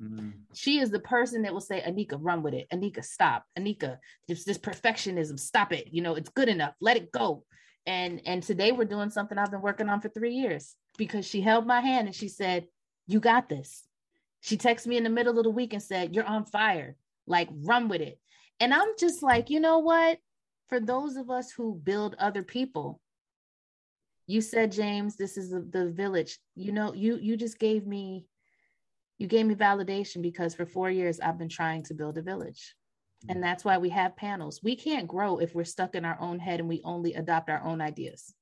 Mm-hmm. 0.00 0.30
She 0.54 0.78
is 0.78 0.90
the 0.90 1.00
person 1.00 1.42
that 1.42 1.54
will 1.54 1.60
say, 1.60 1.80
Anika, 1.80 2.18
run 2.20 2.42
with 2.42 2.54
it. 2.54 2.68
Anika, 2.72 3.02
stop. 3.04 3.44
Anika, 3.58 3.98
this 4.28 4.44
this 4.44 4.58
perfectionism, 4.58 5.40
stop 5.40 5.72
it. 5.72 5.88
You 5.90 6.02
know, 6.02 6.14
it's 6.14 6.30
good 6.30 6.48
enough. 6.48 6.74
Let 6.80 6.96
it 6.96 7.10
go. 7.10 7.44
And 7.86 8.20
and 8.26 8.42
today 8.42 8.72
we're 8.72 8.84
doing 8.84 9.10
something 9.10 9.38
I've 9.38 9.50
been 9.50 9.62
working 9.62 9.88
on 9.88 10.00
for 10.00 10.08
three 10.08 10.34
years 10.34 10.74
because 10.98 11.26
she 11.26 11.40
held 11.40 11.66
my 11.66 11.80
hand 11.80 12.06
and 12.06 12.14
she 12.14 12.28
said, 12.28 12.66
You 13.06 13.20
got 13.20 13.48
this. 13.48 13.84
She 14.40 14.56
texted 14.56 14.86
me 14.86 14.96
in 14.96 15.04
the 15.04 15.10
middle 15.10 15.38
of 15.38 15.44
the 15.44 15.50
week 15.50 15.72
and 15.72 15.82
said, 15.82 16.14
You're 16.14 16.24
on 16.24 16.44
fire. 16.44 16.96
Like, 17.26 17.48
run 17.52 17.88
with 17.88 18.00
it. 18.00 18.20
And 18.60 18.72
I'm 18.72 18.88
just 18.98 19.22
like, 19.22 19.50
you 19.50 19.60
know 19.60 19.78
what? 19.78 20.18
For 20.68 20.80
those 20.80 21.16
of 21.16 21.30
us 21.30 21.50
who 21.50 21.80
build 21.82 22.16
other 22.18 22.42
people, 22.42 23.00
you 24.26 24.40
said, 24.40 24.72
James, 24.72 25.16
this 25.16 25.36
is 25.36 25.50
the, 25.50 25.60
the 25.60 25.90
village. 25.90 26.38
You 26.54 26.72
know, 26.72 26.92
you 26.92 27.16
you 27.16 27.36
just 27.36 27.58
gave 27.58 27.86
me 27.86 28.26
you 29.18 29.26
gave 29.28 29.46
me 29.46 29.54
validation 29.54 30.20
because 30.22 30.54
for 30.54 30.66
four 30.66 30.90
years 30.90 31.20
I've 31.20 31.38
been 31.38 31.48
trying 31.48 31.84
to 31.84 31.94
build 31.94 32.18
a 32.18 32.22
village. 32.22 32.74
And 33.28 33.42
that's 33.42 33.64
why 33.64 33.78
we 33.78 33.88
have 33.90 34.16
panels. 34.16 34.60
We 34.62 34.76
can't 34.76 35.08
grow 35.08 35.38
if 35.38 35.54
we're 35.54 35.64
stuck 35.64 35.94
in 35.94 36.04
our 36.04 36.18
own 36.20 36.38
head 36.38 36.60
and 36.60 36.68
we 36.68 36.80
only 36.84 37.14
adopt 37.14 37.50
our 37.50 37.62
own 37.62 37.80
ideas. 37.80 38.34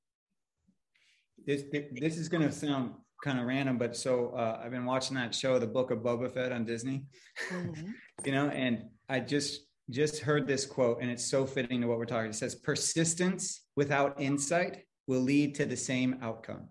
This 1.45 1.63
this 1.91 2.17
is 2.17 2.27
going 2.27 2.43
to 2.43 2.51
sound 2.51 2.93
kind 3.23 3.39
of 3.39 3.45
random, 3.45 3.77
but 3.77 3.95
so 3.95 4.29
uh, 4.29 4.61
I've 4.63 4.71
been 4.71 4.85
watching 4.85 5.15
that 5.15 5.33
show, 5.33 5.59
The 5.59 5.67
Book 5.67 5.91
of 5.91 5.99
Boba 5.99 6.31
Fett 6.31 6.51
on 6.51 6.65
Disney. 6.65 7.05
Mm-hmm. 7.51 7.91
you 8.25 8.31
know, 8.31 8.49
and 8.49 8.83
I 9.09 9.19
just 9.19 9.61
just 9.89 10.19
heard 10.19 10.47
this 10.47 10.65
quote, 10.65 10.99
and 11.01 11.11
it's 11.11 11.25
so 11.25 11.45
fitting 11.45 11.81
to 11.81 11.87
what 11.87 11.97
we're 11.97 12.05
talking. 12.05 12.29
It 12.29 12.35
says, 12.35 12.55
"Persistence 12.55 13.61
without 13.75 14.19
insight 14.19 14.83
will 15.07 15.21
lead 15.21 15.55
to 15.55 15.65
the 15.65 15.77
same 15.77 16.17
outcome." 16.21 16.69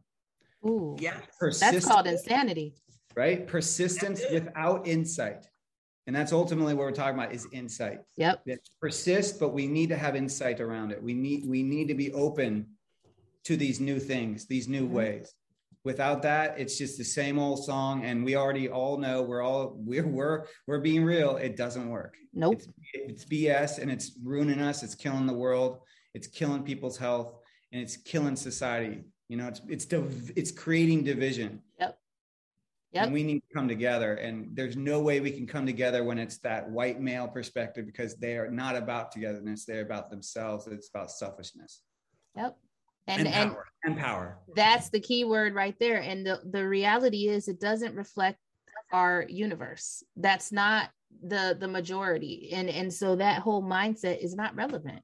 Ooh, 0.67 0.97
yeah, 0.99 1.21
that's 1.41 1.87
called 1.87 2.07
insanity, 2.07 2.75
right? 3.15 3.47
Persistence 3.47 4.23
without 4.33 4.87
insight. 4.87 5.47
And 6.07 6.15
that's 6.15 6.33
ultimately 6.33 6.75
what 6.75 6.85
we're 6.85 6.93
talking 6.93 7.19
about 7.19 7.33
is 7.33 7.47
insight. 7.53 8.01
Yep. 8.17 8.43
That 8.47 8.59
persist, 8.81 9.41
but 9.41 9.51
we 9.51 9.67
need 9.67 9.89
to 9.89 9.97
have 9.97 10.17
insight 10.17 10.61
around 10.61 10.93
it. 10.93 11.03
We 11.03 11.15
need 11.15 11.47
we 11.47 11.63
need 11.63 11.89
to 11.89 11.95
be 11.95 12.13
open 12.13 12.67
to 13.45 13.57
these 13.57 13.81
new 13.81 13.99
things, 13.99 14.47
these 14.47 14.69
new 14.69 14.85
mm-hmm. 14.85 14.95
ways. 14.95 15.35
Without 15.83 16.23
that 16.23 16.59
it's 16.59 16.79
just 16.79 16.97
the 16.97 17.05
same 17.05 17.39
old 17.39 17.63
song 17.65 18.05
and 18.05 18.25
we 18.25 18.37
already 18.37 18.71
all 18.71 18.97
know 18.97 19.23
we're 19.23 19.43
all 19.43 19.75
we're 19.77 20.07
we're, 20.07 20.45
we're 20.67 20.81
being 20.81 21.05
real. 21.05 21.37
It 21.37 21.57
doesn't 21.57 21.89
work. 21.89 22.17
Nope. 22.33 22.55
It's, 22.55 22.69
it's 22.93 23.25
bs 23.25 23.79
and 23.79 23.91
it's 23.91 24.13
ruining 24.23 24.61
us. 24.61 24.83
It's 24.83 24.95
killing 24.95 25.27
the 25.27 25.35
world. 25.35 25.81
It's 26.13 26.27
killing 26.27 26.63
people's 26.63 26.97
health 26.99 27.35
and 27.73 27.81
it's 27.81 27.97
killing 27.97 28.37
society. 28.37 29.05
You 29.29 29.39
know 29.39 29.49
it's 29.49 29.63
it's 29.69 29.85
div- 29.87 30.33
it's 30.37 30.51
creating 30.51 31.05
division. 31.05 31.63
Yep 31.81 31.99
Yep. 32.95 33.05
And 33.05 33.13
we 33.13 33.25
need 33.25 33.41
to 33.41 33.55
come 33.55 33.69
together. 33.69 34.15
And 34.15 34.49
there's 34.55 34.77
no 34.77 35.01
way 35.01 35.21
we 35.21 35.33
can 35.33 35.47
come 35.47 35.67
together 35.67 36.05
when 36.05 36.19
it's 36.19 36.39
that 36.39 36.71
white 36.71 37.01
male 37.01 37.27
perspective 37.27 37.87
because 37.87 38.15
they 38.15 38.37
are 38.37 38.51
not 38.51 38.77
about 38.77 39.11
togetherness. 39.11 39.65
They're 39.65 39.83
about 39.83 40.11
themselves. 40.11 40.67
It's 40.69 40.89
about 40.89 41.11
selfishness. 41.11 41.83
Yep 42.37 42.57
and 43.07 43.27
and 43.27 43.53
power. 43.53 43.67
and 43.85 43.99
power. 43.99 44.39
That's 44.55 44.89
the 44.91 45.01
key 45.01 45.25
word 45.25 45.55
right 45.55 45.77
there. 45.79 46.01
And 46.01 46.27
the, 46.27 46.41
the 46.51 46.67
reality 46.67 47.29
is 47.29 47.49
it 47.49 47.61
doesn't 47.61 47.95
reflect 47.95 48.39
our 48.93 49.27
universe. 49.29 50.03
That's 50.17 50.53
not 50.53 50.91
the 51.23 51.57
the 51.59 51.69
majority. 51.69 52.51
And 52.53 52.69
and 52.69 52.93
so 52.93 53.17
that 53.17 53.43
whole 53.43 53.63
mindset 53.63 54.23
is 54.23 54.35
not 54.35 54.57
relevant. 54.57 55.03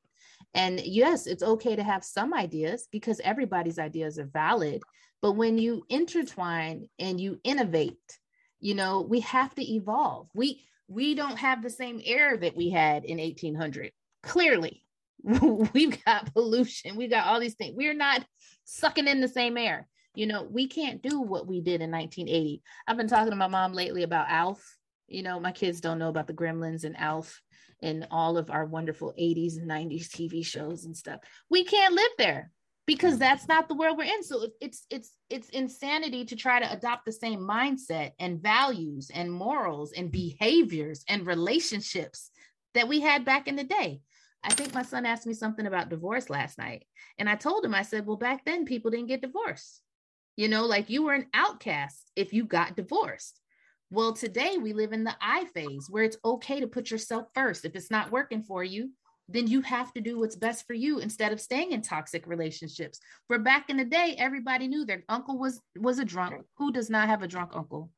And 0.54 0.80
yes, 0.80 1.26
it's 1.26 1.42
okay 1.42 1.76
to 1.76 1.82
have 1.82 2.04
some 2.04 2.34
ideas 2.34 2.88
because 2.90 3.20
everybody's 3.20 3.78
ideas 3.78 4.18
are 4.18 4.30
valid. 4.32 4.82
But 5.22 5.32
when 5.32 5.58
you 5.58 5.84
intertwine 5.88 6.88
and 6.98 7.20
you 7.20 7.40
innovate, 7.44 7.98
you 8.58 8.74
know, 8.74 9.00
we 9.02 9.20
have 9.20 9.54
to 9.54 9.62
evolve. 9.62 10.28
We 10.34 10.64
we 10.88 11.14
don't 11.14 11.38
have 11.38 11.62
the 11.62 11.70
same 11.70 12.00
air 12.04 12.36
that 12.36 12.56
we 12.56 12.70
had 12.70 13.04
in 13.04 13.18
1800. 13.18 13.92
Clearly, 14.22 14.84
we've 15.22 16.02
got 16.04 16.32
pollution 16.32 16.96
We've 16.96 17.10
got 17.10 17.26
all 17.26 17.40
these 17.40 17.54
things 17.54 17.74
we're 17.76 17.94
not 17.94 18.24
sucking 18.64 19.06
in 19.06 19.20
the 19.20 19.28
same 19.28 19.56
air 19.56 19.86
you 20.14 20.26
know 20.26 20.42
we 20.42 20.66
can't 20.66 21.02
do 21.02 21.20
what 21.20 21.46
we 21.46 21.60
did 21.60 21.80
in 21.80 21.90
1980 21.90 22.62
i've 22.86 22.96
been 22.96 23.08
talking 23.08 23.30
to 23.30 23.36
my 23.36 23.46
mom 23.46 23.72
lately 23.72 24.02
about 24.02 24.30
alf 24.30 24.76
you 25.08 25.22
know 25.22 25.38
my 25.38 25.52
kids 25.52 25.80
don't 25.80 25.98
know 25.98 26.08
about 26.08 26.26
the 26.26 26.34
gremlins 26.34 26.84
and 26.84 26.98
alf 26.98 27.40
and 27.82 28.06
all 28.10 28.36
of 28.36 28.50
our 28.50 28.64
wonderful 28.64 29.12
80s 29.18 29.56
and 29.58 29.70
90s 29.70 30.08
tv 30.08 30.44
shows 30.44 30.84
and 30.84 30.96
stuff 30.96 31.20
we 31.48 31.64
can't 31.64 31.94
live 31.94 32.12
there 32.18 32.50
because 32.86 33.18
that's 33.18 33.46
not 33.46 33.68
the 33.68 33.74
world 33.74 33.96
we're 33.96 34.04
in 34.04 34.22
so 34.22 34.48
it's 34.60 34.86
it's 34.90 35.12
it's 35.28 35.48
insanity 35.50 36.24
to 36.24 36.36
try 36.36 36.58
to 36.58 36.72
adopt 36.72 37.04
the 37.04 37.12
same 37.12 37.40
mindset 37.40 38.12
and 38.18 38.42
values 38.42 39.10
and 39.14 39.30
morals 39.30 39.92
and 39.92 40.10
behaviors 40.10 41.04
and 41.08 41.26
relationships 41.26 42.30
that 42.74 42.88
we 42.88 43.00
had 43.00 43.24
back 43.24 43.48
in 43.48 43.56
the 43.56 43.64
day 43.64 44.00
I 44.42 44.52
think 44.52 44.72
my 44.74 44.82
son 44.82 45.06
asked 45.06 45.26
me 45.26 45.34
something 45.34 45.66
about 45.66 45.90
divorce 45.90 46.30
last 46.30 46.58
night. 46.58 46.84
And 47.18 47.28
I 47.28 47.34
told 47.34 47.64
him, 47.64 47.74
I 47.74 47.82
said, 47.82 48.06
well, 48.06 48.16
back 48.16 48.44
then 48.44 48.64
people 48.64 48.90
didn't 48.90 49.08
get 49.08 49.20
divorced. 49.20 49.82
You 50.36 50.48
know, 50.48 50.64
like 50.64 50.88
you 50.88 51.02
were 51.02 51.12
an 51.12 51.26
outcast 51.34 52.10
if 52.16 52.32
you 52.32 52.44
got 52.44 52.76
divorced. 52.76 53.39
Well, 53.90 54.12
today 54.12 54.56
we 54.56 54.72
live 54.72 54.92
in 54.92 55.04
the 55.04 55.16
I 55.20 55.46
phase 55.46 55.88
where 55.90 56.04
it's 56.04 56.16
okay 56.24 56.60
to 56.60 56.66
put 56.66 56.90
yourself 56.90 57.26
first. 57.34 57.64
If 57.64 57.74
it's 57.74 57.90
not 57.90 58.12
working 58.12 58.42
for 58.42 58.62
you, 58.62 58.90
then 59.28 59.46
you 59.46 59.60
have 59.62 59.92
to 59.94 60.00
do 60.00 60.18
what's 60.18 60.36
best 60.36 60.66
for 60.66 60.74
you 60.74 60.98
instead 60.98 61.32
of 61.32 61.40
staying 61.40 61.72
in 61.72 61.82
toxic 61.82 62.26
relationships. 62.26 63.00
Where 63.26 63.38
back 63.38 63.68
in 63.68 63.76
the 63.76 63.84
day, 63.84 64.14
everybody 64.18 64.68
knew 64.68 64.84
their 64.84 65.02
uncle 65.08 65.38
was 65.38 65.60
was 65.76 65.98
a 65.98 66.04
drunk. 66.04 66.44
Who 66.58 66.72
does 66.72 66.88
not 66.88 67.08
have 67.08 67.22
a 67.22 67.28
drunk 67.28 67.50
uncle? 67.54 67.90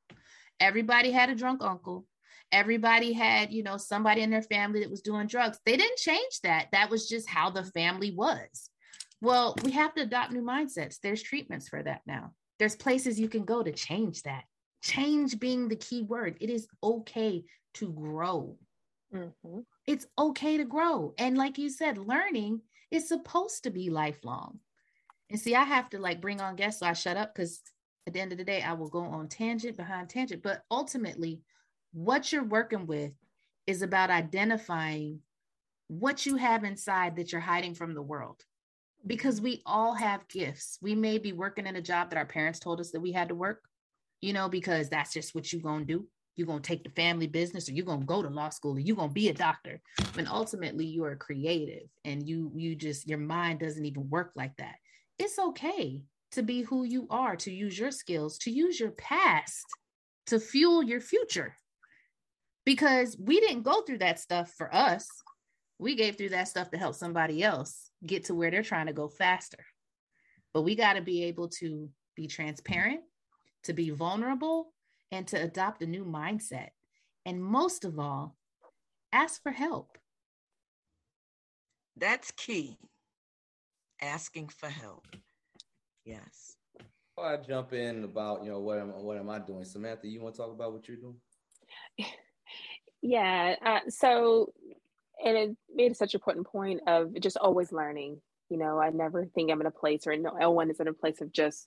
Everybody 0.60 1.10
had 1.10 1.30
a 1.30 1.34
drunk 1.34 1.62
uncle 1.62 2.06
everybody 2.52 3.12
had, 3.12 3.52
you 3.52 3.62
know, 3.62 3.78
somebody 3.78 4.20
in 4.20 4.30
their 4.30 4.42
family 4.42 4.80
that 4.80 4.90
was 4.90 5.00
doing 5.00 5.26
drugs. 5.26 5.58
They 5.64 5.76
didn't 5.76 5.98
change 5.98 6.40
that. 6.42 6.68
That 6.72 6.90
was 6.90 7.08
just 7.08 7.28
how 7.28 7.50
the 7.50 7.64
family 7.64 8.12
was. 8.14 8.70
Well, 9.20 9.56
we 9.64 9.72
have 9.72 9.94
to 9.94 10.02
adopt 10.02 10.32
new 10.32 10.42
mindsets. 10.42 10.98
There's 11.02 11.22
treatments 11.22 11.68
for 11.68 11.82
that 11.82 12.02
now. 12.06 12.32
There's 12.58 12.76
places 12.76 13.18
you 13.18 13.28
can 13.28 13.44
go 13.44 13.62
to 13.62 13.72
change 13.72 14.22
that. 14.22 14.44
Change 14.82 15.38
being 15.38 15.68
the 15.68 15.76
key 15.76 16.02
word. 16.02 16.36
It 16.40 16.50
is 16.50 16.66
okay 16.82 17.44
to 17.74 17.92
grow. 17.92 18.58
Mm-hmm. 19.14 19.60
It's 19.86 20.06
okay 20.18 20.56
to 20.58 20.64
grow. 20.64 21.14
And 21.18 21.38
like 21.38 21.58
you 21.58 21.70
said, 21.70 21.98
learning 21.98 22.62
is 22.90 23.08
supposed 23.08 23.64
to 23.64 23.70
be 23.70 23.90
lifelong. 23.90 24.58
And 25.30 25.40
see, 25.40 25.54
I 25.54 25.64
have 25.64 25.88
to 25.90 25.98
like 25.98 26.20
bring 26.20 26.40
on 26.40 26.56
guests, 26.56 26.80
so 26.80 26.86
I 26.86 26.92
shut 26.94 27.16
up 27.16 27.34
because 27.34 27.60
at 28.06 28.12
the 28.12 28.20
end 28.20 28.32
of 28.32 28.38
the 28.38 28.44
day, 28.44 28.62
I 28.62 28.72
will 28.74 28.88
go 28.88 29.00
on 29.00 29.28
tangent 29.28 29.76
behind 29.76 30.08
tangent. 30.10 30.42
But 30.42 30.62
ultimately, 30.70 31.40
what 31.92 32.32
you're 32.32 32.44
working 32.44 32.86
with 32.86 33.12
is 33.66 33.82
about 33.82 34.10
identifying 34.10 35.20
what 35.88 36.26
you 36.26 36.36
have 36.36 36.64
inside 36.64 37.16
that 37.16 37.32
you're 37.32 37.40
hiding 37.40 37.74
from 37.74 37.94
the 37.94 38.02
world. 38.02 38.42
because 39.06 39.40
we 39.40 39.62
all 39.66 39.94
have 39.94 40.28
gifts. 40.28 40.78
We 40.80 40.94
may 40.94 41.18
be 41.18 41.32
working 41.32 41.66
in 41.66 41.76
a 41.76 41.82
job 41.82 42.10
that 42.10 42.18
our 42.18 42.26
parents 42.26 42.58
told 42.60 42.80
us 42.80 42.90
that 42.92 43.00
we 43.00 43.12
had 43.12 43.28
to 43.28 43.34
work, 43.34 43.64
you 44.22 44.32
know, 44.32 44.48
because 44.48 44.88
that's 44.88 45.12
just 45.12 45.34
what 45.34 45.52
you're 45.52 45.60
going 45.60 45.86
to 45.86 45.92
do. 45.92 46.06
You're 46.36 46.46
going 46.46 46.62
to 46.62 46.66
take 46.66 46.82
the 46.82 46.90
family 46.90 47.26
business 47.26 47.68
or 47.68 47.72
you're 47.72 47.84
going 47.84 48.00
to 48.00 48.06
go 48.06 48.22
to 48.22 48.30
law 48.30 48.48
school 48.48 48.76
or 48.76 48.80
you're 48.80 48.96
going 48.96 49.10
to 49.10 49.14
be 49.14 49.28
a 49.28 49.34
doctor. 49.34 49.82
When 50.14 50.26
ultimately 50.26 50.86
you 50.86 51.04
are 51.04 51.16
creative 51.16 51.88
and 52.06 52.26
you 52.26 52.50
you 52.54 52.74
just 52.74 53.06
your 53.06 53.18
mind 53.18 53.60
doesn't 53.60 53.84
even 53.84 54.08
work 54.08 54.32
like 54.34 54.56
that. 54.56 54.76
It's 55.18 55.38
okay 55.38 56.02
to 56.30 56.42
be 56.42 56.62
who 56.62 56.84
you 56.84 57.06
are, 57.10 57.36
to 57.36 57.52
use 57.52 57.78
your 57.78 57.90
skills, 57.90 58.38
to 58.38 58.50
use 58.50 58.80
your 58.80 58.92
past 58.92 59.66
to 60.26 60.40
fuel 60.40 60.82
your 60.82 61.00
future. 61.00 61.54
Because 62.64 63.16
we 63.18 63.40
didn't 63.40 63.64
go 63.64 63.82
through 63.82 63.98
that 63.98 64.20
stuff 64.20 64.52
for 64.56 64.72
us. 64.74 65.06
We 65.78 65.96
gave 65.96 66.16
through 66.16 66.30
that 66.30 66.48
stuff 66.48 66.70
to 66.70 66.78
help 66.78 66.94
somebody 66.94 67.42
else 67.42 67.90
get 68.06 68.24
to 68.26 68.34
where 68.34 68.50
they're 68.50 68.62
trying 68.62 68.86
to 68.86 68.92
go 68.92 69.08
faster. 69.08 69.64
But 70.54 70.62
we 70.62 70.76
got 70.76 70.94
to 70.94 71.02
be 71.02 71.24
able 71.24 71.48
to 71.60 71.88
be 72.14 72.28
transparent, 72.28 73.00
to 73.64 73.72
be 73.72 73.90
vulnerable, 73.90 74.72
and 75.10 75.26
to 75.28 75.36
adopt 75.36 75.82
a 75.82 75.86
new 75.86 76.04
mindset. 76.04 76.70
And 77.24 77.42
most 77.42 77.84
of 77.84 77.98
all, 77.98 78.36
ask 79.12 79.42
for 79.42 79.52
help. 79.52 79.98
That's 81.96 82.30
key. 82.32 82.78
Asking 84.00 84.48
for 84.48 84.68
help. 84.68 85.06
Yes. 86.04 86.56
Before 87.14 87.32
I 87.32 87.36
jump 87.36 87.72
in 87.72 88.04
about, 88.04 88.42
you 88.42 88.50
know, 88.50 88.58
what 88.58 88.78
am 88.78 88.88
what 88.88 89.18
am 89.18 89.30
I 89.30 89.38
doing? 89.38 89.64
Samantha, 89.64 90.08
you 90.08 90.20
want 90.20 90.34
to 90.34 90.40
talk 90.40 90.50
about 90.50 90.72
what 90.72 90.88
you're 90.88 90.96
doing? 90.96 91.16
Yeah. 93.02 93.56
Uh, 93.64 93.80
so, 93.88 94.52
and 95.24 95.36
it 95.36 95.56
made 95.74 95.96
such 95.96 96.14
a 96.14 96.18
important 96.18 96.46
point 96.46 96.80
of 96.86 97.18
just 97.20 97.36
always 97.36 97.72
learning. 97.72 98.20
You 98.48 98.58
know, 98.58 98.78
I 98.78 98.90
never 98.90 99.26
think 99.26 99.50
I'm 99.50 99.60
in 99.60 99.66
a 99.66 99.72
place 99.72 100.06
or 100.06 100.16
no 100.16 100.50
one 100.50 100.70
is 100.70 100.78
in 100.78 100.88
a 100.88 100.92
place 100.92 101.20
of 101.20 101.32
just 101.32 101.66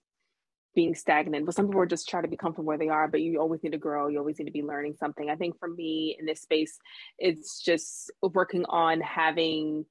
being 0.76 0.94
stagnant. 0.94 1.46
But 1.46 1.56
some 1.56 1.68
people 1.68 1.82
are 1.82 1.88
just 1.88 2.08
trying 2.08 2.24
to 2.24 2.30
be 2.30 2.38
comfortable 2.38 2.68
where 2.68 2.78
they 2.78 2.90
are, 2.90 3.08
but 3.08 3.22
you 3.22 3.40
always 3.40 3.64
need 3.64 3.72
to 3.72 3.78
grow. 3.78 4.08
You 4.08 4.20
always 4.20 4.38
need 4.38 4.46
to 4.46 4.52
be 4.52 4.62
learning 4.62 4.96
something. 5.00 5.30
I 5.30 5.36
think 5.36 5.58
for 5.58 5.70
me 5.70 6.16
in 6.20 6.26
this 6.26 6.42
space, 6.42 6.78
it's 7.18 7.62
just 7.62 8.12
working 8.22 8.66
on 8.66 9.02
having 9.02 9.86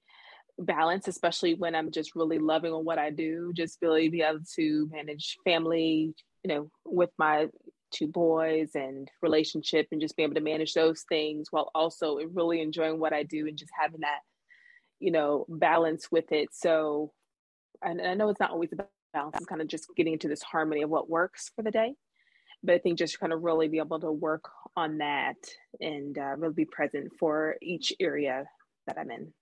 balance, 0.59 1.09
especially 1.09 1.55
when 1.55 1.75
I'm 1.75 1.91
just 1.91 2.15
really 2.15 2.39
loving 2.39 2.73
on 2.73 2.85
what 2.85 2.99
I 2.99 3.11
do, 3.11 3.53
just 3.55 3.79
really 3.83 4.09
be 4.09 4.23
able 4.23 4.41
to 4.57 4.89
manage 4.93 5.39
family, 5.45 6.15
you 6.43 6.49
know, 6.49 6.71
with 6.85 7.11
my 7.19 7.49
two 7.91 8.07
boys 8.09 8.71
and 8.75 9.09
relationship 9.23 9.87
and 9.93 10.01
just 10.01 10.17
be 10.17 10.23
able 10.23 10.35
to 10.35 10.41
manage 10.41 10.75
those 10.75 11.05
things 11.09 11.49
while 11.51 11.71
also 11.75 12.19
really 12.33 12.61
enjoying 12.61 12.99
what 12.99 13.13
I 13.13 13.23
do 13.23 13.47
and 13.47 13.57
just 13.57 13.71
having 13.81 14.01
that, 14.01 14.21
you 15.01 15.11
know, 15.11 15.47
balance 15.49 16.11
with 16.11 16.31
it. 16.33 16.49
So, 16.53 17.13
and 17.83 18.01
I 18.01 18.15
know 18.15 18.29
it's 18.29 18.41
not 18.41 18.51
always 18.51 18.73
about 18.73 18.89
balance, 19.15 19.37
it's 19.37 19.47
kind 19.47 19.63
of 19.63 19.69
just 19.69 19.89
getting 19.97 20.13
into 20.13 20.29
this 20.29 20.43
harmony 20.43 20.83
of 20.83 20.91
what 20.91 21.09
works 21.09 21.51
for 21.57 21.63
the 21.63 21.71
day. 21.71 21.95
But 22.63 22.75
I 22.75 22.79
think 22.79 22.99
just 22.99 23.19
kind 23.19 23.33
of 23.33 23.43
really 23.43 23.69
be 23.69 23.79
able 23.79 24.01
to 24.01 24.13
work 24.13 24.45
on 24.77 24.99
that 24.99 25.37
and 25.81 26.19
uh, 26.19 26.35
really 26.37 26.55
be 26.55 26.65
present 26.67 27.13
for 27.19 27.57
each 27.63 27.93
area 28.01 28.45
that 28.87 28.99
I'm 28.99 29.11
in. 29.11 29.33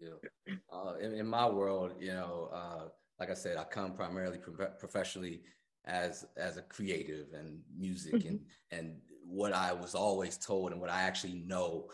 Yeah. 0.00 0.54
Uh, 0.72 0.94
in, 1.00 1.14
in, 1.14 1.26
my 1.26 1.48
world, 1.48 1.92
you 2.00 2.12
know, 2.12 2.48
uh, 2.52 2.88
like 3.18 3.30
I 3.30 3.34
said, 3.34 3.58
I 3.58 3.64
come 3.64 3.92
primarily 3.92 4.38
pro- 4.38 4.70
professionally 4.78 5.42
as 5.84 6.26
as 6.36 6.56
a 6.56 6.62
creative 6.62 7.28
and 7.34 7.60
music 7.76 8.14
mm-hmm. 8.14 8.28
and 8.28 8.40
and 8.70 8.96
what 9.24 9.52
I 9.52 9.72
was 9.72 9.94
always 9.94 10.36
told 10.36 10.72
and 10.72 10.80
what 10.80 10.90
I 10.90 11.02
actually 11.02 11.34
know 11.46 11.88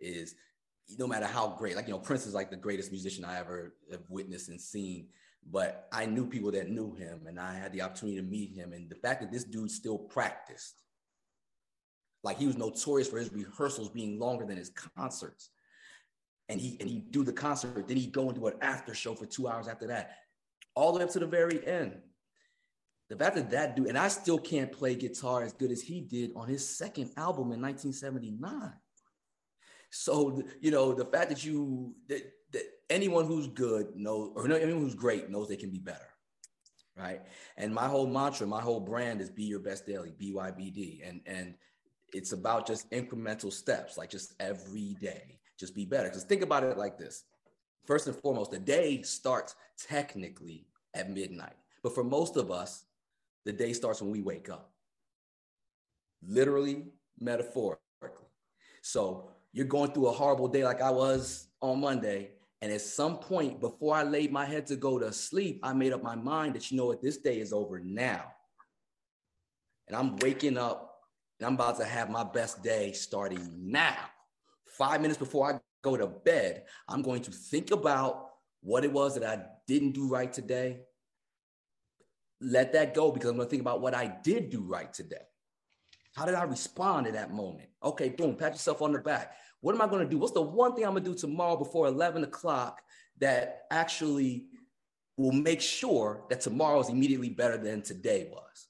is 0.00 0.34
no 0.98 1.06
matter 1.06 1.26
how 1.26 1.48
great, 1.58 1.76
like 1.76 1.86
you 1.86 1.92
know, 1.92 1.98
Prince 1.98 2.26
is 2.26 2.34
like 2.34 2.50
the 2.50 2.56
greatest 2.56 2.90
musician 2.90 3.24
I 3.24 3.38
ever 3.38 3.74
have 3.90 4.02
witnessed 4.08 4.48
and 4.48 4.60
seen. 4.60 5.06
But 5.50 5.88
I 5.92 6.06
knew 6.06 6.26
people 6.26 6.52
that 6.52 6.70
knew 6.70 6.94
him, 6.94 7.26
and 7.26 7.38
I 7.38 7.54
had 7.54 7.72
the 7.72 7.82
opportunity 7.82 8.16
to 8.18 8.22
meet 8.22 8.54
him. 8.54 8.72
And 8.72 8.88
the 8.88 8.94
fact 8.96 9.20
that 9.20 9.32
this 9.32 9.44
dude 9.44 9.70
still 9.70 9.98
practiced, 9.98 10.74
like 12.22 12.38
he 12.38 12.46
was 12.46 12.56
notorious 12.56 13.08
for 13.08 13.18
his 13.18 13.32
rehearsals 13.32 13.88
being 13.88 14.18
longer 14.18 14.46
than 14.46 14.56
his 14.56 14.70
concerts 14.96 15.50
and 16.48 16.60
he 16.60 16.76
and 16.80 16.88
he 16.88 16.98
do 16.98 17.24
the 17.24 17.32
concert, 17.32 17.88
then 17.88 17.96
he'd 17.96 18.12
go 18.12 18.30
do 18.30 18.46
an 18.46 18.54
after 18.60 18.94
show 18.94 19.14
for 19.14 19.26
two 19.26 19.48
hours 19.48 19.68
after 19.68 19.86
that, 19.88 20.16
all 20.74 20.92
the 20.92 20.98
way 20.98 21.04
up 21.04 21.10
to 21.10 21.18
the 21.18 21.26
very 21.26 21.66
end. 21.66 21.98
The 23.08 23.16
fact 23.16 23.36
that 23.36 23.50
that 23.50 23.76
dude, 23.76 23.88
and 23.88 23.98
I 23.98 24.08
still 24.08 24.38
can't 24.38 24.72
play 24.72 24.94
guitar 24.94 25.42
as 25.42 25.52
good 25.52 25.70
as 25.70 25.82
he 25.82 26.00
did 26.00 26.32
on 26.36 26.48
his 26.48 26.76
second 26.76 27.10
album 27.16 27.52
in 27.52 27.60
1979. 27.60 28.72
So 29.92 30.42
you 30.60 30.70
know 30.70 30.94
the 30.94 31.04
fact 31.04 31.28
that 31.28 31.44
you 31.44 31.94
that, 32.08 32.22
that 32.52 32.62
anyone 32.90 33.26
who's 33.26 33.46
good 33.46 33.94
knows, 33.94 34.32
or 34.34 34.50
anyone 34.50 34.82
who's 34.82 34.94
great 34.94 35.30
knows 35.30 35.48
they 35.48 35.56
can 35.56 35.70
be 35.70 35.78
better, 35.78 36.08
right? 36.96 37.20
And 37.58 37.74
my 37.74 37.86
whole 37.86 38.06
mantra, 38.06 38.46
my 38.46 38.60
whole 38.60 38.80
brand 38.80 39.20
is 39.20 39.30
"Be 39.30 39.44
Your 39.44 39.60
Best 39.60 39.86
Daily," 39.86 40.12
BYBD, 40.18 41.06
and 41.06 41.20
and 41.26 41.54
it's 42.14 42.32
about 42.32 42.66
just 42.66 42.90
incremental 42.90 43.52
steps, 43.52 43.96
like 43.96 44.10
just 44.10 44.34
every 44.40 44.96
day 45.00 45.38
just 45.58 45.74
be 45.74 45.84
better. 45.84 46.08
Because 46.08 46.24
think 46.24 46.42
about 46.42 46.64
it 46.64 46.76
like 46.76 46.98
this 46.98 47.24
first 47.84 48.06
and 48.06 48.16
foremost, 48.16 48.50
the 48.50 48.58
day 48.58 49.02
starts 49.02 49.54
technically 49.78 50.66
at 50.94 51.10
midnight. 51.10 51.56
But 51.82 51.94
for 51.94 52.04
most 52.04 52.36
of 52.36 52.50
us, 52.50 52.84
the 53.44 53.52
day 53.52 53.72
starts 53.72 54.00
when 54.00 54.10
we 54.10 54.22
wake 54.22 54.48
up, 54.48 54.72
literally, 56.26 56.86
metaphorically. 57.18 57.78
So 58.82 59.31
you're 59.52 59.66
going 59.66 59.92
through 59.92 60.08
a 60.08 60.12
horrible 60.12 60.48
day 60.48 60.64
like 60.64 60.80
I 60.80 60.90
was 60.90 61.48
on 61.60 61.80
Monday. 61.80 62.30
And 62.60 62.72
at 62.72 62.80
some 62.80 63.18
point 63.18 63.60
before 63.60 63.96
I 63.96 64.02
laid 64.02 64.32
my 64.32 64.44
head 64.44 64.66
to 64.68 64.76
go 64.76 64.98
to 64.98 65.12
sleep, 65.12 65.60
I 65.62 65.72
made 65.72 65.92
up 65.92 66.02
my 66.02 66.14
mind 66.14 66.54
that, 66.54 66.70
you 66.70 66.76
know 66.76 66.86
what, 66.86 67.02
this 67.02 67.16
day 67.16 67.40
is 67.40 67.52
over 67.52 67.80
now. 67.80 68.32
And 69.88 69.96
I'm 69.96 70.16
waking 70.18 70.56
up 70.56 71.00
and 71.40 71.46
I'm 71.46 71.54
about 71.54 71.76
to 71.78 71.84
have 71.84 72.08
my 72.08 72.22
best 72.22 72.62
day 72.62 72.92
starting 72.92 73.48
now 73.58 73.96
five 74.72 75.00
minutes 75.00 75.18
before 75.18 75.52
I 75.52 75.60
go 75.82 75.96
to 75.96 76.06
bed, 76.06 76.64
I'm 76.88 77.02
going 77.02 77.22
to 77.22 77.30
think 77.30 77.70
about 77.70 78.30
what 78.62 78.84
it 78.84 78.92
was 78.92 79.14
that 79.14 79.24
I 79.24 79.44
didn't 79.66 79.92
do 79.92 80.08
right 80.08 80.32
today. 80.32 80.80
Let 82.40 82.72
that 82.72 82.94
go 82.94 83.12
because 83.12 83.30
I'm 83.30 83.36
going 83.36 83.46
to 83.46 83.50
think 83.50 83.62
about 83.62 83.80
what 83.80 83.94
I 83.94 84.16
did 84.22 84.50
do 84.50 84.62
right 84.62 84.92
today. 84.92 85.26
How 86.12 86.26
did 86.26 86.34
I 86.34 86.42
respond 86.44 87.06
in 87.06 87.14
that 87.14 87.32
moment? 87.32 87.68
Okay, 87.82 88.10
boom, 88.10 88.36
pat 88.36 88.52
yourself 88.52 88.82
on 88.82 88.92
the 88.92 88.98
back. 88.98 89.36
What 89.60 89.74
am 89.74 89.80
I 89.80 89.86
going 89.86 90.04
to 90.04 90.10
do? 90.10 90.18
What's 90.18 90.32
the 90.32 90.42
one 90.42 90.74
thing 90.74 90.84
I'm 90.84 90.92
going 90.92 91.04
to 91.04 91.10
do 91.10 91.16
tomorrow 91.16 91.56
before 91.56 91.86
11 91.86 92.24
o'clock 92.24 92.82
that 93.18 93.62
actually 93.70 94.46
will 95.16 95.32
make 95.32 95.60
sure 95.60 96.24
that 96.28 96.40
tomorrow 96.40 96.80
is 96.80 96.88
immediately 96.88 97.30
better 97.30 97.56
than 97.56 97.82
today 97.82 98.28
was? 98.30 98.68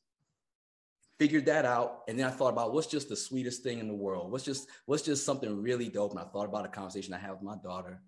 figured 1.22 1.47
that 1.47 1.64
out 1.64 2.03
and 2.09 2.18
then 2.18 2.26
i 2.26 2.30
thought 2.30 2.49
about 2.49 2.74
what's 2.74 2.88
just 2.88 3.09
the 3.09 3.14
sweetest 3.14 3.62
thing 3.62 3.78
in 3.78 3.86
the 3.86 3.95
world 3.95 4.32
what's 4.32 4.43
just 4.43 4.66
what's 4.86 5.05
just 5.05 5.24
something 5.24 5.62
really 5.62 5.88
dope 5.88 6.11
and 6.11 6.18
i 6.18 6.24
thought 6.24 6.47
about 6.49 6.64
a 6.64 6.68
conversation 6.68 7.14
i 7.14 7.18
had 7.18 7.30
with 7.30 7.43
my 7.43 7.55
daughter 7.62 8.01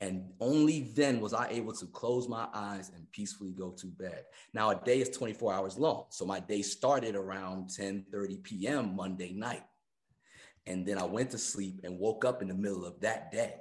and 0.00 0.24
only 0.40 0.92
then 0.94 1.20
was 1.20 1.32
i 1.32 1.48
able 1.48 1.72
to 1.72 1.86
close 1.86 2.28
my 2.28 2.46
eyes 2.52 2.90
and 2.94 3.10
peacefully 3.12 3.52
go 3.52 3.70
to 3.70 3.86
bed. 3.86 4.24
Now 4.52 4.70
a 4.70 4.84
day 4.84 5.00
is 5.00 5.10
24 5.10 5.54
hours 5.54 5.78
long. 5.78 6.06
So 6.10 6.24
my 6.24 6.40
day 6.40 6.62
started 6.62 7.14
around 7.14 7.70
10 7.70 8.06
30 8.12 8.36
p.m 8.38 8.96
monday 8.96 9.32
night. 9.32 9.64
And 10.66 10.86
then 10.86 10.98
i 10.98 11.04
went 11.04 11.30
to 11.30 11.38
sleep 11.38 11.80
and 11.84 11.98
woke 11.98 12.24
up 12.24 12.42
in 12.42 12.48
the 12.48 12.54
middle 12.54 12.84
of 12.84 13.00
that 13.00 13.30
day. 13.30 13.54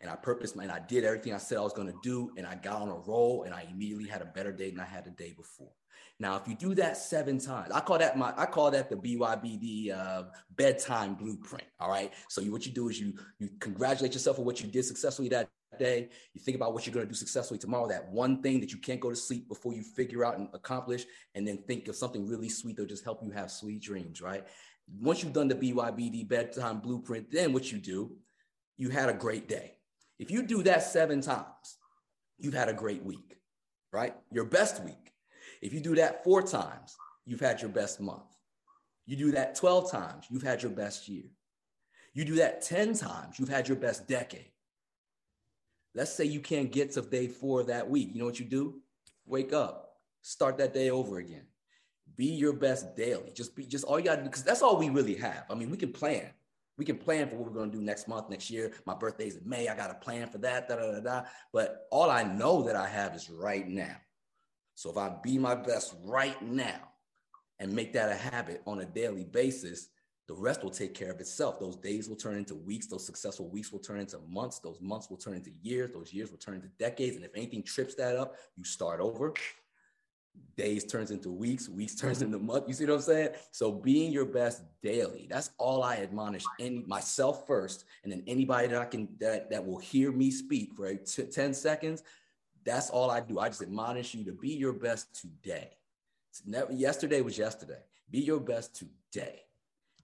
And 0.00 0.10
i 0.10 0.16
purposed 0.16 0.56
and 0.56 0.72
i 0.72 0.80
did 0.80 1.04
everything 1.04 1.34
i 1.34 1.38
said 1.38 1.58
i 1.58 1.62
was 1.62 1.74
going 1.74 1.88
to 1.88 1.98
do 2.02 2.30
and 2.36 2.46
i 2.46 2.54
got 2.54 2.80
on 2.82 2.88
a 2.88 2.98
roll 2.98 3.44
and 3.44 3.54
i 3.54 3.66
immediately 3.70 4.08
had 4.08 4.22
a 4.22 4.26
better 4.26 4.52
day 4.52 4.70
than 4.70 4.80
i 4.80 4.84
had 4.84 5.04
the 5.04 5.10
day 5.10 5.34
before 5.36 5.72
now, 6.20 6.36
if 6.36 6.46
you 6.46 6.54
do 6.54 6.74
that 6.74 6.98
seven 6.98 7.38
times, 7.38 7.72
I 7.72 7.80
call 7.80 7.96
that 7.96 8.16
my 8.16 8.34
I 8.36 8.44
call 8.44 8.70
that 8.72 8.90
the 8.90 8.96
BYBD 8.96 9.90
uh, 9.90 10.24
bedtime 10.54 11.14
blueprint. 11.14 11.64
All 11.80 11.88
right. 11.88 12.12
So 12.28 12.42
you, 12.42 12.52
what 12.52 12.66
you 12.66 12.72
do 12.72 12.90
is 12.90 13.00
you 13.00 13.14
you 13.38 13.48
congratulate 13.58 14.12
yourself 14.12 14.38
on 14.38 14.44
what 14.44 14.60
you 14.60 14.68
did 14.68 14.84
successfully 14.84 15.30
that 15.30 15.48
day. 15.78 16.10
You 16.34 16.42
think 16.42 16.56
about 16.56 16.74
what 16.74 16.86
you're 16.86 16.92
going 16.92 17.06
to 17.06 17.10
do 17.10 17.16
successfully 17.16 17.58
tomorrow. 17.58 17.88
That 17.88 18.12
one 18.12 18.42
thing 18.42 18.60
that 18.60 18.70
you 18.70 18.76
can't 18.78 19.00
go 19.00 19.08
to 19.08 19.16
sleep 19.16 19.48
before 19.48 19.72
you 19.72 19.82
figure 19.82 20.22
out 20.22 20.38
and 20.38 20.48
accomplish, 20.52 21.06
and 21.34 21.48
then 21.48 21.56
think 21.66 21.88
of 21.88 21.96
something 21.96 22.28
really 22.28 22.50
sweet 22.50 22.76
that'll 22.76 22.86
just 22.86 23.02
help 23.02 23.24
you 23.24 23.30
have 23.30 23.50
sweet 23.50 23.80
dreams. 23.80 24.20
Right. 24.20 24.44
Once 25.00 25.22
you've 25.22 25.32
done 25.32 25.48
the 25.48 25.54
BYBD 25.54 26.28
bedtime 26.28 26.80
blueprint, 26.80 27.30
then 27.30 27.54
what 27.54 27.72
you 27.72 27.78
do, 27.78 28.12
you 28.76 28.90
had 28.90 29.08
a 29.08 29.14
great 29.14 29.48
day. 29.48 29.72
If 30.18 30.30
you 30.30 30.42
do 30.42 30.62
that 30.64 30.82
seven 30.82 31.22
times, 31.22 31.78
you've 32.38 32.52
had 32.52 32.68
a 32.68 32.74
great 32.74 33.02
week. 33.02 33.38
Right. 33.90 34.14
Your 34.30 34.44
best 34.44 34.84
week 34.84 35.09
if 35.60 35.72
you 35.72 35.80
do 35.80 35.94
that 35.96 36.24
four 36.24 36.42
times, 36.42 36.96
you've 37.26 37.40
had 37.40 37.60
your 37.60 37.70
best 37.70 38.00
month. 38.00 38.36
You 39.06 39.16
do 39.16 39.32
that 39.32 39.54
12 39.54 39.90
times, 39.90 40.26
you've 40.30 40.42
had 40.42 40.62
your 40.62 40.72
best 40.72 41.08
year. 41.08 41.24
You 42.14 42.24
do 42.24 42.36
that 42.36 42.62
10 42.62 42.94
times, 42.94 43.38
you've 43.38 43.48
had 43.48 43.68
your 43.68 43.76
best 43.76 44.08
decade. 44.08 44.50
Let's 45.94 46.12
say 46.12 46.24
you 46.24 46.40
can't 46.40 46.70
get 46.70 46.92
to 46.92 47.02
day 47.02 47.26
four 47.28 47.64
that 47.64 47.88
week. 47.90 48.10
You 48.12 48.20
know 48.20 48.26
what 48.26 48.38
you 48.38 48.46
do? 48.46 48.80
Wake 49.26 49.52
up, 49.52 49.96
start 50.22 50.58
that 50.58 50.72
day 50.72 50.90
over 50.90 51.18
again. 51.18 51.46
Be 52.16 52.26
your 52.26 52.52
best 52.52 52.96
daily. 52.96 53.32
Just 53.34 53.56
be 53.56 53.64
just 53.64 53.84
all 53.84 53.98
you 53.98 54.04
gotta 54.04 54.22
do, 54.22 54.28
because 54.28 54.44
that's 54.44 54.62
all 54.62 54.76
we 54.76 54.90
really 54.90 55.14
have. 55.16 55.44
I 55.50 55.54
mean, 55.54 55.70
we 55.70 55.76
can 55.76 55.92
plan, 55.92 56.30
We 56.76 56.84
can 56.84 56.98
plan 56.98 57.28
for 57.28 57.36
what 57.36 57.52
we're 57.52 57.64
to 57.64 57.70
do 57.70 57.82
next 57.82 58.08
month, 58.08 58.30
next 58.30 58.50
year. 58.50 58.72
My 58.86 58.94
birthday's 58.94 59.36
in 59.36 59.48
May. 59.48 59.68
I 59.68 59.76
got 59.76 59.90
a 59.90 59.94
plan 59.94 60.28
for 60.28 60.38
that, 60.38 60.68
da, 60.68 60.76
da, 60.76 60.92
da, 60.92 61.00
da. 61.00 61.22
But 61.52 61.86
all 61.90 62.10
I 62.10 62.22
know 62.22 62.62
that 62.62 62.76
I 62.76 62.88
have 62.88 63.14
is 63.14 63.28
right 63.28 63.68
now. 63.68 63.96
So 64.74 64.90
if 64.90 64.96
I 64.96 65.14
be 65.22 65.38
my 65.38 65.54
best 65.54 65.94
right 66.04 66.40
now 66.42 66.80
and 67.58 67.72
make 67.72 67.92
that 67.92 68.10
a 68.10 68.14
habit 68.14 68.62
on 68.66 68.80
a 68.80 68.86
daily 68.86 69.24
basis, 69.24 69.88
the 70.30 70.36
rest 70.36 70.62
will 70.62 70.70
take 70.70 70.94
care 70.94 71.10
of 71.10 71.18
itself. 71.18 71.58
Those 71.58 71.74
days 71.74 72.08
will 72.08 72.14
turn 72.14 72.36
into 72.36 72.54
weeks. 72.54 72.86
Those 72.86 73.04
successful 73.04 73.48
weeks 73.48 73.72
will 73.72 73.80
turn 73.80 73.98
into 73.98 74.20
months. 74.28 74.60
Those 74.60 74.80
months 74.80 75.10
will 75.10 75.16
turn 75.16 75.34
into 75.34 75.50
years. 75.60 75.90
Those 75.92 76.12
years 76.12 76.30
will 76.30 76.38
turn 76.38 76.54
into 76.54 76.68
decades. 76.78 77.16
And 77.16 77.24
if 77.24 77.32
anything 77.34 77.64
trips 77.64 77.96
that 77.96 78.16
up, 78.16 78.36
you 78.56 78.62
start 78.62 79.00
over. 79.00 79.34
Days 80.56 80.84
turns 80.84 81.10
into 81.10 81.30
weeks. 81.30 81.68
Weeks 81.68 81.96
turns 81.96 82.18
mm-hmm. 82.18 82.34
into 82.34 82.38
months. 82.38 82.68
You 82.68 82.74
see 82.74 82.84
what 82.84 82.94
I'm 82.94 83.00
saying? 83.00 83.30
So 83.50 83.72
being 83.72 84.12
your 84.12 84.24
best 84.24 84.62
daily. 84.84 85.26
That's 85.28 85.50
all 85.58 85.82
I 85.82 85.96
admonish 85.96 86.44
any 86.60 86.84
myself 86.86 87.44
first, 87.48 87.84
and 88.04 88.12
then 88.12 88.22
anybody 88.28 88.68
that 88.68 88.80
I 88.80 88.84
can 88.84 89.08
that 89.18 89.50
that 89.50 89.66
will 89.66 89.78
hear 89.78 90.12
me 90.12 90.30
speak 90.30 90.74
for 90.76 90.94
t- 90.94 91.24
10 91.24 91.54
seconds. 91.54 92.04
That's 92.64 92.90
all 92.90 93.10
I 93.10 93.20
do. 93.20 93.38
I 93.38 93.48
just 93.48 93.62
admonish 93.62 94.14
you 94.14 94.24
to 94.24 94.32
be 94.32 94.50
your 94.50 94.72
best 94.72 95.18
today. 95.20 95.70
Never, 96.46 96.72
yesterday 96.72 97.20
was 97.20 97.38
yesterday. 97.38 97.78
Be 98.10 98.20
your 98.20 98.40
best 98.40 98.74
today. 99.12 99.40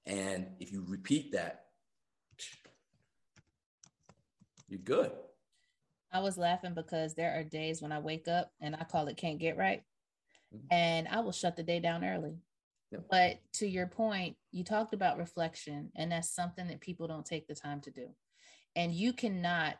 And 0.07 0.47
if 0.61 0.73
you 0.73 0.85
repeat 0.87 1.33
that, 1.33 1.67
you're 4.69 4.81
good. 4.81 5.13
I 6.13 6.21
was 6.21 6.39
laughing 6.39 6.75
because 6.75 7.15
there 7.15 7.39
are 7.39 7.45
days 7.45 7.83
when 7.83 7.93
I 7.93 7.99
wake 7.99 8.29
up 8.29 8.51
and 8.61 8.75
I 8.75 8.85
call 8.85 9.09
it 9.09 9.17
can't 9.17 9.39
get 9.39 9.57
right. 9.57 9.83
Mm-hmm. 10.55 10.67
And 10.71 11.09
I 11.09 11.21
will 11.21 11.33
shut 11.33 11.57
the 11.57 11.63
day 11.63 11.81
down 11.81 12.05
early. 12.05 12.37
But 13.11 13.41
to 13.55 13.67
your 13.67 13.87
point, 13.87 14.37
you 14.53 14.65
talked 14.65 14.95
about 14.95 15.19
reflection, 15.19 15.91
and 15.97 16.11
that's 16.11 16.31
something 16.31 16.67
that 16.69 16.81
people 16.81 17.07
don't 17.07 17.27
take 17.27 17.47
the 17.47 17.55
time 17.55 17.81
to 17.83 17.91
do. 17.91 18.09
And 18.75 18.93
you 18.93 19.13
cannot 19.13 19.77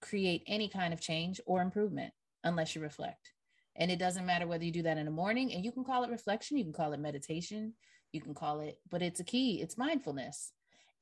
create 0.00 0.42
any 0.46 0.68
kind 0.68 0.92
of 0.92 1.00
change 1.00 1.40
or 1.46 1.62
improvement 1.62 2.12
unless 2.44 2.74
you 2.74 2.80
reflect. 2.80 3.32
And 3.76 3.90
it 3.90 3.98
doesn't 3.98 4.26
matter 4.26 4.46
whether 4.46 4.64
you 4.64 4.72
do 4.72 4.82
that 4.82 4.98
in 4.98 5.04
the 5.04 5.10
morning, 5.10 5.52
and 5.52 5.64
you 5.64 5.72
can 5.72 5.84
call 5.84 6.04
it 6.04 6.10
reflection, 6.10 6.58
you 6.58 6.64
can 6.64 6.72
call 6.72 6.92
it 6.92 7.00
meditation, 7.00 7.74
you 8.12 8.20
can 8.20 8.34
call 8.34 8.60
it, 8.60 8.78
but 8.90 9.02
it's 9.02 9.20
a 9.20 9.24
key, 9.24 9.60
it's 9.62 9.78
mindfulness. 9.78 10.52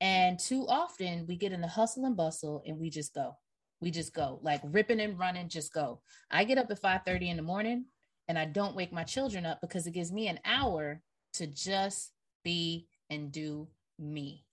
And 0.01 0.39
too 0.39 0.67
often 0.69 1.27
we 1.27 1.37
get 1.37 1.53
in 1.53 1.61
the 1.61 1.67
hustle 1.67 2.05
and 2.05 2.17
bustle 2.17 2.63
and 2.67 2.79
we 2.79 2.91
just 2.91 3.15
go. 3.15 3.37
We 3.81 3.91
just 3.91 4.13
go, 4.13 4.41
like 4.43 4.61
ripping 4.65 5.01
and 5.01 5.19
running, 5.19 5.49
just 5.49 5.73
go. 5.73 6.01
I 6.31 6.45
get 6.45 6.59
up 6.59 6.71
at 6.71 6.81
5 6.81 7.01
30 7.07 7.31
in 7.31 7.37
the 7.37 7.43
morning 7.43 7.87
and 8.29 8.39
I 8.39 8.45
don't 8.45 8.77
wake 8.77 8.93
my 8.93 9.05
children 9.05 9.47
up 9.47 9.61
because 9.61 9.87
it 9.87 9.95
gives 9.95 10.13
me 10.13 10.29
an 10.29 10.41
hour 10.45 11.01
to 11.35 11.47
just 11.47 12.13
be 12.45 12.87
and 13.11 13.33
do 13.33 13.69
me. 13.99 14.45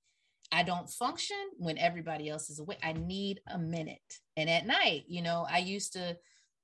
I 0.52 0.64
don't 0.64 0.90
function 0.90 1.38
when 1.58 1.78
everybody 1.78 2.30
else 2.30 2.50
is 2.50 2.60
awake. 2.60 2.80
I 2.84 2.94
need 2.94 3.42
a 3.48 3.58
minute. 3.58 4.20
And 4.38 4.50
at 4.50 4.66
night, 4.66 5.04
you 5.08 5.22
know, 5.22 5.46
I 5.50 5.60
used 5.60 5.94
to 5.94 6.18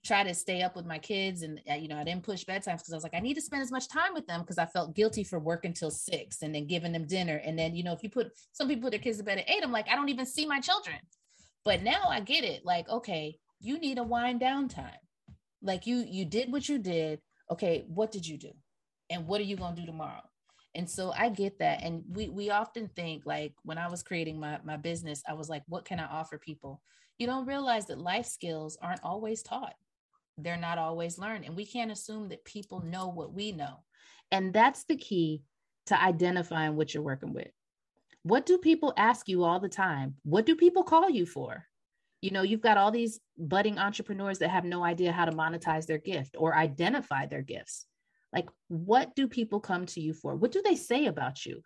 try 0.04 0.24
to 0.24 0.34
stay 0.34 0.62
up 0.62 0.76
with 0.76 0.86
my 0.86 0.98
kids 0.98 1.44
and 1.44 1.62
uh, 1.70 1.76
you 1.76 1.88
know 1.88 1.98
i 1.98 2.04
didn't 2.04 2.24
push 2.24 2.44
bedtime 2.44 2.76
because 2.76 2.92
i 2.92 2.96
was 2.96 3.04
like 3.04 3.14
i 3.14 3.20
need 3.20 3.36
to 3.36 3.42
spend 3.42 3.62
as 3.62 3.72
much 3.72 3.88
time 3.88 4.14
with 4.14 4.26
them 4.26 4.42
because 4.42 4.58
i 4.58 4.66
felt 4.66 4.96
guilty 4.96 5.24
for 5.24 5.38
working 5.38 5.74
till 5.74 5.92
six 5.92 6.42
and 6.42 6.56
then 6.56 6.66
giving 6.66 6.92
them 6.92 7.06
dinner. 7.06 7.40
And 7.46 7.58
then 7.58 7.76
you 7.76 7.84
know 7.84 7.94
if 7.94 8.02
you 8.02 8.10
put 8.10 8.32
some 8.52 8.68
people 8.68 8.84
put 8.84 8.92
their 8.92 9.00
kids 9.00 9.18
to 9.20 9.24
bed 9.24 9.38
at 9.38 9.50
eight 9.50 9.64
i'm 9.64 9.72
like 9.72 9.88
i 9.90 9.96
don't 9.96 10.10
even 10.10 10.26
see 10.26 10.46
my 10.46 10.60
children. 10.60 10.98
But 11.64 11.84
now 11.84 12.02
i 12.10 12.20
get 12.20 12.44
it. 12.44 12.66
Like 12.66 12.90
okay 12.90 13.38
you 13.60 13.78
need 13.78 14.00
a 14.00 14.04
wind 14.04 14.40
down 14.40 14.68
time. 14.68 15.02
Like 15.62 15.86
you 15.86 16.04
you 16.08 16.26
did 16.26 16.52
what 16.52 16.68
you 16.68 16.80
did. 16.80 17.20
Okay 17.52 17.86
what 17.88 18.12
did 18.12 18.26
you 18.28 18.38
do? 18.38 18.52
And 19.10 19.28
what 19.28 19.40
are 19.40 19.46
you 19.46 19.58
going 19.58 19.76
to 19.76 19.82
do 19.82 19.86
tomorrow 19.86 20.22
and 20.76 20.90
so 20.90 21.12
i 21.18 21.30
get 21.30 21.60
that 21.60 21.84
and 21.84 22.04
we 22.10 22.30
we 22.30 22.50
often 22.50 22.88
think 22.96 23.26
like 23.26 23.54
when 23.64 23.78
i 23.78 23.88
was 23.88 24.04
creating 24.04 24.40
my 24.40 24.60
my 24.64 24.78
business 24.78 25.22
i 25.28 25.34
was 25.34 25.50
like 25.50 25.64
what 25.68 25.86
can 25.86 26.00
i 26.00 26.06
offer 26.06 26.38
people 26.38 26.82
you 27.18 27.28
don't 27.28 27.46
realize 27.46 27.86
that 27.86 28.00
life 28.00 28.26
skills 28.26 28.78
aren't 28.82 29.04
always 29.04 29.44
taught 29.44 29.76
they're 30.44 30.58
not 30.58 30.78
always 30.78 31.18
learned. 31.18 31.46
And 31.46 31.56
we 31.56 31.66
can't 31.66 31.92
assume 31.92 32.30
that 32.30 32.46
people 32.46 32.82
know 32.82 33.08
what 33.08 33.34
we 33.34 33.52
know. 33.52 33.84
And 34.32 34.54
that's 34.54 34.86
the 34.86 34.96
key 34.96 35.44
to 35.88 36.02
identifying 36.02 36.76
what 36.76 36.94
you're 36.94 37.04
working 37.04 37.34
with. 37.34 37.50
What 38.24 38.46
do 38.46 38.58
people 38.58 38.94
ask 38.98 39.28
you 39.28 39.44
all 39.44 39.60
the 39.60 39.70
time? 39.70 40.16
What 40.24 40.46
do 40.46 40.56
people 40.56 40.84
call 40.84 41.10
you 41.10 41.26
for? 41.26 41.66
You 42.22 42.32
know, 42.32 42.44
you've 42.44 42.62
got 42.62 42.78
all 42.78 42.92
these 42.92 43.20
budding 43.38 43.80
entrepreneurs 43.80 44.40
that 44.40 44.52
have 44.52 44.64
no 44.64 44.84
idea 44.84 45.12
how 45.12 45.26
to 45.26 45.32
monetize 45.32 45.88
their 45.88 45.98
gift 45.98 46.36
or 46.38 46.56
identify 46.56 47.26
their 47.26 47.42
gifts. 47.42 47.88
Like, 48.34 48.50
what 48.68 49.16
do 49.16 49.28
people 49.28 49.60
come 49.60 49.86
to 49.88 50.02
you 50.02 50.14
for? 50.14 50.36
What 50.36 50.52
do 50.52 50.62
they 50.64 50.76
say 50.76 51.08
about 51.08 51.46
you? 51.46 51.62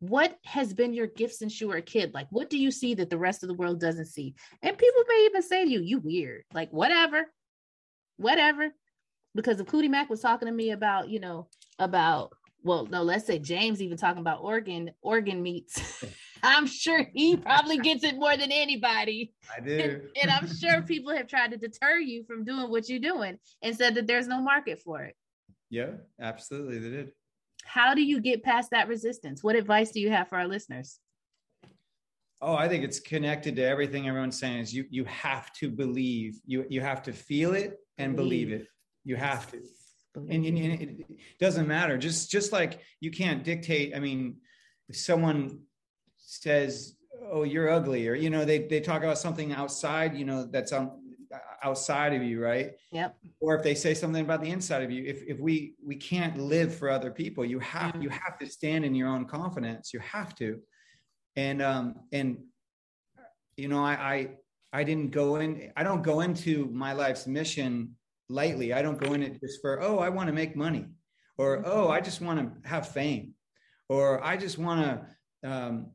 What 0.00 0.36
has 0.44 0.72
been 0.72 0.94
your 0.94 1.08
gift 1.08 1.34
since 1.34 1.60
you 1.60 1.68
were 1.68 1.76
a 1.76 1.82
kid? 1.82 2.14
Like, 2.14 2.28
what 2.30 2.50
do 2.50 2.56
you 2.56 2.70
see 2.70 2.94
that 2.94 3.10
the 3.10 3.18
rest 3.18 3.42
of 3.42 3.48
the 3.48 3.54
world 3.54 3.80
doesn't 3.80 4.06
see? 4.06 4.34
And 4.62 4.78
people 4.78 5.02
may 5.08 5.26
even 5.26 5.42
say 5.42 5.64
to 5.64 5.70
you, 5.70 5.80
you 5.80 5.98
weird, 5.98 6.44
like, 6.54 6.70
whatever 6.70 7.26
whatever. 8.18 8.70
Because 9.34 9.60
if 9.60 9.66
Cootie 9.66 9.88
Mac 9.88 10.10
was 10.10 10.20
talking 10.20 10.46
to 10.46 10.52
me 10.52 10.72
about, 10.72 11.08
you 11.08 11.20
know, 11.20 11.48
about 11.78 12.32
well, 12.64 12.86
no, 12.86 13.02
let's 13.02 13.24
say 13.24 13.38
James 13.38 13.80
even 13.80 13.96
talking 13.96 14.20
about 14.20 14.42
organ 14.42 14.90
organ 15.00 15.42
meats. 15.42 16.04
I'm 16.42 16.66
sure 16.66 17.06
he 17.14 17.36
probably 17.36 17.78
gets 17.78 18.04
it 18.04 18.16
more 18.16 18.36
than 18.36 18.52
anybody. 18.52 19.32
I 19.56 19.60
do. 19.60 19.78
And, 19.78 20.02
and, 20.22 20.30
I'm 20.30 20.52
sure 20.52 20.82
people 20.82 21.16
have 21.16 21.26
tried 21.26 21.52
to 21.52 21.56
deter 21.56 21.98
you 21.98 22.24
from 22.24 22.44
doing 22.44 22.70
what 22.70 22.88
you're 22.88 23.00
doing 23.00 23.38
and 23.62 23.76
said 23.76 23.94
that 23.94 24.06
there's 24.06 24.28
no 24.28 24.40
market 24.40 24.80
for 24.84 25.02
it. 25.02 25.16
Yeah, 25.70 25.92
absolutely. 26.20 26.78
They 26.78 26.90
did. 26.90 27.12
How 27.64 27.94
do 27.94 28.02
you 28.02 28.20
get 28.20 28.42
past 28.42 28.70
that 28.70 28.88
resistance? 28.88 29.42
What 29.42 29.56
advice 29.56 29.90
do 29.90 30.00
you 30.00 30.10
have 30.10 30.28
for 30.28 30.38
our 30.38 30.48
listeners? 30.48 31.00
Oh, 32.40 32.54
I 32.54 32.68
think 32.68 32.84
it's 32.84 33.00
connected 33.00 33.56
to 33.56 33.62
everything 33.62 34.06
everyone's 34.06 34.38
saying 34.38 34.60
is 34.60 34.72
you 34.72 34.84
you 34.90 35.04
have 35.04 35.52
to 35.54 35.70
believe. 35.70 36.40
You 36.46 36.64
you 36.68 36.80
have 36.80 37.02
to 37.04 37.12
feel 37.12 37.54
it 37.54 37.78
and 37.98 38.14
believe, 38.14 38.48
believe 38.48 38.62
it. 38.62 38.68
You 39.04 39.16
have 39.16 39.50
to. 39.50 39.58
And, 40.14 40.30
and, 40.30 40.58
and, 40.58 40.82
it 40.82 41.06
doesn't 41.38 41.66
matter. 41.66 41.98
Just 41.98 42.30
just 42.30 42.52
like 42.52 42.80
you 43.00 43.10
can't 43.10 43.44
dictate. 43.44 43.94
I 43.94 43.98
mean, 43.98 44.36
someone 44.92 45.60
says, 46.16 46.96
"Oh, 47.30 47.42
you're 47.42 47.70
ugly," 47.70 48.08
or 48.08 48.14
you 48.14 48.30
know, 48.30 48.44
they 48.44 48.66
they 48.66 48.80
talk 48.80 49.02
about 49.02 49.18
something 49.18 49.52
outside, 49.52 50.16
you 50.16 50.24
know, 50.24 50.44
that's 50.44 50.72
on 50.72 50.97
outside 51.62 52.14
of 52.14 52.22
you, 52.22 52.42
right? 52.42 52.72
Yep. 52.92 53.16
Or 53.40 53.54
if 53.56 53.62
they 53.62 53.74
say 53.74 53.94
something 53.94 54.22
about 54.22 54.42
the 54.42 54.50
inside 54.50 54.82
of 54.82 54.90
you, 54.90 55.04
if 55.04 55.22
if 55.26 55.38
we 55.38 55.74
we 55.84 55.96
can't 55.96 56.38
live 56.38 56.74
for 56.74 56.90
other 56.90 57.10
people, 57.10 57.44
you 57.44 57.58
have 57.58 57.92
mm-hmm. 57.92 58.02
you 58.02 58.08
have 58.10 58.38
to 58.38 58.46
stand 58.46 58.84
in 58.84 58.94
your 58.94 59.08
own 59.08 59.26
confidence. 59.26 59.92
You 59.92 60.00
have 60.00 60.34
to 60.36 60.60
and 61.38 61.62
um 61.62 61.94
and 62.12 62.38
you 63.56 63.68
know 63.68 63.84
I, 63.84 63.92
I 63.92 64.28
i 64.80 64.84
didn't 64.84 65.12
go 65.12 65.36
in 65.36 65.72
i 65.76 65.84
don't 65.84 66.02
go 66.02 66.20
into 66.20 66.68
my 66.72 66.92
life's 66.92 67.26
mission 67.26 67.94
lightly 68.28 68.72
i 68.72 68.82
don't 68.82 69.00
go 69.00 69.14
in 69.14 69.22
it 69.22 69.40
just 69.40 69.60
for 69.62 69.80
oh 69.80 70.00
i 70.00 70.08
want 70.08 70.26
to 70.26 70.34
make 70.34 70.56
money 70.56 70.86
or 71.38 71.62
oh 71.64 71.88
i 71.88 72.00
just 72.00 72.20
want 72.20 72.38
to 72.40 72.68
have 72.68 72.88
fame 72.88 73.34
or 73.88 74.22
i 74.24 74.36
just 74.36 74.58
want 74.58 74.80
to 74.84 75.48
um 75.48 75.86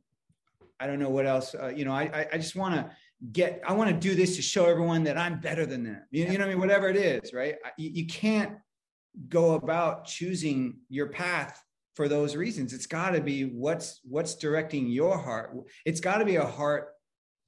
i 0.79 0.87
don't 0.87 0.99
know 0.99 1.09
what 1.09 1.25
else 1.25 1.53
uh, 1.61 1.67
you 1.67 1.83
know 1.83 1.91
i 1.91 2.25
i 2.31 2.37
just 2.37 2.55
want 2.55 2.73
to 2.73 2.89
get 3.31 3.61
i 3.65 3.71
want 3.71 3.89
to 3.89 3.95
do 3.95 4.15
this 4.15 4.35
to 4.35 4.41
show 4.41 4.65
everyone 4.65 5.03
that 5.03 5.17
i'm 5.17 5.39
better 5.39 5.65
than 5.65 5.83
them. 5.83 6.01
You, 6.11 6.25
you 6.25 6.37
know 6.37 6.45
i 6.45 6.49
mean? 6.49 6.59
Whatever 6.59 6.89
it 6.89 6.97
is 6.97 7.33
right? 7.33 7.55
You, 7.77 7.89
you 7.93 8.07
can't 8.07 8.57
go 9.29 9.53
about 9.53 10.05
choosing 10.05 10.77
your 10.89 11.07
path 11.07 11.63
for 11.95 12.07
those 12.07 12.35
reasons. 12.35 12.73
It's 12.73 12.87
got 12.87 13.11
to 13.11 13.21
be 13.21 13.43
what's 13.43 14.01
what's 14.03 14.35
directing 14.35 14.87
your 14.87 15.17
heart. 15.17 15.55
It's 15.85 15.99
got 15.99 16.17
to 16.17 16.25
be 16.25 16.37
a 16.37 16.45
heart 16.45 16.89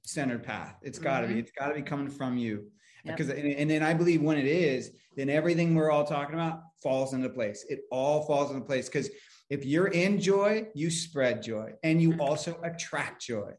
centered 0.06 0.44
path. 0.44 0.76
It's 0.84 1.00
got 1.00 1.22
to 1.22 1.26
mm-hmm. 1.26 1.36
be 1.36 1.40
it's 1.42 1.52
got 1.52 1.70
to 1.70 1.76
be 1.76 1.82
coming 1.82 2.10
from 2.10 2.38
you. 2.38 2.66
Yep. 3.06 3.18
because 3.18 3.30
and, 3.30 3.46
and 3.46 3.70
then 3.70 3.84
i 3.84 3.94
believe 3.94 4.24
when 4.24 4.38
it 4.38 4.48
is 4.48 4.90
then 5.16 5.30
everything 5.30 5.76
we're 5.76 5.92
all 5.92 6.06
talking 6.06 6.34
about 6.34 6.62
falls 6.82 7.14
into 7.14 7.30
place. 7.30 7.66
It 7.70 7.82
all 7.92 8.26
falls 8.26 8.50
into 8.52 8.66
place 8.66 8.88
because 8.88 9.10
if 9.50 9.64
you're 9.64 9.88
in 9.88 10.20
joy 10.20 10.68
you 10.74 10.90
spread 10.90 11.44
joy 11.44 11.74
and 11.84 12.02
you 12.02 12.12
mm-hmm. 12.12 12.22
also 12.22 12.60
attract 12.64 13.22
joy 13.22 13.52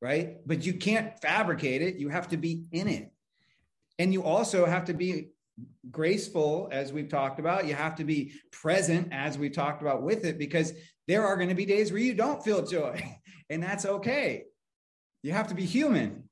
right 0.00 0.46
but 0.46 0.64
you 0.64 0.74
can't 0.74 1.18
fabricate 1.20 1.82
it 1.82 1.96
you 1.96 2.08
have 2.08 2.28
to 2.28 2.36
be 2.36 2.64
in 2.72 2.88
it 2.88 3.12
and 3.98 4.12
you 4.12 4.22
also 4.22 4.64
have 4.64 4.86
to 4.86 4.94
be 4.94 5.30
graceful, 5.90 6.68
as 6.72 6.92
we've 6.92 7.08
talked 7.08 7.38
about. 7.38 7.66
You 7.66 7.74
have 7.74 7.96
to 7.96 8.04
be 8.04 8.32
present, 8.50 9.08
as 9.12 9.38
we've 9.38 9.52
talked 9.52 9.82
about 9.82 10.02
with 10.02 10.24
it, 10.24 10.38
because 10.38 10.72
there 11.06 11.26
are 11.26 11.36
going 11.36 11.48
to 11.48 11.54
be 11.54 11.66
days 11.66 11.92
where 11.92 12.00
you 12.00 12.14
don't 12.14 12.42
feel 12.42 12.66
joy, 12.66 13.18
and 13.50 13.62
that's 13.62 13.86
okay. 13.86 14.44
You 15.22 15.32
have 15.32 15.48
to 15.48 15.54
be 15.54 15.64
human. 15.64 16.24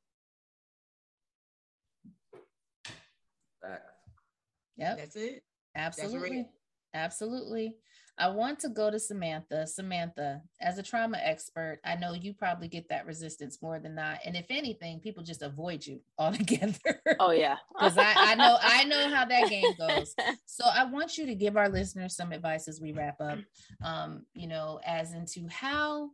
Yep. 4.76 4.96
That's 4.96 5.16
it. 5.16 5.42
Absolutely. 5.74 6.36
That's 6.36 6.48
Absolutely. 6.94 7.74
I 8.18 8.28
want 8.28 8.58
to 8.60 8.68
go 8.68 8.90
to 8.90 8.98
Samantha. 8.98 9.66
Samantha, 9.66 10.42
as 10.60 10.78
a 10.78 10.82
trauma 10.82 11.18
expert, 11.22 11.78
I 11.84 11.94
know 11.94 12.14
you 12.14 12.34
probably 12.34 12.66
get 12.66 12.88
that 12.88 13.06
resistance 13.06 13.62
more 13.62 13.78
than 13.78 13.94
not. 13.94 14.18
And 14.24 14.36
if 14.36 14.46
anything, 14.50 15.00
people 15.00 15.22
just 15.22 15.42
avoid 15.42 15.86
you 15.86 16.00
altogether. 16.18 17.00
Oh 17.20 17.30
yeah. 17.30 17.56
Because 17.72 17.96
I, 17.96 18.12
I 18.16 18.34
know 18.34 18.56
I 18.60 18.84
know 18.84 19.08
how 19.08 19.24
that 19.24 19.48
game 19.48 19.72
goes. 19.78 20.14
So 20.46 20.64
I 20.66 20.84
want 20.84 21.16
you 21.16 21.26
to 21.26 21.34
give 21.34 21.56
our 21.56 21.68
listeners 21.68 22.16
some 22.16 22.32
advice 22.32 22.66
as 22.66 22.80
we 22.80 22.92
wrap 22.92 23.20
up. 23.20 23.38
Um, 23.84 24.26
you 24.34 24.48
know, 24.48 24.80
as 24.84 25.12
into 25.12 25.46
how 25.48 26.10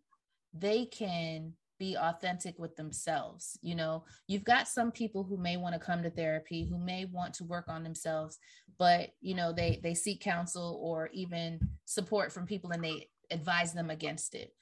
they 0.53 0.85
can 0.87 1.55
be 1.79 1.97
authentic 1.97 2.59
with 2.59 2.77
themselves. 2.77 3.59
You 3.63 3.75
know, 3.75 4.05
you've 4.29 4.45
got 4.45 4.69
some 4.69 4.93
people 4.93 5.25
who 5.25 5.37
may 5.37 5.57
want 5.57 5.75
to 5.75 5.81
come 5.81 6.03
to 6.03 6.11
therapy, 6.11 6.65
who 6.65 6.79
may 6.79 7.05
want 7.05 7.35
to 7.35 7.45
work 7.45 7.67
on 7.69 7.83
themselves, 7.83 8.39
but 8.79 9.11
you 9.21 9.35
know, 9.35 9.53
they 9.53 9.81
they 9.83 9.95
seek 9.95 10.21
counsel 10.21 10.79
or 10.83 11.09
even 11.13 11.61
support 11.85 12.33
from 12.33 12.47
people 12.47 12.71
and 12.71 12.83
they 12.83 13.09
advise 13.31 13.73
them 13.73 13.91
against 13.91 14.35
it. 14.35 14.53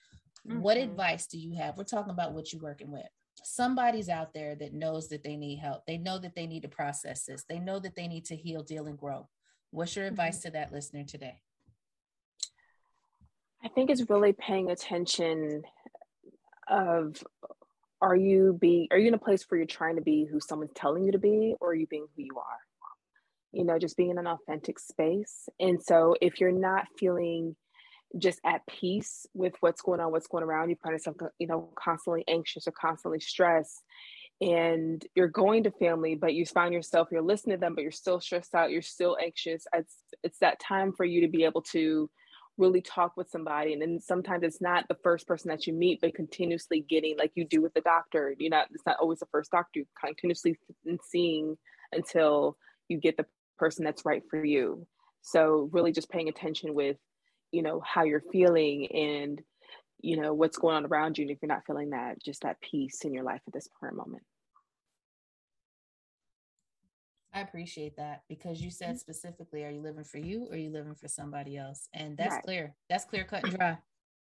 Mm-hmm. 0.48 0.60
What 0.60 0.76
advice 0.76 1.26
do 1.26 1.38
you 1.38 1.56
have? 1.56 1.76
We're 1.76 1.84
talking 1.84 2.12
about 2.12 2.32
what 2.32 2.52
you're 2.52 2.62
working 2.62 2.90
with. 2.90 3.06
Somebody's 3.44 4.08
out 4.08 4.34
there 4.34 4.54
that 4.56 4.74
knows 4.74 5.08
that 5.08 5.24
they 5.24 5.36
need 5.36 5.56
help. 5.56 5.84
They 5.86 5.98
know 5.98 6.18
that 6.18 6.34
they 6.34 6.46
need 6.46 6.62
to 6.62 6.68
process 6.68 7.24
this. 7.24 7.44
They 7.48 7.58
know 7.58 7.78
that 7.78 7.96
they 7.96 8.08
need 8.08 8.24
to 8.26 8.36
heal, 8.36 8.62
deal, 8.62 8.86
and 8.86 8.98
grow. 8.98 9.28
What's 9.70 9.96
your 9.96 10.06
advice 10.06 10.38
mm-hmm. 10.38 10.48
to 10.48 10.52
that 10.52 10.72
listener 10.72 11.04
today? 11.04 11.40
I 13.64 13.68
think 13.68 13.90
it's 13.90 14.10
really 14.10 14.32
paying 14.32 14.70
attention 14.70 15.62
of 16.68 17.22
are 18.00 18.16
you 18.16 18.58
being 18.60 18.88
are 18.90 18.98
you 18.98 19.08
in 19.08 19.14
a 19.14 19.18
place 19.18 19.44
where 19.48 19.58
you're 19.58 19.66
trying 19.66 19.96
to 19.96 20.02
be 20.02 20.24
who 20.24 20.40
someone's 20.40 20.72
telling 20.74 21.04
you 21.04 21.12
to 21.12 21.18
be 21.18 21.54
or 21.60 21.70
are 21.70 21.74
you 21.74 21.86
being 21.86 22.06
who 22.16 22.22
you 22.22 22.36
are 22.36 22.58
you 23.52 23.64
know 23.64 23.78
just 23.78 23.96
being 23.96 24.10
in 24.10 24.18
an 24.18 24.26
authentic 24.26 24.78
space. 24.78 25.48
And 25.60 25.82
so 25.82 26.16
if 26.20 26.40
you're 26.40 26.52
not 26.52 26.86
feeling 26.98 27.56
just 28.18 28.40
at 28.44 28.66
peace 28.66 29.26
with 29.32 29.54
what's 29.60 29.80
going 29.80 29.98
on 29.98 30.12
what's 30.12 30.26
going 30.26 30.44
around 30.44 30.68
you 30.68 30.76
find 30.82 30.92
yourself 30.92 31.16
you 31.38 31.46
know 31.46 31.70
constantly 31.74 32.22
anxious 32.28 32.68
or 32.68 32.72
constantly 32.72 33.18
stressed 33.18 33.82
and 34.42 35.06
you're 35.14 35.28
going 35.28 35.62
to 35.62 35.70
family 35.70 36.14
but 36.14 36.34
you 36.34 36.44
find 36.44 36.74
yourself 36.74 37.08
you're 37.10 37.22
listening 37.22 37.56
to 37.56 37.60
them 37.60 37.74
but 37.74 37.80
you're 37.80 37.90
still 37.90 38.20
stressed 38.20 38.54
out 38.54 38.70
you're 38.70 38.82
still 38.82 39.16
anxious 39.18 39.64
it's 39.72 39.96
it's 40.22 40.38
that 40.40 40.60
time 40.60 40.92
for 40.92 41.06
you 41.06 41.22
to 41.22 41.28
be 41.28 41.44
able 41.44 41.62
to 41.62 42.10
really 42.58 42.80
talk 42.80 43.16
with 43.16 43.30
somebody. 43.30 43.72
And 43.72 43.82
then 43.82 43.98
sometimes 44.00 44.42
it's 44.42 44.60
not 44.60 44.86
the 44.88 44.96
first 45.02 45.26
person 45.26 45.48
that 45.48 45.66
you 45.66 45.72
meet 45.72 46.00
but 46.00 46.14
continuously 46.14 46.84
getting 46.88 47.16
like 47.18 47.32
you 47.34 47.44
do 47.44 47.62
with 47.62 47.74
the 47.74 47.80
doctor 47.80 48.34
you 48.38 48.50
know 48.50 48.62
it's 48.70 48.86
not 48.86 48.98
always 49.00 49.20
the 49.20 49.26
first 49.26 49.50
doctor 49.50 49.80
you 49.80 49.86
continuously 50.04 50.58
seeing 51.02 51.56
until 51.92 52.56
you 52.88 52.98
get 52.98 53.16
the 53.16 53.26
person 53.58 53.84
that's 53.84 54.04
right 54.04 54.22
for 54.30 54.44
you 54.44 54.86
so 55.22 55.68
really 55.72 55.92
just 55.92 56.10
paying 56.10 56.28
attention 56.28 56.74
with 56.74 56.96
you 57.50 57.62
know 57.62 57.80
how 57.84 58.04
you're 58.04 58.22
feeling 58.32 58.86
and 58.92 59.40
you 60.00 60.16
know 60.20 60.34
what's 60.34 60.58
going 60.58 60.76
on 60.76 60.86
around 60.86 61.18
you 61.18 61.22
and 61.22 61.30
if 61.30 61.38
you're 61.40 61.48
not 61.48 61.66
feeling 61.66 61.90
that 61.90 62.22
just 62.22 62.42
that 62.42 62.60
peace 62.60 63.00
in 63.04 63.12
your 63.12 63.24
life 63.24 63.40
at 63.46 63.52
this 63.52 63.68
current 63.80 63.96
moment 63.96 64.22
I 67.34 67.40
appreciate 67.40 67.96
that 67.96 68.24
because 68.28 68.60
you 68.60 68.70
said 68.70 68.90
mm-hmm. 68.90 68.96
specifically, 68.98 69.64
are 69.64 69.70
you 69.70 69.80
living 69.80 70.04
for 70.04 70.18
you 70.18 70.48
or 70.50 70.52
are 70.52 70.58
you 70.58 70.70
living 70.70 70.94
for 70.94 71.08
somebody 71.08 71.56
else? 71.56 71.88
And 71.94 72.14
that's 72.14 72.34
right. 72.34 72.42
clear. 72.42 72.74
That's 72.90 73.06
clear, 73.06 73.24
cut 73.24 73.44
and 73.44 73.56
dry 73.56 73.78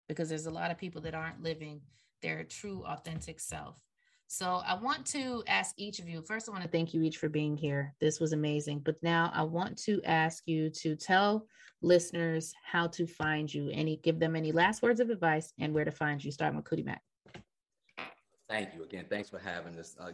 because 0.08 0.30
there's 0.30 0.48
a 0.48 0.52
lot 0.52 0.72
of 0.72 0.78
people 0.78 1.02
that 1.02 1.14
aren't 1.14 1.44
living 1.44 1.82
their 2.22 2.44
true, 2.44 2.84
authentic 2.86 3.40
self. 3.40 3.80
So 4.28 4.62
I 4.66 4.74
want 4.76 5.06
to 5.08 5.44
ask 5.48 5.76
each 5.78 6.00
of 6.00 6.10
you 6.10 6.22
first, 6.22 6.50
I 6.50 6.52
want 6.52 6.64
to 6.64 6.70
thank 6.70 6.94
you 6.94 7.04
each 7.04 7.18
for 7.18 7.30
being 7.30 7.56
here. 7.56 7.94
This 8.02 8.20
was 8.20 8.34
amazing. 8.34 8.80
But 8.80 9.02
now 9.02 9.32
I 9.34 9.44
want 9.44 9.78
to 9.84 10.02
ask 10.04 10.44
you 10.48 10.70
to 10.72 10.96
tell 10.96 11.48
listeners 11.82 12.54
how 12.64 12.88
to 12.88 13.06
find 13.06 13.54
you, 13.54 13.70
any 13.72 13.98
give 13.98 14.20
them 14.20 14.36
any 14.36 14.52
last 14.52 14.82
words 14.82 15.00
of 15.00 15.10
advice 15.10 15.54
and 15.60 15.74
where 15.74 15.86
to 15.86 15.92
find 15.92 16.24
you, 16.24 16.32
starting 16.32 16.58
with 16.58 16.66
Cootie 16.66 16.84
Mac. 16.84 17.02
Thank 18.50 18.74
you 18.76 18.84
again. 18.84 19.06
Thanks 19.10 19.30
for 19.30 19.40
having 19.40 19.78
us. 19.80 19.96
Uh, 20.00 20.12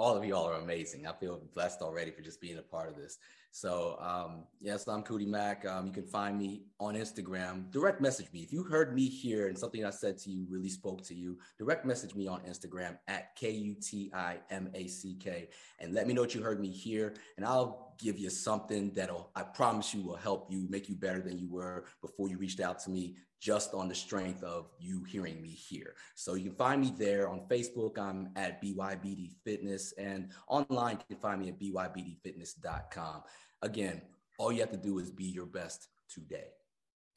all 0.00 0.16
of 0.16 0.24
y'all 0.24 0.48
are 0.48 0.54
amazing. 0.54 1.06
I 1.06 1.12
feel 1.12 1.42
blessed 1.54 1.82
already 1.82 2.10
for 2.10 2.22
just 2.22 2.40
being 2.40 2.56
a 2.56 2.62
part 2.62 2.88
of 2.88 2.96
this. 2.96 3.18
So, 3.52 3.98
um, 4.00 4.44
yes, 4.58 4.88
I'm 4.88 5.02
Cootie 5.02 5.26
Mac. 5.26 5.66
Um, 5.66 5.86
you 5.86 5.92
can 5.92 6.06
find 6.06 6.38
me 6.38 6.62
on 6.78 6.94
Instagram. 6.94 7.70
Direct 7.70 8.00
message 8.00 8.32
me. 8.32 8.40
If 8.40 8.50
you 8.50 8.62
heard 8.62 8.94
me 8.94 9.06
here 9.06 9.48
and 9.48 9.58
something 9.58 9.84
I 9.84 9.90
said 9.90 10.16
to 10.18 10.30
you 10.30 10.46
really 10.48 10.70
spoke 10.70 11.02
to 11.08 11.14
you, 11.14 11.36
direct 11.58 11.84
message 11.84 12.14
me 12.14 12.26
on 12.26 12.40
Instagram 12.48 12.96
at 13.08 13.36
K 13.36 13.50
U 13.50 13.74
T 13.74 14.10
I 14.14 14.38
M 14.48 14.70
A 14.72 14.86
C 14.86 15.18
K 15.20 15.48
and 15.80 15.92
let 15.92 16.06
me 16.06 16.14
know 16.14 16.22
what 16.22 16.34
you 16.34 16.42
heard 16.42 16.60
me 16.60 16.70
here. 16.70 17.12
And 17.36 17.44
I'll 17.44 17.94
give 17.98 18.18
you 18.18 18.30
something 18.30 18.92
that'll, 18.94 19.30
I 19.36 19.42
promise 19.42 19.92
you, 19.92 20.02
will 20.02 20.16
help 20.16 20.50
you 20.50 20.66
make 20.70 20.88
you 20.88 20.94
better 20.94 21.20
than 21.20 21.38
you 21.38 21.50
were 21.50 21.84
before 22.00 22.28
you 22.28 22.38
reached 22.38 22.60
out 22.60 22.78
to 22.84 22.90
me 22.90 23.16
just 23.40 23.72
on 23.72 23.88
the 23.88 23.94
strength 23.94 24.42
of 24.44 24.68
you 24.78 25.02
hearing 25.04 25.40
me 25.40 25.48
here. 25.48 25.94
So 26.14 26.34
you 26.34 26.44
can 26.44 26.54
find 26.54 26.80
me 26.80 26.92
there 26.96 27.28
on 27.28 27.40
Facebook. 27.48 27.98
I'm 27.98 28.28
at 28.36 28.62
BYBD 28.62 29.32
Fitness 29.44 29.92
and 29.98 30.30
online 30.46 30.98
you 30.98 31.16
can 31.16 31.22
find 31.22 31.40
me 31.40 31.48
at 31.48 31.58
bybdfitness.com. 31.58 33.22
Again, 33.62 34.02
all 34.38 34.52
you 34.52 34.60
have 34.60 34.70
to 34.70 34.76
do 34.76 34.98
is 34.98 35.10
be 35.10 35.24
your 35.24 35.46
best 35.46 35.88
today, 36.08 36.48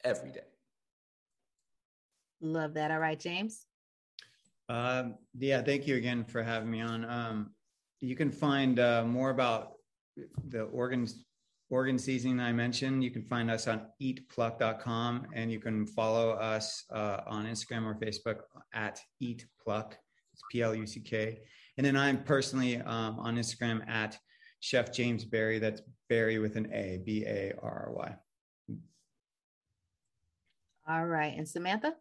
every 0.02 0.30
day. 0.30 0.40
Love 2.40 2.74
that. 2.74 2.90
All 2.90 2.98
right, 2.98 3.18
James. 3.18 3.66
Um, 4.68 5.16
yeah, 5.38 5.62
thank 5.62 5.86
you 5.86 5.96
again 5.96 6.24
for 6.24 6.42
having 6.42 6.70
me 6.70 6.80
on. 6.80 7.04
Um, 7.04 7.50
you 8.00 8.16
can 8.16 8.30
find 8.30 8.78
uh, 8.78 9.04
more 9.04 9.30
about 9.30 9.72
the 10.48 10.62
organs 10.64 11.24
organ 11.70 11.98
seasoning 11.98 12.40
I 12.40 12.52
mentioned. 12.52 13.02
You 13.02 13.10
can 13.10 13.22
find 13.22 13.50
us 13.50 13.66
on 13.66 13.86
eatpluck.com 14.00 15.26
and 15.34 15.50
you 15.50 15.58
can 15.58 15.86
follow 15.86 16.30
us 16.30 16.84
uh, 16.90 17.20
on 17.26 17.46
Instagram 17.46 17.84
or 17.84 17.94
Facebook 17.94 18.40
at 18.72 19.00
eatpluck. 19.22 19.92
It's 20.32 20.42
P 20.50 20.62
L 20.62 20.74
U 20.74 20.86
C 20.86 21.00
K. 21.00 21.40
And 21.76 21.86
then 21.86 21.96
I'm 21.96 22.22
personally 22.22 22.80
um, 22.80 23.18
on 23.18 23.36
Instagram 23.36 23.86
at 23.88 24.18
Chef 24.60 24.92
James 24.92 25.24
Barry. 25.24 25.58
That's 25.58 25.82
Barry 26.08 26.38
with 26.38 26.56
an 26.56 26.72
A, 26.72 27.00
B 27.04 27.24
A 27.26 27.52
R 27.62 27.88
R 27.88 27.92
Y. 27.94 28.14
All 30.86 31.06
right. 31.06 31.34
And 31.36 31.48
Samantha? 31.48 31.94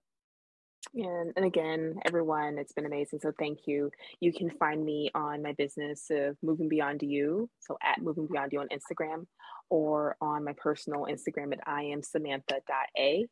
And, 0.95 1.33
and 1.35 1.45
again, 1.45 1.95
everyone, 2.05 2.57
it's 2.57 2.73
been 2.73 2.85
amazing. 2.85 3.19
So 3.21 3.31
thank 3.39 3.61
you. 3.65 3.89
You 4.19 4.31
can 4.31 4.49
find 4.51 4.83
me 4.83 5.09
on 5.15 5.41
my 5.41 5.53
business 5.53 6.07
of 6.11 6.37
Moving 6.43 6.69
Beyond 6.69 7.01
You. 7.01 7.49
So 7.59 7.77
at 7.81 8.01
Moving 8.01 8.27
Beyond 8.31 8.51
You 8.51 8.59
on 8.59 8.67
Instagram 8.67 9.25
or 9.69 10.15
on 10.21 10.43
my 10.43 10.53
personal 10.53 11.07
Instagram 11.09 11.53
at 11.53 11.61
I 11.65 11.83
am 11.83 12.03
Samantha.a. 12.03 13.25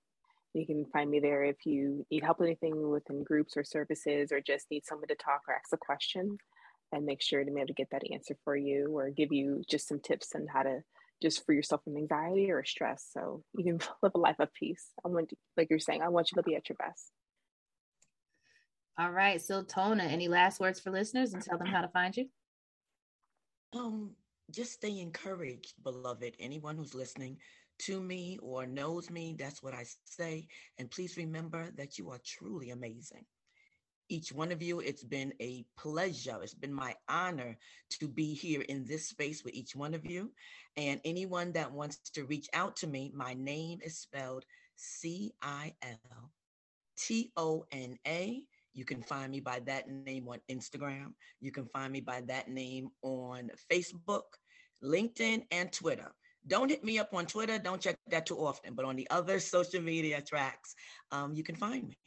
You 0.53 0.65
can 0.65 0.85
find 0.91 1.09
me 1.09 1.19
there 1.19 1.43
if 1.43 1.65
you 1.65 2.05
need 2.11 2.23
help 2.23 2.39
with 2.39 2.47
anything 2.47 2.89
within 2.89 3.23
groups 3.23 3.55
or 3.55 3.63
services 3.63 4.31
or 4.31 4.41
just 4.41 4.65
need 4.69 4.85
someone 4.85 5.07
to 5.07 5.15
talk 5.15 5.41
or 5.47 5.53
ask 5.53 5.71
a 5.71 5.77
question 5.77 6.37
and 6.91 7.05
make 7.05 7.21
sure 7.21 7.43
to 7.43 7.51
be 7.51 7.59
able 7.59 7.67
to 7.67 7.73
get 7.73 7.89
that 7.91 8.03
answer 8.11 8.35
for 8.43 8.55
you 8.55 8.87
or 8.91 9.09
give 9.11 9.31
you 9.31 9.61
just 9.69 9.87
some 9.87 9.99
tips 9.99 10.29
on 10.35 10.47
how 10.51 10.63
to 10.63 10.81
just 11.21 11.45
free 11.45 11.55
yourself 11.55 11.83
from 11.83 11.95
anxiety 11.95 12.51
or 12.51 12.65
stress 12.65 13.07
so 13.13 13.43
you 13.55 13.63
can 13.63 13.79
live 14.03 14.11
a 14.15 14.17
life 14.17 14.39
of 14.39 14.53
peace. 14.53 14.89
I 15.05 15.07
want 15.07 15.31
like 15.55 15.67
you're 15.69 15.79
saying, 15.79 16.01
I 16.01 16.09
want 16.09 16.31
you 16.31 16.35
to 16.35 16.43
be 16.43 16.55
at 16.55 16.67
your 16.67 16.77
best. 16.77 17.11
All 19.01 19.09
right. 19.09 19.41
Sultana, 19.41 20.03
any 20.03 20.27
last 20.27 20.59
words 20.59 20.79
for 20.79 20.91
listeners 20.91 21.33
and 21.33 21.41
tell 21.41 21.57
them 21.57 21.65
how 21.65 21.81
to 21.81 21.87
find 21.87 22.15
you? 22.15 22.27
Um, 23.73 24.11
just 24.51 24.73
stay 24.73 24.99
encouraged, 24.99 25.73
beloved. 25.81 26.35
Anyone 26.39 26.77
who's 26.77 26.93
listening 26.93 27.37
to 27.79 27.99
me 27.99 28.37
or 28.43 28.67
knows 28.67 29.09
me, 29.09 29.35
that's 29.39 29.63
what 29.63 29.73
I 29.73 29.85
say. 30.05 30.47
And 30.77 30.91
please 30.91 31.17
remember 31.17 31.71
that 31.77 31.97
you 31.97 32.11
are 32.11 32.19
truly 32.23 32.69
amazing. 32.69 33.25
Each 34.07 34.31
one 34.31 34.51
of 34.51 34.61
you, 34.61 34.81
it's 34.81 35.03
been 35.03 35.33
a 35.41 35.65
pleasure. 35.79 36.37
It's 36.43 36.53
been 36.53 36.73
my 36.73 36.93
honor 37.09 37.57
to 38.01 38.07
be 38.07 38.35
here 38.35 38.61
in 38.61 38.85
this 38.85 39.09
space 39.09 39.43
with 39.43 39.55
each 39.55 39.75
one 39.75 39.95
of 39.95 40.05
you. 40.05 40.31
And 40.77 41.01
anyone 41.05 41.53
that 41.53 41.71
wants 41.71 41.97
to 42.13 42.25
reach 42.25 42.49
out 42.53 42.75
to 42.77 42.87
me, 42.87 43.11
my 43.15 43.33
name 43.33 43.79
is 43.83 43.97
spelled 43.97 44.45
C 44.75 45.33
I 45.41 45.73
L 45.81 46.31
T 46.99 47.31
O 47.35 47.65
N 47.71 47.97
A 48.05 48.43
you 48.73 48.85
can 48.85 49.01
find 49.01 49.31
me 49.31 49.39
by 49.39 49.59
that 49.65 49.89
name 49.89 50.27
on 50.27 50.39
Instagram. 50.49 51.13
You 51.39 51.51
can 51.51 51.65
find 51.65 51.91
me 51.91 52.01
by 52.01 52.21
that 52.27 52.49
name 52.49 52.89
on 53.01 53.51
Facebook, 53.71 54.23
LinkedIn, 54.83 55.43
and 55.51 55.71
Twitter. 55.71 56.11
Don't 56.47 56.69
hit 56.69 56.83
me 56.83 56.97
up 56.97 57.13
on 57.13 57.25
Twitter. 57.25 57.59
Don't 57.59 57.81
check 57.81 57.97
that 58.07 58.25
too 58.25 58.37
often. 58.37 58.73
But 58.73 58.85
on 58.85 58.95
the 58.95 59.07
other 59.09 59.39
social 59.55 59.81
media 59.81 60.21
tracks, 60.21 60.75
um, 61.11 61.33
you 61.33 61.43
can 61.43 61.55
find 61.55 61.87
me. 61.87 61.97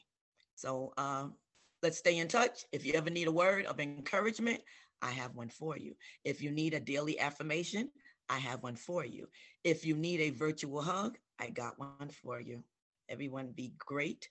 So 0.57 0.93
um, 0.97 1.35
let's 1.83 1.99
stay 1.99 2.19
in 2.19 2.29
touch. 2.29 2.65
If 2.73 2.87
you 2.87 2.95
ever 2.95 3.11
need 3.11 3.29
a 3.29 3.33
word 3.33 3.67
of 3.67 3.79
encouragement, 3.81 4.61
I 5.03 5.11
have 5.11 5.35
one 5.35 5.51
for 5.51 5.77
you. 5.77 5.95
If 6.25 6.41
you 6.43 6.51
need 6.51 6.75
a 6.75 6.81
daily 6.81 7.21
affirmation, 7.21 7.91
I 8.31 8.39
have 8.39 8.63
one 8.63 8.77
for 8.77 9.05
you. 9.05 9.29
If 9.65 9.85
you 9.85 9.97
need 9.97 10.21
a 10.21 10.31
virtual 10.31 10.81
hug, 10.81 11.19
I 11.39 11.51
got 11.51 11.79
one 11.79 12.09
for 12.23 12.41
you. 12.41 12.65
Everyone 13.09 13.53
be 13.55 13.75
great 13.79 14.29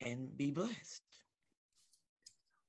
and 0.00 0.36
be 0.36 0.50
blessed. 0.50 1.02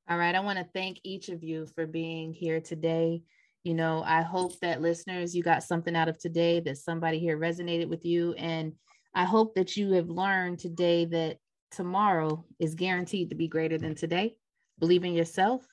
All 0.09 0.17
right. 0.17 0.33
I 0.33 0.39
want 0.39 0.57
to 0.57 0.65
thank 0.73 0.99
each 1.03 1.29
of 1.29 1.43
you 1.43 1.67
for 1.75 1.85
being 1.85 2.33
here 2.33 2.59
today. 2.59 3.21
You 3.63 3.75
know, 3.75 4.03
I 4.03 4.21
hope 4.21 4.59
that 4.59 4.81
listeners, 4.81 5.35
you 5.35 5.43
got 5.43 5.63
something 5.63 5.95
out 5.95 6.09
of 6.09 6.17
today, 6.17 6.59
that 6.61 6.77
somebody 6.77 7.19
here 7.19 7.37
resonated 7.37 7.87
with 7.89 8.05
you. 8.05 8.33
And 8.33 8.73
I 9.13 9.25
hope 9.25 9.53
that 9.55 9.77
you 9.77 9.91
have 9.93 10.09
learned 10.09 10.59
today 10.59 11.05
that 11.05 11.37
tomorrow 11.71 12.43
is 12.57 12.73
guaranteed 12.73 13.29
to 13.29 13.35
be 13.35 13.47
greater 13.47 13.77
than 13.77 13.93
today. 13.93 14.35
Believe 14.79 15.03
in 15.03 15.13
yourself. 15.13 15.67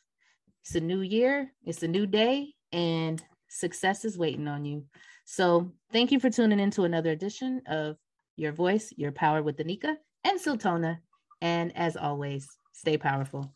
It's 0.65 0.75
a 0.75 0.81
new 0.81 1.01
year, 1.01 1.53
it's 1.65 1.83
a 1.83 1.89
new 1.89 2.07
day, 2.07 2.53
and 2.73 3.23
success 3.49 4.05
is 4.05 4.19
waiting 4.19 4.49
on 4.49 4.65
you. 4.65 4.85
So, 5.25 5.73
thank 5.93 6.11
you 6.11 6.19
for 6.19 6.29
tuning 6.29 6.59
in 6.59 6.73
to 6.73 6.83
another 6.83 7.11
edition 7.11 7.63
of 7.69 7.97
Your 8.37 8.53
Voice, 8.53 8.93
Your 8.97 9.13
Power 9.13 9.43
with 9.43 9.59
Anika 9.59 9.95
and 10.25 10.41
Sultana. 10.41 11.01
And 11.41 11.75
as 11.77 11.97
always, 11.97 12.49
Stay 12.77 12.99
powerful. 12.99 13.56